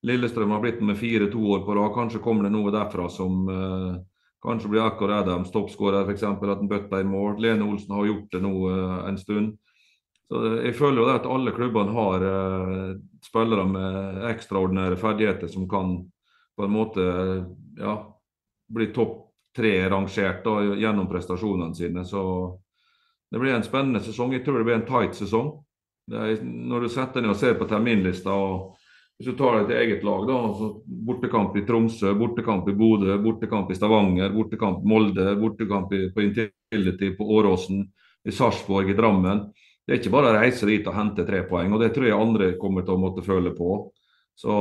[0.06, 1.94] Lillestrøm har blitt med fire to år på rad.
[1.96, 3.96] Kanskje kommer det noe derfra som uh,
[4.46, 6.22] Kanskje blir Akkar Adams toppskårer, f.eks.
[6.28, 7.40] at han bøtta i mål.
[7.42, 8.52] Lene Olsen har gjort det nå
[9.10, 9.56] en stund.
[10.30, 12.26] Så Jeg føler jo at alle klubbene har
[13.26, 15.96] spillere med ekstraordinære ferdigheter som kan
[16.54, 17.08] på en måte
[17.80, 17.96] ja,
[18.70, 19.25] bli topp
[19.56, 22.06] tre rangert da, gjennom prestasjonene sine.
[22.06, 22.24] Så
[23.32, 24.34] det blir en spennende sesong.
[24.36, 25.54] Jeg tror det blir en tight sesong.
[26.12, 28.76] Er, når du setter ned og ser på terminlista og
[29.16, 30.70] hvis du tar deg til eget lag, da, altså
[31.08, 36.26] bortekamp i Tromsø, bortekamp i Bodø, bortekamp i Stavanger, bortekamp i Molde, bortekamp i, på
[36.26, 37.86] Intility på Åråsen,
[38.28, 39.46] i Sarpsborg, i Drammen.
[39.86, 42.18] Det er ikke bare å reise dit og hente tre poeng, og det tror jeg
[42.18, 43.78] andre kommer til å måtte føle på.
[44.36, 44.52] Så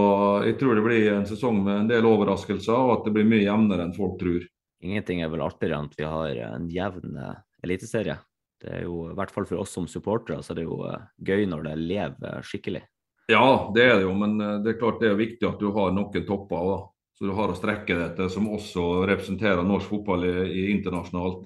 [0.47, 3.43] jeg tror det blir en sesong med en del overraskelser, og at det blir mye
[3.43, 4.45] jevnere enn folk tror.
[4.85, 8.19] Ingenting er vel artigere enn at vi har en jevn eh, eliteserie.
[8.61, 11.07] Det er jo, i hvert fall for oss som supportere, så er det jo eh,
[11.25, 12.85] gøy når det lever skikkelig.
[13.33, 15.71] Ja, det er det jo, men eh, det er klart det er viktig at du
[15.73, 16.77] har noen topper da,
[17.17, 21.45] så du har å strekke deg etter, som også representerer norsk fotball i, i internasjonalt.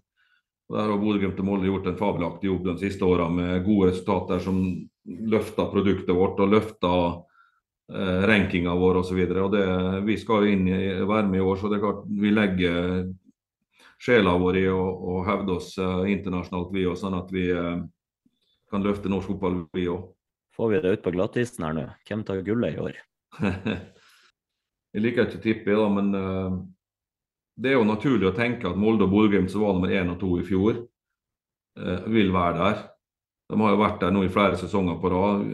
[0.68, 3.92] Og Der har Bodø-Glimt og Molde gjort en fabelaktig jobb de siste årene med gode
[3.92, 4.58] resultater som
[5.06, 7.04] løfter produktet vårt og løfter
[7.94, 9.22] eh, rankinga vår osv.
[10.04, 13.06] Vi skal jo inn i, være med i år, så det er klart vi legger
[13.98, 17.76] sjela vår i å, å hevde oss eh, internasjonalt, vi òg, sånn at vi eh,
[18.70, 20.08] kan løfte norsk fotball, vi òg.
[20.58, 21.86] Får vi det ut på glattisen her nå?
[22.08, 22.98] Hvem tar gullet i år?
[24.94, 26.56] jeg liker ikke å tippe, da, men uh,
[27.58, 30.18] det er jo naturlig å tenke at Molde og Bodø-Glimt, som var nummer én og
[30.18, 30.80] to i fjor,
[31.78, 32.82] uh, vil være der.
[33.48, 35.46] De har jo vært der nå i flere sesonger på rad.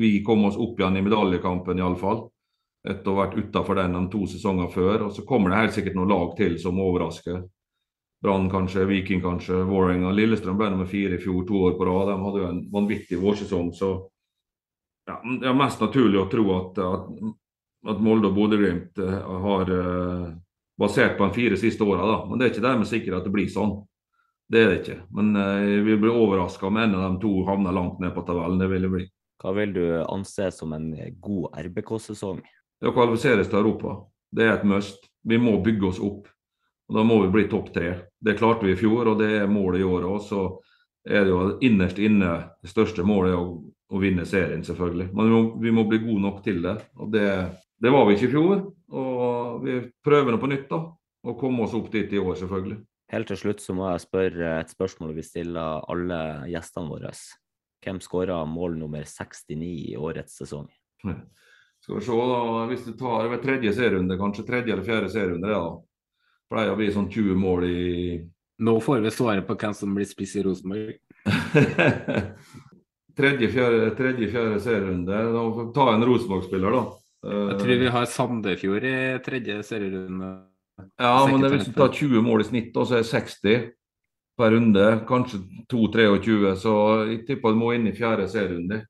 [0.00, 2.22] Vi kom oss opp igjen i medaljekampen iallfall.
[2.86, 5.08] Etter å ha vært utafor den de to sesonger før.
[5.08, 7.42] Og så kommer det helt sikkert noen lag til som overrasker.
[8.26, 10.10] Brann kanskje, Viking kanskje, Vålerenga.
[10.10, 12.08] Lillestrøm ble nummer fire i fjor, to år på rad.
[12.10, 13.68] De hadde jo en vanvittig vårsesong.
[13.74, 13.90] så
[15.06, 17.04] ja, Det er mest naturlig å tro at, at,
[17.92, 20.26] at Molde og Bodø-Glimt eh, har uh,
[20.74, 22.24] basert på de fire siste åra.
[22.26, 23.78] Men det er ikke dermed sikkert at det blir sånn.
[24.50, 25.00] Det er det ikke.
[25.14, 28.58] Men uh, vi blir overraska om en av de to havner langt ned på tabellen.
[28.58, 29.08] Det vil det bli.
[29.38, 30.90] Hva vil du anse som en
[31.22, 32.42] god RBK-sesong?
[32.82, 34.00] Det å kvalifiseres til Europa.
[34.34, 35.06] Det er et must.
[35.22, 36.26] Vi må bygge oss opp.
[36.88, 37.94] Og Da må vi bli topp tre.
[38.22, 40.20] Det klarte vi i fjor, og det er målet i år òg.
[40.22, 40.42] Så
[41.06, 43.48] er det jo innerst inne det største målet er å
[43.92, 45.10] å vinne serien, selvfølgelig.
[45.14, 46.76] Men vi må, vi må, bli gode nok til det.
[46.98, 47.28] og det,
[47.82, 48.66] det var vi ikke i fjor.
[48.96, 50.82] Og vi prøver nå på nytt da,
[51.26, 52.80] og komme oss opp dit i år, selvfølgelig.
[53.14, 57.12] Helt til slutt så må jeg spørre et spørsmål vi stiller alle gjestene våre.
[57.86, 60.66] Hvem skåra mål nummer 69 i årets sesong?
[61.84, 62.40] Skal vi se, da.
[62.72, 65.60] Hvis du tar ved tredje serierunde, kanskje tredje eller fjerde serierunde, da.
[66.50, 67.78] Pleier å bli sånn 20 mål i
[68.66, 70.94] Nå får vi svaret på hvem som blir spiss i Rosenborg.
[73.18, 75.18] tredje, fjerde, tredje, fjerde serierunde.
[75.76, 76.84] Ta en Rosenborg-spiller, da.
[77.26, 78.96] Jeg tror vi har Sandefjord i
[79.26, 80.30] tredje serierunde.
[81.00, 83.68] Ja, men det hvis du tar 20 mål i snitt, så er det 60
[84.40, 84.86] per runde.
[85.08, 85.42] Kanskje
[85.72, 86.74] 2-23, så
[87.10, 88.82] jeg tipper du må inn i fjerde serierunde.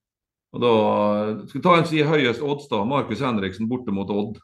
[0.55, 0.73] Og da
[1.49, 2.85] Skal vi ta en som gir høyest odds, da.
[2.87, 4.39] Markus Henriksen borte mot Odd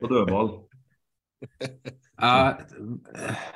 [0.00, 0.54] på dødball.
[2.14, 2.66] Jeg,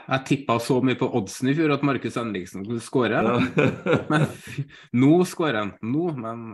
[0.08, 3.20] jeg tippa så mye på oddsen i fjor at Markus Henriksen skulle skåre.
[3.22, 3.66] Ja.
[4.12, 4.26] men
[4.98, 5.74] nå skårer han.
[5.86, 6.48] Nå, men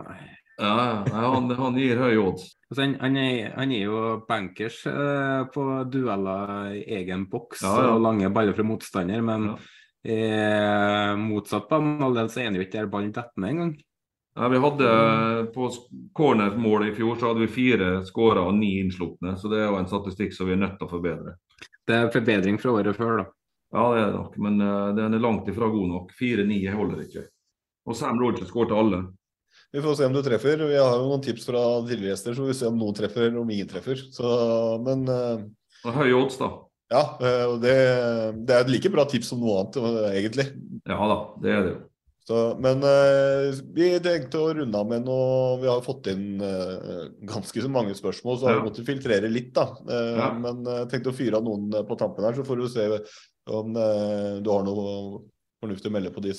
[0.61, 2.51] Ja, han, han gir høye odds.
[2.69, 7.73] Altså, han, han, er, han, er, jo bankers eh, på dueller i egen boks ja,
[7.83, 7.89] ja.
[7.95, 9.49] og lange baller fra motstander, men
[10.05, 13.75] eh, motsatt på så er han jo ikke der ballen detter ned engang.
[14.35, 14.87] Ja, vi hadde
[15.53, 15.69] På
[16.13, 19.79] cornermålet i fjor så hadde vi fire skåra og ni innslupne, så det er jo
[19.79, 21.37] en statistikk som vi er nødt til å forbedre.
[21.87, 23.25] Det er forbedring fra året før, da.
[23.75, 26.11] Ja, det er det nok, men uh, den er langt ifra god nok.
[26.19, 27.23] 4-9 holder ikke.
[27.85, 29.01] Og Sam Rogers skårte alle.
[29.71, 30.61] Vi får se om du treffer.
[30.67, 33.27] Vi har jo noen tips fra tidligere gjester, så vi får se om noen treffer
[33.27, 34.03] eller om ingen treffer.
[34.15, 34.35] Så,
[34.83, 35.43] men uh,
[35.95, 36.51] Høye odds, da.
[36.91, 37.75] Ja, uh, det,
[38.43, 39.79] det, er et like bra tips som noe annet,
[40.11, 40.49] egentlig.
[40.91, 41.83] Ja da, det er det jo.
[42.25, 47.05] Så, men uh, vi tenkte å runde av med noe Vi har fått inn uh,
[47.29, 49.51] ganske så mange spørsmål, så har vi måttet filtrere litt.
[49.53, 49.67] da.
[49.85, 50.31] Uh, ja.
[50.33, 52.87] Men jeg tenkte å fyre av noen på tampen her, så får du se
[53.45, 55.21] om du har noe
[55.61, 56.33] fornuftig å melde på de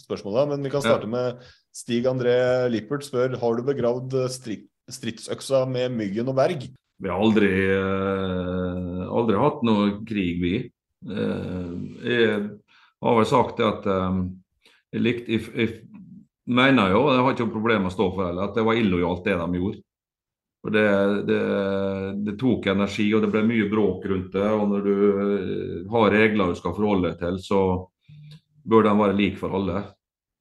[0.00, 0.56] spørsmålene.
[0.56, 1.12] Men vi kan starte ja.
[1.12, 1.44] med
[1.78, 2.34] Stig André
[2.74, 4.16] Lippert spør har du begravd
[4.90, 6.66] stridsøksa med Myggen og Berg.
[7.00, 7.52] Vi har aldri,
[9.06, 10.54] aldri hatt noe krig, vi.
[11.06, 12.42] jeg
[12.98, 13.86] har vel sagt det at
[14.90, 15.76] jeg, likte, jeg, jeg,
[16.50, 18.66] mener jo, og jeg har ikke noe problem med å stå for heller, at det
[18.66, 19.82] var illojalt det de gjorde.
[20.60, 20.88] For det,
[21.24, 21.44] det,
[22.26, 24.48] det, tok energi, og det ble mye bråk rundt det.
[24.52, 27.60] Og når du eh, har regler du skal forholde deg til, så
[28.68, 29.86] bør de være like for alle.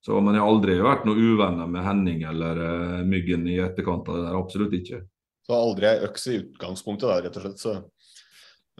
[0.04, 4.08] Så, men jeg har aldri vært noe uvenner med Henning eller uh, Myggen i etterkant
[4.08, 4.38] av det der.
[4.40, 5.02] Absolutt ikke.
[5.44, 7.64] Så aldri ei øks i utgangspunktet der, rett og slett?
[7.64, 7.74] Så.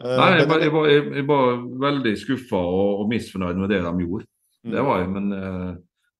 [0.00, 3.82] Uh, Nei, jeg, jeg, var, jeg, jeg, var, veldig skuffa og, og misfornøyd med det
[3.84, 4.28] de gjorde.
[4.62, 4.86] Det mm.
[4.86, 5.70] var jeg, men uh,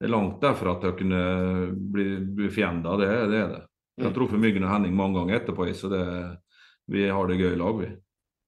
[0.01, 1.25] det er langt derfra at jeg kunne
[1.93, 3.01] bli, bli fiender.
[3.01, 3.65] Det, det, er det.
[3.99, 4.17] Jeg har mm.
[4.17, 6.05] truffet Myggen og Henning mange ganger etterpå, så det,
[6.89, 7.91] vi har det gøy i lag, vi.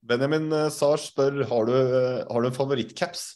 [0.08, 3.26] Benjamin eh, Sars spør har du, eh, har du en favorittcaps?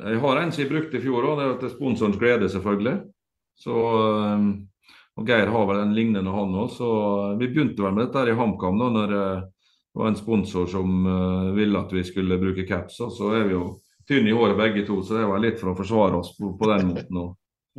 [0.00, 1.36] Jeg har en som jeg brukte i fjor òg.
[1.36, 2.96] Det er til sponsorens glede, selvfølgelig.
[3.60, 3.76] Så,
[5.20, 6.70] og Geir har vel en lignende, han òg.
[6.72, 6.88] Så
[7.36, 9.26] vi begynte vel med dette her i HamKam da når det
[10.00, 11.04] var en sponsor som
[11.52, 12.96] ville at vi skulle bruke caps.
[12.96, 13.66] Så er vi jo
[14.10, 16.72] tynne i håret begge to, så det var litt for å forsvare oss på, på
[16.72, 17.20] den måten.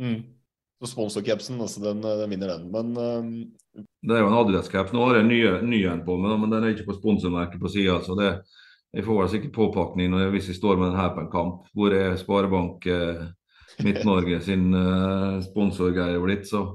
[0.00, 0.22] mm.
[0.82, 3.28] Så sponsorcapsen, altså den, den, vinner den, men um...
[4.02, 4.90] Det er jo en Adidas-caps.
[4.92, 7.70] Nå har jeg en ny, en på meg, men den er ikke på sponsormerket på
[7.70, 8.32] sida, så det,
[8.92, 11.68] jeg får vel sikkert påpakning jeg, hvis jeg står med den her på en kamp.
[11.76, 13.22] Hvor er Sparebank eh,
[13.86, 16.66] Midt-Norge sin eh, sponsorgreie blitt, så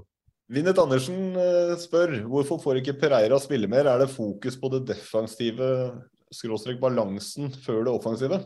[0.47, 3.89] Vinnet Andersen eh, spør hvorfor får ikke Pereira spille mer?
[3.91, 5.67] Er det fokus på det defensive
[6.31, 8.39] skråstrek balansen før det offensive?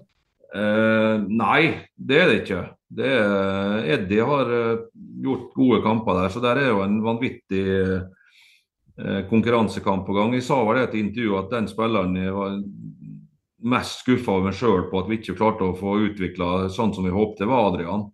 [0.52, 1.62] Eh, nei,
[1.96, 2.62] det er det ikke.
[2.92, 4.82] Det er, Eddie har eh,
[5.24, 10.34] gjort gode kamper der, så der er jo en vanvittig uh, konkurransekamp på gang.
[10.36, 12.58] Jeg sa vel det et intervju at den spilleren jeg var
[13.72, 17.06] mest skuffa over meg sjøl på at vi ikke klarte å få utvikla sånn som
[17.06, 18.10] vi håpte, var Adrian.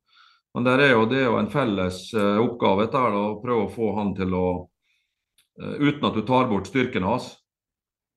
[0.54, 3.92] Men er jo, det er jo en felles uh, oppgave der, å prøve å få
[3.98, 7.32] han til å uh, Uten at du tar bort styrken hans,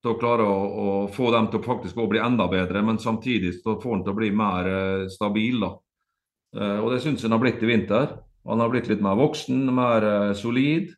[0.01, 2.99] til å klare å, å, få dem til å faktisk å bli enda bedre, men
[3.01, 5.61] samtidig så får han til å bli mer uh, stabil.
[5.61, 5.71] da.
[6.81, 8.17] og Det syns han har blitt i vinter.
[8.49, 10.89] Han har blitt litt mer voksen, mer solid.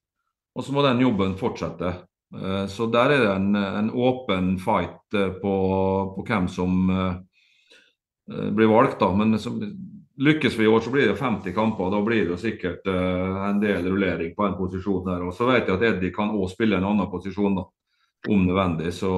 [0.56, 1.92] Og så må den jobben fortsette.
[2.70, 5.54] så der er det en, en åpen fight på,
[6.16, 6.88] på, hvem som
[8.30, 9.00] blir valgt.
[9.02, 9.60] da, men som,
[10.18, 11.90] Lykkes vi i år, så blir det 50 kamper.
[11.92, 15.24] Da blir det sikkert en del rullering på en posisjon der.
[15.26, 17.66] Og så vet jeg at Eddie kan også spille en annen posisjon, da,
[18.30, 18.94] om nødvendig.
[18.96, 19.12] Så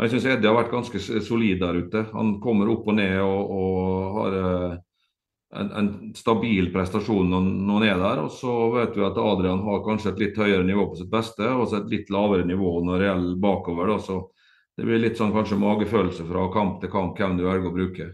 [0.00, 2.06] jeg syns Eddie har vært ganske solid der ute.
[2.12, 4.74] Han kommer opp og ned og, og har uh,
[5.54, 8.22] en, en, stabil prestasjon når, når han er der.
[8.24, 11.46] Og så vet vi at Adrian har kanskje et litt høyere nivå på sitt beste,
[11.46, 13.94] og et litt lavere nivå når det gjelder bakover.
[13.94, 14.00] Da.
[14.02, 14.18] Så
[14.74, 18.10] det blir litt sånn kanskje magefølelse fra kamp til kamp hvem du velger å bruke.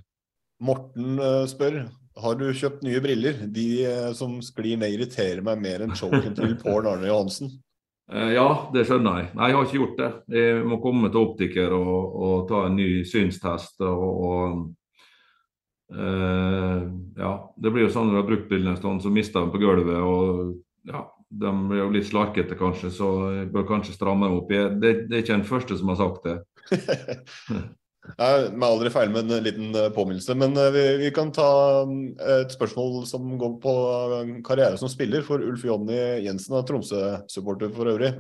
[0.61, 1.81] Morten eh, spør
[2.21, 3.41] har du kjøpt nye briller.
[3.49, 7.55] De eh, som sklir ned, irriterer meg mer enn choken til Pål Arne Johansen.
[8.13, 9.31] Eh, ja, det skjønner jeg.
[9.39, 10.11] Nei, jeg har ikke gjort det.
[10.35, 13.79] Jeg må komme til optiker og, og ta en ny synstest.
[13.87, 16.83] og, og uh,
[17.21, 19.55] ja, Det blir jo sånn når du har brukt bildene en stund, så mister de
[19.55, 19.95] på gulvet.
[19.95, 24.51] og ja, De blir jo litt slarkete kanskje, så jeg bør kanskje stramme dem opp.
[24.55, 26.41] Jeg, det, det er ikke den første som har sagt det.
[28.01, 31.49] Jeg er aldri feil med en liten eh, påminnelse, men eh, vi, vi, kan ta
[31.85, 33.75] eh, et spørsmål som går på
[34.47, 38.15] karriere som spiller, for Ulf Jonny Jensen er Tromsø-supporter for øvrig.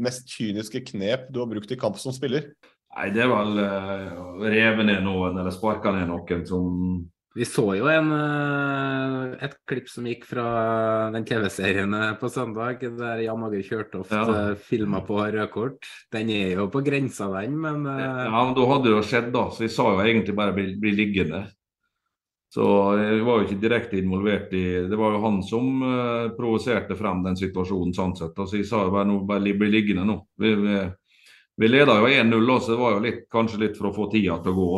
[0.00, 2.48] Mest kyniske knep du har brukt i kamp som spiller?
[2.96, 6.70] Nei, Det er vel uh, reve ned noen eller sparke ned noen som
[7.36, 10.46] vi så jo en, eh, et klipp som gikk fra
[11.12, 14.22] den TV-serien eh, på søndag, der Jan Åge Kjørtoft ja.
[14.24, 15.84] Eh, filma på rødkort.
[16.12, 19.50] Den er jo på grensa, den, men Ja, men da hadde det jo skjedd, da.
[19.52, 21.44] Så vi sa jo egentlig bare bli, bli liggende.
[22.56, 22.64] Så
[22.96, 27.20] jeg var jo ikke direkte involvert i Det var jo han som uh, provoserte frem
[27.26, 28.38] den situasjonen, sånn sett.
[28.38, 30.16] Så jeg sa jo bare, nå, bare bli liggende nå.
[30.40, 30.78] Vi, vi,
[31.56, 34.36] vi leda jo 1-0, så det var jo litt, kanskje litt for å få tida
[34.44, 34.70] til å gå.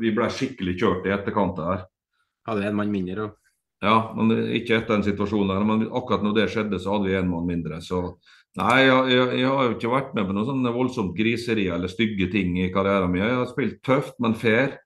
[0.00, 1.86] Vi ble skikkelig kjørt i etterkant der.
[2.48, 3.38] Hadde en mann mindre òg?
[3.82, 5.50] Ja, men ikke etter den situasjonen.
[5.50, 7.80] der, Men akkurat når det skjedde, så hadde vi en mann mindre.
[7.82, 8.00] Så
[8.56, 11.90] nei, jeg, jeg, jeg, har jo ikke vært med på noe sånn voldsomt griseri eller
[11.90, 13.24] stygge ting i karrieren min.
[13.24, 14.78] Jeg har spilt tøft, men fair.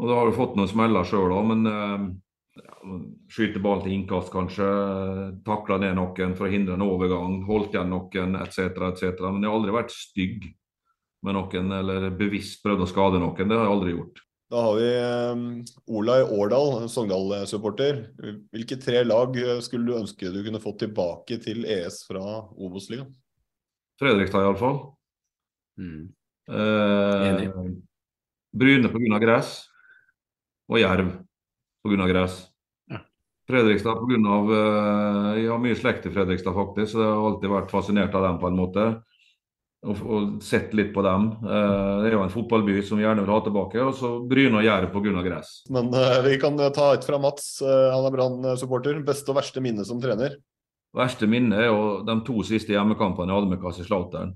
[0.00, 2.06] Og da har du fått noen smeller sjøl òg, men uh,
[3.30, 4.66] Skyte ball til innkast, kanskje.
[5.44, 7.42] Takla ned noen for å hindre en overgang.
[7.48, 8.72] Holdt igjen noen, etc.
[8.88, 9.20] etc.
[9.28, 10.48] Men jeg har aldri vært stygg
[11.26, 13.36] med noen eller bevisst prøvd å skade noen.
[13.36, 14.22] Det har jeg aldri gjort.
[14.50, 15.42] Da har vi um,
[15.94, 18.00] Olai Årdal, Sogndal-supporter.
[18.50, 22.24] Hvilke tre lag eh, skulle du ønske du kunne fått tilbake til ES fra
[22.58, 23.12] Obos-ligaen?
[24.00, 24.80] Fredrikstad, iallfall.
[25.78, 26.08] Mm.
[26.50, 27.44] Eh,
[28.50, 29.20] Bryne pga.
[29.22, 29.68] gress.
[30.66, 31.12] Og Jerv
[31.86, 32.08] pga.
[32.10, 32.49] gress.
[33.50, 34.16] Fredrikstad pga.
[34.16, 38.14] Uh, eh, jeg har mye slekt i Fredrikstad, faktisk, så jeg har alltid vært fascinert
[38.16, 38.90] av dem på en måte.
[39.80, 41.30] Og, og sett litt på dem.
[41.40, 43.80] Uh, det er jo en fotballby som vi gjerne vil ha tilbake.
[43.84, 45.24] Og så Bryne og Jerv pga.
[45.24, 45.54] gress.
[45.72, 47.58] Men uh, vi kan ta et fra Mats.
[47.64, 49.00] Han er Brann-supporter.
[49.06, 50.36] Beste og verste minne som trener?
[50.96, 54.34] Verste minne er jo de to siste hjemmekampene jeg hadde med Kaiserslautern.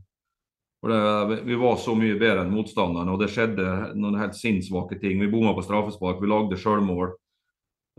[0.84, 5.16] Vi var så mye bedre enn motstanderne, og det skjedde noen helt sinnssvake ting.
[5.22, 7.14] Vi bomma på straffespark, vi lagde sjølmål.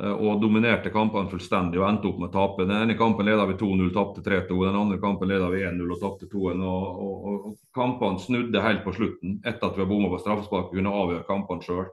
[0.01, 2.65] Eh, og dominerte kampene fullstendig og endte opp med å tape.
[2.67, 4.57] Den ene kampen leda vi 2-0, tapte 3-2.
[4.67, 6.65] Den andre kampen leda vi 1-0 og tapte 2-1.
[6.67, 10.73] Og, og, og, kampene snudde helt på slutten etter at vi har bomma på straffespark
[10.73, 11.88] kunne avgjøre kampene sjøl.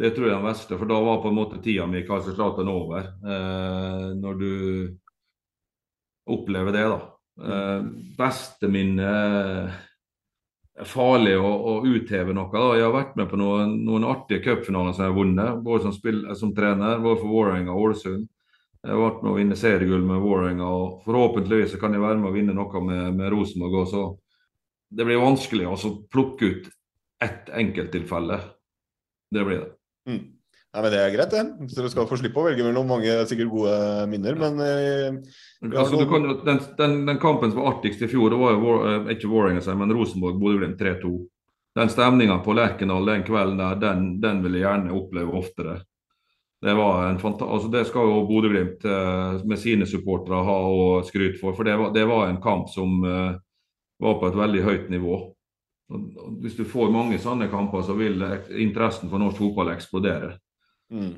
[0.00, 2.06] Det tror jeg er den verste, for da var på en måte tida mi i
[2.08, 3.10] Kaiserslautern over.
[3.20, 4.52] Eh, når du
[6.30, 7.00] opplever det, da.
[7.40, 7.82] Eh,
[8.16, 9.10] beste minne
[10.88, 12.50] farlig å, å, utheve noe.
[12.52, 12.76] Da.
[12.78, 15.94] Jeg har vært med på noen, noen artige cupfinaler som jeg har vunnet, både som,
[15.96, 18.26] spill, som trener, både for Vålerenga og Ålesund.
[18.80, 22.30] Jeg har vært med å vinne seriegull med Vålerenga, og forhåpentligvis kan jeg være med
[22.30, 24.04] å vinne noe med, med Rosenborg også.
[24.90, 26.70] Det blir vanskelig å plukke ut
[27.22, 28.40] ett enkelttilfelle.
[29.30, 29.72] Det blir det.
[30.08, 30.22] Mm.
[30.70, 31.68] Nei, men Det er greit, det.
[31.72, 33.74] Så Dere skal få slippe å velge mellom mange sikkert gode
[34.10, 35.16] minner, men eh,
[35.66, 39.08] altså, kan, den, den, den, kampen som var artigst i fjor, det var jo eh,
[39.16, 41.10] ikke seg, men Rosenborg-Bodø-Glimt 3-2.
[41.74, 45.74] den stemninga på Lerkendal den kvelden der, den, den vil jeg gjerne oppleve oftere.
[46.62, 51.40] Det, var en altså det skal jo Bodø-Glimt eh, med sine supportere ha og skryt
[51.40, 51.56] for.
[51.56, 53.32] For det var, det var en kamp som eh,
[53.98, 55.18] var på et veldig høyt nivå.
[55.90, 58.22] Og hvis du får mange sånne kamper, så vil
[58.54, 60.30] interessen for norsk fotball eksplodere.
[60.90, 61.12] Mm.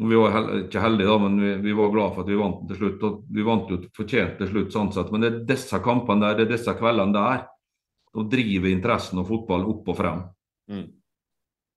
[0.00, 2.62] Vi var heller, ikke heldige, da, men vi, vi, var glad for at vi vant
[2.68, 3.02] til slutt.
[3.04, 5.10] og Vi vant jo fortjent til slutt, sånn sett.
[5.12, 7.44] Men det er disse kampene der, det er disse kveldene der,
[8.14, 10.24] som driver interessen og fotball opp og frem.
[10.72, 10.88] Mm.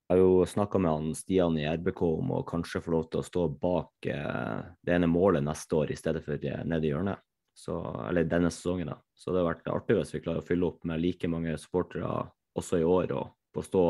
[0.03, 3.21] Jeg har jo snakka med han Stian i RBK om å kanskje få lov til
[3.21, 6.91] å stå bak eh, det ene målet neste år i stedet for eh, nede i
[6.91, 7.23] hjørnet.
[7.53, 7.77] Så,
[8.09, 8.97] eller denne sesongen, da.
[9.15, 12.09] Så det har vært artig hvis vi klarer å fylle opp med like mange supportere
[12.57, 13.83] også i år, og få stå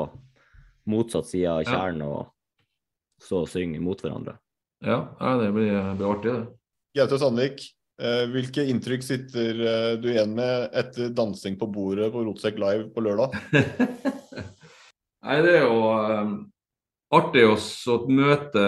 [0.92, 2.32] motsatt side av kjernen og
[3.24, 4.38] stå og synge mot hverandre.
[4.84, 6.44] Ja, ja det blir, blir artig, det.
[7.00, 7.64] Gaute Sandvik,
[8.02, 12.90] eh, hvilke inntrykk sitter eh, du igjen med etter dansing på bordet på Rotsekk Live
[12.94, 13.38] på lørdag?
[15.24, 16.34] Nei, det er jo um,
[17.16, 17.56] artig å
[18.12, 18.66] møte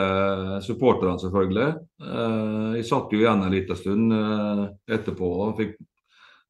[0.63, 1.67] supporterne, selvfølgelig.
[1.99, 5.75] Uh, jeg satt jo igjen en liten stund uh, etterpå og fikk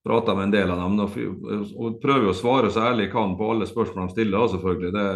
[0.05, 0.99] prata med en del av dem.
[1.01, 4.93] Og, og prøver å svare så ærlig jeg kan på alle spørsmål de stiller, selvfølgelig.
[4.93, 5.07] Det,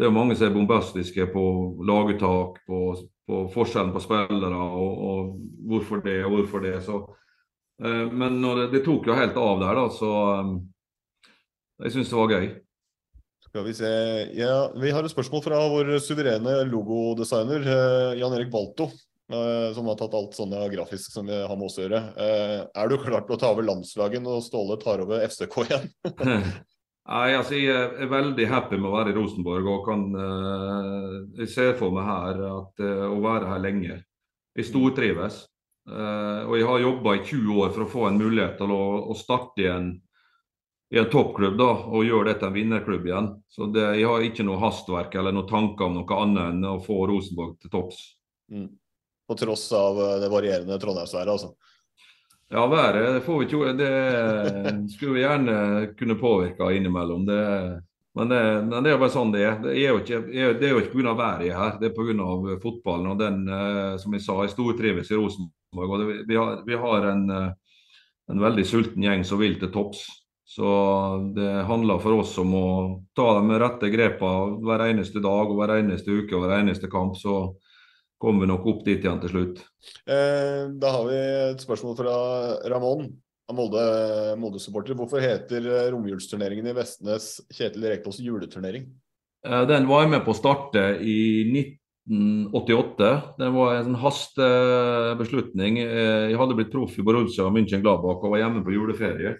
[0.00, 1.44] det er jo mange som er bombastiske på
[1.84, 2.76] laguttak, på,
[3.28, 5.34] på forskjellen på spillere og, og,
[5.68, 6.78] hvorfor det og hvorfor det.
[6.86, 7.02] Så,
[7.84, 10.54] uh, men det, det, tok jo helt av der, da, så um,
[11.84, 12.48] jeg syns det var gøy.
[13.50, 13.92] Skal vi se
[14.38, 18.88] ja, Vi har et spørsmål fra vår suverene logodesigner eh, Jan Erik Balto.
[19.30, 22.02] Eh, som har tatt alt sånne grafisk som vi har med oss å gjøre.
[22.18, 25.90] Eh, er du klar til å ta over landslaget når Ståle tar over FCK igjen?
[27.10, 31.50] Nei, altså Jeg er veldig happy med å være i Rosenborg og kan uh, Jeg
[31.50, 33.96] ser for meg her at uh, å være her lenge.
[34.54, 35.42] Jeg stortrives.
[35.90, 38.84] Uh, og jeg har jobba i 20 år for å få en mulighet til å,
[39.10, 39.90] å starte igjen
[40.90, 43.28] i en toppklubb da, og gjøre det til en vinnerklubb igjen.
[43.50, 46.78] Så det, Jeg har ikke noe hastverk eller noen tanker om noe annet enn å
[46.82, 48.00] få Rosenborg til topps.
[48.50, 48.66] Mm.
[49.30, 51.54] På tross av eh, det varierende trondheimsværet, altså?
[52.50, 57.26] Ja, været får vi ikke Det skulle vi gjerne kunne påvirke innimellom.
[57.26, 57.42] Det,
[58.14, 59.60] men, det, men det er bare sånn det er.
[59.62, 60.18] Det er jo ikke,
[60.58, 61.14] det er jo ikke pga.
[61.14, 62.56] været her, det er pga.
[62.62, 63.06] fotballen.
[63.06, 65.90] og den, eh, Som jeg sa, jeg stortrives i Rosenborg.
[65.90, 67.52] og det, vi, har, vi har en, eh,
[68.30, 70.02] en veldig sulten gjeng som vil til topps.
[70.42, 70.66] Så
[71.36, 72.68] det handler for oss om å
[73.14, 77.14] ta de rette grepene hver eneste dag og hver eneste uke og hver eneste kamp.
[77.14, 77.54] Så
[78.20, 79.60] kommer vi nok opp dit igjen til slutt.
[80.04, 81.18] Eh, da har vi
[81.50, 82.14] et spørsmål fra
[82.68, 83.08] Ramón
[83.50, 84.94] Molde-supporter.
[84.94, 88.90] Molde Hvorfor heter romjulsturneringen i Vestnes Kjetil Rekdals juleturnering?
[89.46, 93.12] Eh, den var jeg med på å starte i 1988.
[93.40, 95.80] Den var en sånn hastebeslutning.
[95.84, 99.38] Eh, jeg hadde blitt proff i Borussia München Gladbach og var hjemme på juleferie.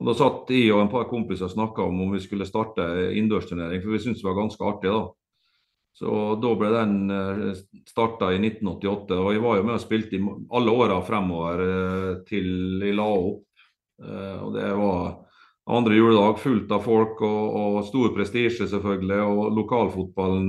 [0.00, 2.80] Og Da satt jeg og en par kompiser og snakka om om vi skulle starte
[3.12, 4.88] innendørsturnering, for vi syntes det var ganske artig.
[4.88, 5.02] da.
[6.00, 7.40] Så Da ble den eh,
[7.88, 10.22] starta i 1988, og jeg var jo med og spilte i
[10.56, 13.66] alle åra fremover eh, til jeg la opp.
[14.00, 15.10] Eh, og Det var
[15.76, 19.20] andre juledag fullt av folk og, og stor prestisje, selvfølgelig.
[19.28, 20.48] Og lokalfotballen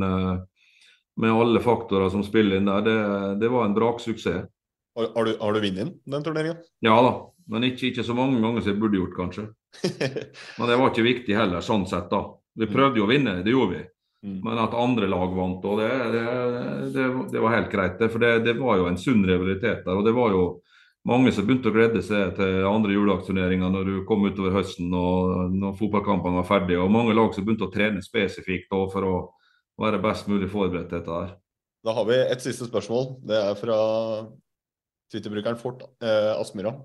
[1.19, 2.97] med alle faktorer som spiller inn der, det,
[3.43, 4.47] det var en braksuksess.
[4.95, 6.63] Har, har, du, har du vunnet den turneringen?
[6.83, 7.11] Ja da,
[7.51, 9.45] men ikke, ikke, så mange ganger som jeg burde gjort, kanskje.
[10.59, 12.09] Men det var ikke viktig heller, sånn sett.
[12.11, 12.25] da.
[12.59, 13.85] Vi prøvde jo å vinne, det gjorde vi.
[14.21, 14.41] Mm.
[14.45, 16.25] Men at andre lag vant, òg, det, det,
[16.93, 18.03] det, det var helt greit.
[18.11, 19.97] For det, var jo en sunn rivalitet der.
[19.97, 20.43] Og det var jo
[21.09, 25.55] mange som begynte å glede seg til andre juleaksjoneringer når du kom utover høsten og
[25.55, 26.83] når fotballkampene var ferdige.
[26.83, 29.15] Og mange lag som begynte å trene spesifikt for å
[29.81, 31.35] være best mulig forberedt til dette her.
[31.81, 33.15] Da har vi et siste spørsmål.
[33.25, 33.77] Det er fra
[35.09, 36.75] Twitter-brukeren Fort eh, Aspmyra.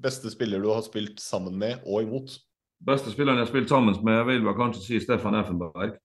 [0.00, 2.34] Beste spiller du har spilt sammen med og imot?
[2.82, 6.00] Beste spilleren jeg har spilt sammen med, vil vel kanskje si Stefan Effenberg.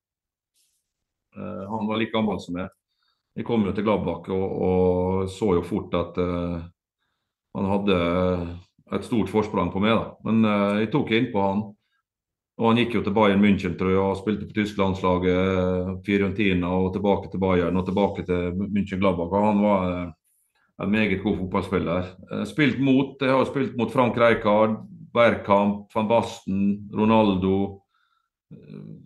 [1.35, 2.71] Uh, han var like gammel som meg.
[3.35, 6.61] Jeg kom jo til Gladbach og, og så jo fort at uh,
[7.55, 7.97] han hadde
[8.95, 9.97] et stort forsprang på meg.
[9.97, 10.13] da.
[10.27, 11.65] Men uh, jeg tok innpå han.
[12.55, 16.69] Og han gikk jo til Bayern München tror jeg, og spilte på tysk landslaget Fiorentina
[16.71, 19.33] og tilbake til Bayern og tilbake til München Gladbach.
[19.35, 19.89] Og han var
[20.83, 22.03] en meget god fotballspiller.
[22.31, 24.77] Eh, spilt mot, jeg har spilt mot Frank Rijkaard,
[25.13, 27.81] Bergkamp, van Basten, Ronaldo.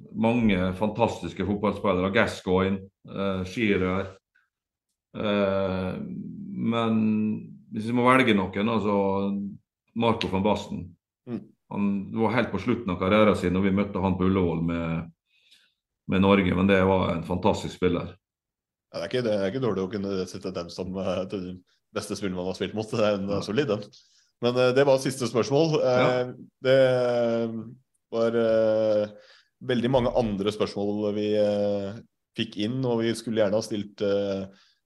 [0.10, 2.12] Eh, mange fantastiske fotballspillere.
[2.12, 2.80] Gascoigne,
[3.10, 4.08] eh, Shearer.
[5.18, 5.94] Eh,
[6.52, 9.40] men hvis vi må velge noen, altså
[9.96, 10.96] Marco van Basten.
[11.28, 11.42] Mm.
[11.70, 15.12] Han var helt på slutten av karrieren sin når vi møtte han på Ullevål med,
[16.08, 18.16] med Norge, men det var en fantastisk spiller.
[18.92, 20.96] Ja, det, er ikke, det, er ikke, dårlig å kunne sette dem som
[21.30, 21.52] til de
[21.94, 22.90] beste spillet man har spilt mot.
[22.90, 23.42] Det er en ja.
[23.46, 23.86] solid den.
[24.42, 25.78] Men uh, det var siste spørsmål.
[25.84, 26.24] Ja.
[26.66, 26.80] Det
[28.10, 28.38] var
[29.68, 32.00] veldig mange andre spørsmål vi eh,
[32.38, 34.04] fikk inn, og vi skulle gjerne ha stilt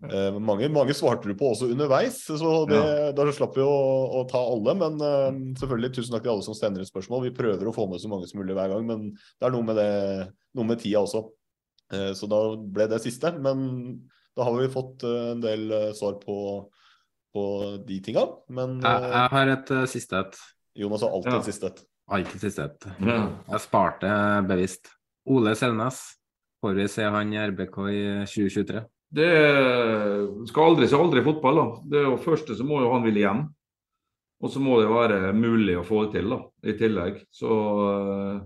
[0.04, 2.80] Uh, mange, mange svarte du på også underveis, så det,
[3.16, 3.76] da slapp vi å,
[4.20, 4.74] å ta alle.
[4.76, 5.30] Men uh,
[5.62, 7.22] selvfølgelig tusen takk til alle som sender inn spørsmål.
[7.30, 9.64] Vi prøver å få med så mange som mulig hver gang, men det er noe
[9.64, 10.28] med, det,
[10.60, 11.24] noe med tida også.
[12.18, 13.32] Så da ble det siste.
[13.38, 13.64] Men
[14.36, 16.36] da har vi fått en del svar på,
[17.36, 17.44] på
[17.86, 18.24] de tinga.
[18.50, 20.40] Men Jeg, jeg har et siste et.
[20.84, 21.42] Jonas har alltid Ja.
[21.44, 21.84] et siste et.
[22.14, 22.90] Alltid siste et.
[23.02, 23.20] Ja.
[23.56, 24.10] Jeg sparte
[24.50, 24.92] bevisst.
[25.34, 26.02] Ole Selnes,
[26.62, 28.84] får vi se han i RBK i 2023?
[29.14, 29.30] Det
[30.50, 31.60] skal aldri si aldri i fotball.
[31.60, 31.68] da.
[31.90, 33.44] Det er jo Første så må jo han ville hjem.
[34.44, 37.22] Og så må det være mulig å få det til da, i tillegg.
[37.32, 38.42] Så eh,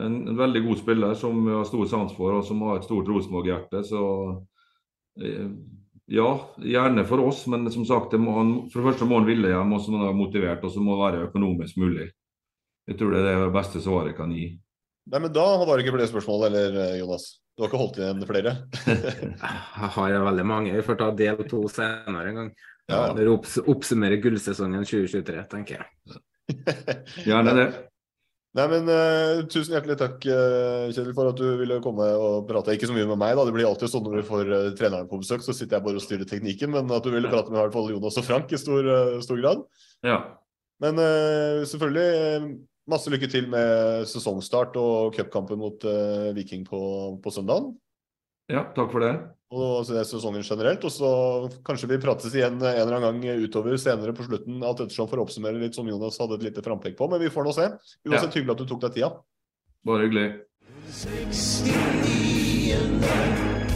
[0.00, 2.86] en, en veldig god spiller som vi har stor sans for, og som har et
[2.88, 3.82] stort Rosenborg-hjerte.
[3.84, 4.00] Så
[5.20, 5.50] eh,
[6.10, 6.30] ja,
[6.64, 9.84] gjerne for oss, men som sagt, han, for det første må han ville hjem, og
[9.84, 12.08] så må han være motivert, og så må det være økonomisk mulig.
[12.88, 14.48] Jeg tror det er det beste svaret jeg kan gi.
[15.10, 17.26] Nei, men da var det ikke flere spørsmål, eller eh, Jonas?
[17.56, 18.52] Du har ikke holdt igjen flere?
[18.86, 20.72] Jeg har veldig mange.
[20.72, 22.50] Vi får ta del to senere en gang.
[22.88, 23.26] Ja, ja.
[23.34, 26.20] Opps oppsummerer gullsesongen 2023, tenker jeg.
[27.28, 27.66] Gjerne det.
[28.58, 32.74] Nei, men uh, Tusen hjertelig takk, uh, Kjell, for at du ville komme og prate.
[32.74, 33.44] Ikke så mye med meg, da.
[33.46, 36.00] Det blir alltid sånn når vi får uh, treneren på besøk, så sitter jeg bare
[36.00, 36.72] og styrer teknikken.
[36.74, 39.20] Men at du ville prate med i hvert fall Jonas og Frank i stor, eh,
[39.26, 39.62] stor grad.
[40.06, 40.18] Ja.
[40.80, 42.50] Men eh, selvfølgelig eh,
[42.90, 46.80] masse lykke til med sesongstart og cupkampen mot uh, Viking på,
[47.22, 47.70] på søndag.
[48.50, 49.14] ja, takk for det.
[49.50, 50.84] Og så det er sesongen generelt.
[50.86, 51.10] Og så
[51.66, 54.62] kanskje vi prates igjen en eller annen gang utover senere på slutten.
[54.62, 57.10] Alt ettersom for å oppsummere litt som Jonas hadde et lite frampek på.
[57.10, 57.66] Men vi får nå se.
[58.06, 59.10] Uansett hyggelig at du tok deg tida.
[59.86, 60.28] Bare hyggelig.
[63.00, 63.69] Da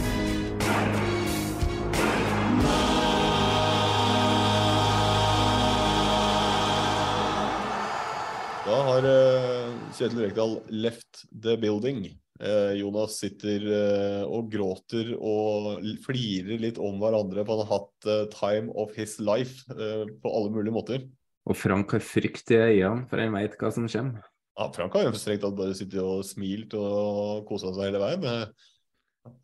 [8.85, 12.05] har eh, Kjetil Rekdal left the building.
[12.39, 17.45] Eh, Jonas sitter eh, og gråter og flirer litt om hverandre.
[17.45, 21.05] For han har hatt time of his life på alle mulige måter.
[21.45, 24.25] Og Frank har frykt i øynene, for han veit hva som kommer.
[24.55, 28.53] Ja, Frank har jo strengt tatt bare sittet og smilt og kosa seg hele veien.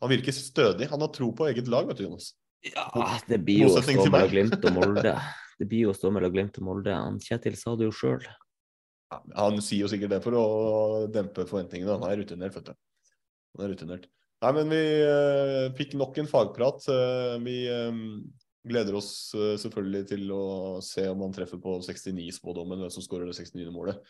[0.00, 0.88] Han virker stødig.
[0.90, 2.32] Han har tro på eget lag, vet du, Jonas.
[2.62, 2.86] Ja,
[3.28, 5.16] det blir jo å stå mellom Glimt og Molde.
[5.60, 6.94] Det blir jo å stå mellom Glimt og Molde.
[7.22, 8.24] Kjetil sa det jo sjøl.
[9.36, 10.46] Han sier jo sikkert det for å
[11.12, 11.98] dempe forventningene.
[11.98, 12.74] Han er rutinert, vet du.
[13.56, 14.08] Han er rutinert.
[14.42, 16.86] Nei, men vi uh, fikk nok en fagprat.
[16.90, 18.22] Uh, vi um,
[18.66, 20.44] gleder oss uh, selvfølgelig til å
[20.82, 23.68] se om han treffer på 69-spådommen, hvem som skårer det 69.
[23.74, 24.00] målet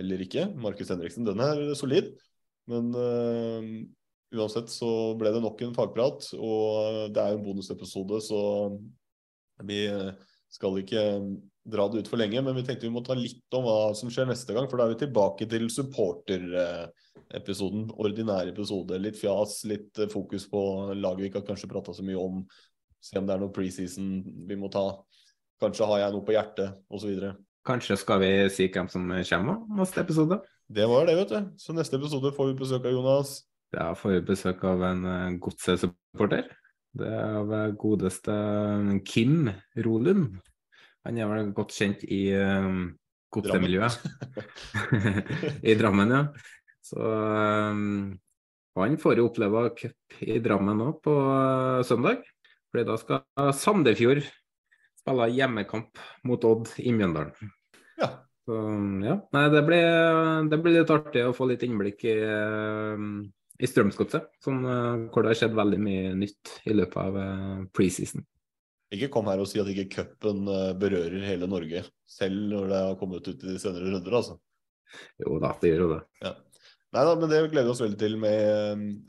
[0.00, 0.46] eller ikke.
[0.56, 2.14] Markus Henriksen, den er solid.
[2.70, 2.94] Men
[4.32, 4.88] uansett så
[5.20, 8.38] ble det nok en fagprat, og det er jo en bonusepisode, så
[9.68, 9.82] vi
[10.54, 11.02] skal ikke
[11.64, 14.10] dra det ut for lenge, men vi tenkte vi må ta litt om hva som
[14.10, 19.02] skjer neste gang, for da er vi tilbake til supporter-episoden, ordinær episode.
[19.02, 20.60] Litt fjas, litt eh, fokus på
[20.96, 22.34] laget vi ikke har kanskje prata så mye om.
[23.02, 24.06] Se om det er noe preseason
[24.48, 24.86] vi må ta.
[25.62, 27.10] Kanskje har jeg noe på hjertet, osv.
[27.66, 30.36] Kanskje skal vi si hvem som kommer neste episode?
[30.72, 31.40] Det var det, vet du.
[31.62, 33.28] Så neste episode får vi besøk av Jonas.
[33.72, 36.44] Da får vi besøk av en uh, godset-supporter.
[36.92, 39.48] Det er av eh, godeste eh, Kim
[39.80, 40.34] Rolund.
[41.06, 42.68] Han er vel godt kjent i uh,
[43.34, 43.96] godsemiljøet.
[45.70, 46.26] I Drammen, ja.
[46.82, 48.12] Så um,
[48.78, 52.22] han får jo oppleve cup i Drammen nå på uh, søndag.
[52.72, 54.22] Fordi da skal Sandefjord
[55.02, 55.98] spille hjemmekamp
[56.28, 57.52] mot Odd i Mjøndalen.
[57.98, 58.08] Ja.
[58.46, 58.58] Så
[59.04, 59.86] ja, nei, det blir,
[60.50, 63.04] det blir litt artig å få litt innblikk i, eh,
[63.62, 64.32] i Strømsgodset.
[64.50, 68.26] Eh, hvor det har skjedd veldig mye nytt i løpet av eh, preseason.
[68.92, 72.80] Ikke kom her og si at ikke cupen eh, berører hele Norge, selv når det
[72.86, 74.38] har kommet ut i de senere runder, altså.
[75.22, 76.00] Jo da, det gjør jo det.
[76.26, 76.32] Ja.
[76.92, 78.40] Nei da, men det gleder vi oss veldig til med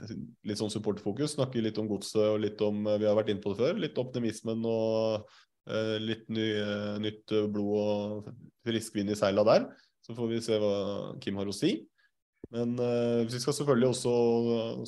[0.07, 0.11] eh,
[0.47, 1.34] litt sånn supporterfokus.
[1.35, 3.81] Snakke litt om godset og litt om eh, Vi har vært inne på det før.
[3.84, 8.30] Litt optimismen og uh, litt ny, uh, nytt blod og
[8.64, 9.68] frisk vind i seila der.
[10.03, 10.77] Så får vi se hva
[11.23, 11.76] Kim har å si.
[12.55, 14.15] Men uh, vi skal selvfølgelig også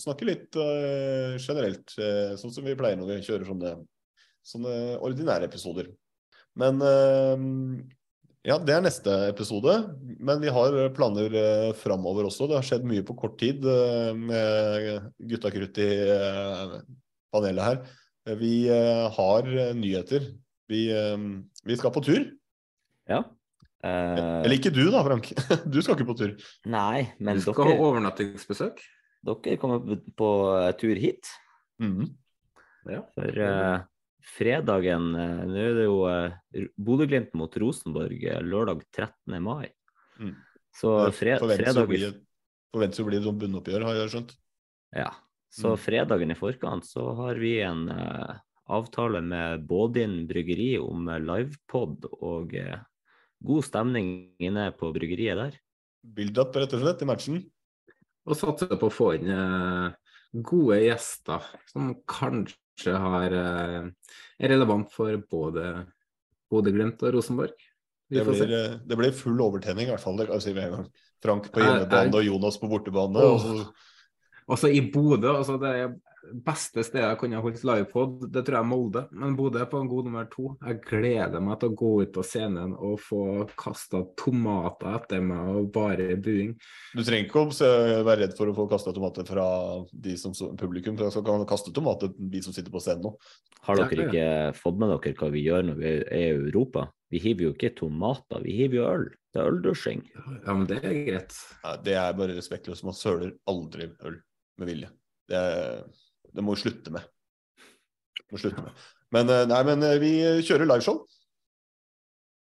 [0.05, 1.91] snakke litt generelt,
[2.39, 3.75] sånn som vi pleier når vi kjører sånne,
[4.45, 5.89] sånne ordinære episoder.
[6.55, 7.45] Men eh,
[8.45, 9.73] ja, det er neste episode,
[10.21, 12.45] men vi har planer eh, framover også.
[12.49, 16.75] Det har skjedd mye på kort tid eh, med gutta krutt i eh,
[17.33, 17.79] panelet her.
[18.39, 18.55] Vi
[19.13, 20.23] har nyheter.
[20.65, 20.79] Vi,
[21.69, 22.23] vi skal på tur.
[23.05, 23.19] Ja.
[23.85, 25.29] Eh, Eller ikke du da, Frank.
[25.73, 26.31] Du skal ikke på tur.
[26.65, 28.81] Nei, men Du skal ha dere, overnattingsbesøk.
[29.29, 30.29] dere kommer på,
[30.81, 31.29] tur hit.
[31.81, 32.07] Mm.
[32.89, 33.03] Ja.
[33.13, 33.85] For
[34.25, 39.37] fredagen eh, Nå er det jo uh, Bodø-Glimt mot Rosenborg eh, lørdag 13.
[39.43, 39.69] mai.
[40.19, 40.33] Mm.
[40.75, 42.09] Så fred, fredag, bli
[42.75, 44.35] forventes å bli et sånt bunnoppgjør, har jeg skjønt.
[44.95, 45.11] Ja.
[45.55, 45.79] Så Mm.
[45.79, 48.35] fredagen i forkant så har vi en uh,
[48.67, 52.81] avtale med Bådin bryggeri om eh, livepod og uh,
[53.39, 55.55] god stemning inne på bryggeriet der.
[56.03, 57.39] Build-up, rett og slett, i matchen.
[58.25, 59.95] Og satser på å få inn uh,
[60.33, 63.89] gode gjester som kanskje har, eh,
[64.39, 65.85] er relevant for både
[66.51, 67.53] Bodø-Glimt og Rosenborg.
[68.09, 70.17] Det blir, eh, det blir full overtenning, i hvert fall.
[70.17, 70.91] Det kan jeg si med en gang.
[71.23, 73.15] Frank på Er- hjemmebane er- og Jonas på bortebane.
[73.17, 73.73] Og så-
[74.47, 75.99] Også i Bodø, altså det
[76.45, 79.03] beste stedet jeg kunne holdt livepod, det tror jeg er Molde.
[79.15, 80.51] Men Bodø er på en god nummer to.
[80.65, 83.21] Jeg gleder meg til å gå ut på scenen og få
[83.59, 86.55] kasta tomater etter meg og bare buing.
[86.95, 89.47] Du trenger ikke å se- være redd for å få kasta tomater fra
[89.91, 90.97] de som så, publikum.
[90.97, 93.15] For jeg skal kan kaste tomater de som sitter på scenen nå.
[93.65, 96.89] Har dere ikke fått med dere hva vi gjør når vi er i Europa?
[97.13, 99.05] Vi hiver jo ikke tomater, vi hiver jo øl.
[99.33, 100.01] Det er øldusjing.
[100.15, 101.35] Ja, men det er greit.
[101.63, 102.85] Ja, det er bare respektløst.
[102.87, 104.21] Man søler aldri øl
[104.59, 104.89] med vilje.
[105.27, 105.83] Det, er,
[106.35, 107.05] det må vi slutte med.
[108.33, 108.85] Må slutte med.
[109.15, 110.11] Men, eh, nei, men eh, vi
[110.45, 111.03] kjører liveshow.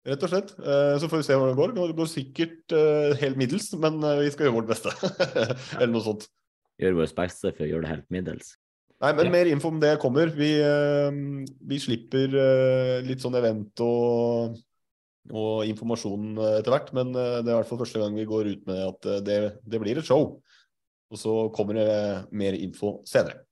[0.09, 0.55] Rett og slett.
[0.60, 1.74] Eh, Så får vi se hvordan det går.
[1.77, 2.77] Det går sikkert
[3.23, 4.93] helt middels, men vi skal gjøre vårt beste.
[5.81, 6.28] Eller noe sånt.
[6.81, 8.55] Gjør vårt beste for å gjøre det helt middels.
[8.98, 9.32] Nei, men Ja.
[9.36, 10.31] mer info om det kommer.
[10.35, 10.51] Vi,
[11.70, 12.32] vi slipper
[13.06, 14.56] litt sånn event og,
[15.31, 18.51] og informasjon eh, etter hvert, men det er i hvert fall første gang vi går
[18.56, 20.40] ut med at det, det blir et show.
[21.09, 21.93] Og så kommer det
[22.36, 23.44] mer info senere.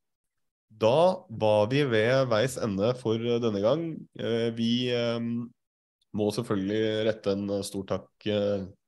[0.76, 3.84] Da var vi ved veis ende for eh, denne gang.
[4.20, 5.20] Eh, Vi eh,
[6.16, 8.26] må selvfølgelig rette en stor takk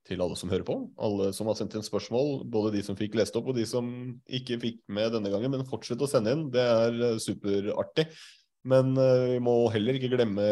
[0.09, 0.77] til alle som hører på.
[1.05, 3.91] Alle som har sendt inn spørsmål, både de som fikk lest opp og de som
[4.25, 5.53] ikke fikk med denne gangen.
[5.53, 8.07] Men fortsett å sende inn, det er superartig.
[8.69, 10.47] Men vi må heller ikke glemme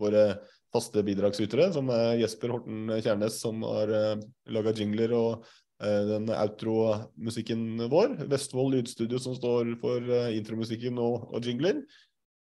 [0.00, 0.26] våre
[0.72, 3.94] faste bidragsytere, som er Jesper Horten Kjærnes, som har
[4.52, 5.48] laga jingler og
[5.82, 8.16] den outro-musikken vår.
[8.30, 11.82] Vestfold Lydstudio, som står for eh, intromusikken og, og jingler.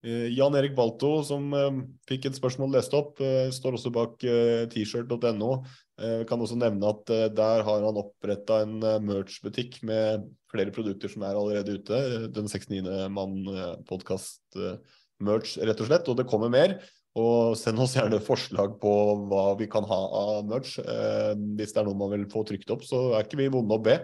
[0.06, 1.72] Eh, Jan Erik Balto, som eh,
[2.10, 4.22] fikk et spørsmål lest opp, eh, står også bak
[4.74, 5.52] tshirt.no.
[6.02, 10.72] Eh, kan også nevne at eh, der har han oppretta en eh, merch-butikk med flere
[10.74, 11.94] produkter som er allerede ute.
[11.94, 12.82] Eh, Den 69.
[13.14, 16.10] mann-podkast-merch, rett og slett.
[16.10, 16.70] Og det kommer mer.
[17.20, 18.92] Og send oss gjerne forslag på
[19.28, 20.78] hva vi kan ha av merch.
[20.80, 23.76] Eh, hvis det er noe man vil få trykt opp, så er ikke vi vonde
[23.76, 23.98] å be.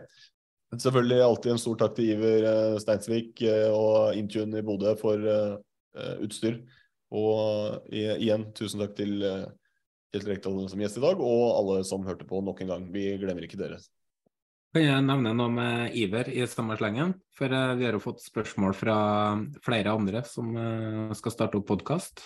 [0.67, 4.91] Men selvfølgelig alltid en stor takk til Iver eh, Steinsvik eh, og Intune i Bodø
[4.99, 5.53] for eh,
[5.95, 6.59] eh, utstyr.
[7.15, 9.45] Og i, igjen, tusen takk til eh,
[10.11, 12.89] Kjell Rekdal som gjest i dag, og alle som hørte på nok en gang.
[12.91, 13.79] Vi glemmer ikke dere.
[14.77, 17.15] Kan jeg nevne noe med Iver i samme slengen?
[17.33, 18.97] For eh, vi har jo fått spørsmål fra
[19.65, 22.21] flere andre som eh, skal starte opp podkast.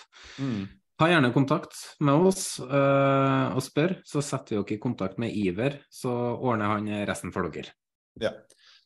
[1.00, 1.72] Ta gjerne kontakt
[2.04, 5.78] med oss eh, og spør, så setter vi dere i kontakt med Iver.
[5.88, 7.72] Så ordner han resten for dere.
[8.20, 8.34] Ja.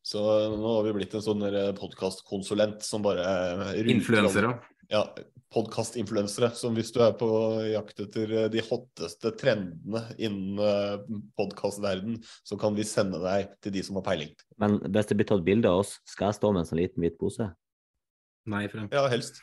[0.06, 0.22] Så
[0.54, 1.42] nå har vi blitt en sånn
[1.82, 4.60] podkastkonsulent som bare Influensere.
[4.92, 5.02] Ja,
[5.54, 6.50] podkastinfluensere.
[6.58, 7.28] Som hvis du er på
[7.70, 10.60] jakt etter eh, de hotteste trendene innen
[11.38, 14.32] podkastverden, så kan vi sende deg til de som har peiling.
[14.62, 17.04] Men hvis det blir tatt bilde av oss, skal jeg stå med en sånn liten
[17.04, 17.50] hvit pose?
[18.46, 18.94] Nei, Frank.
[18.94, 19.42] Ja, helst.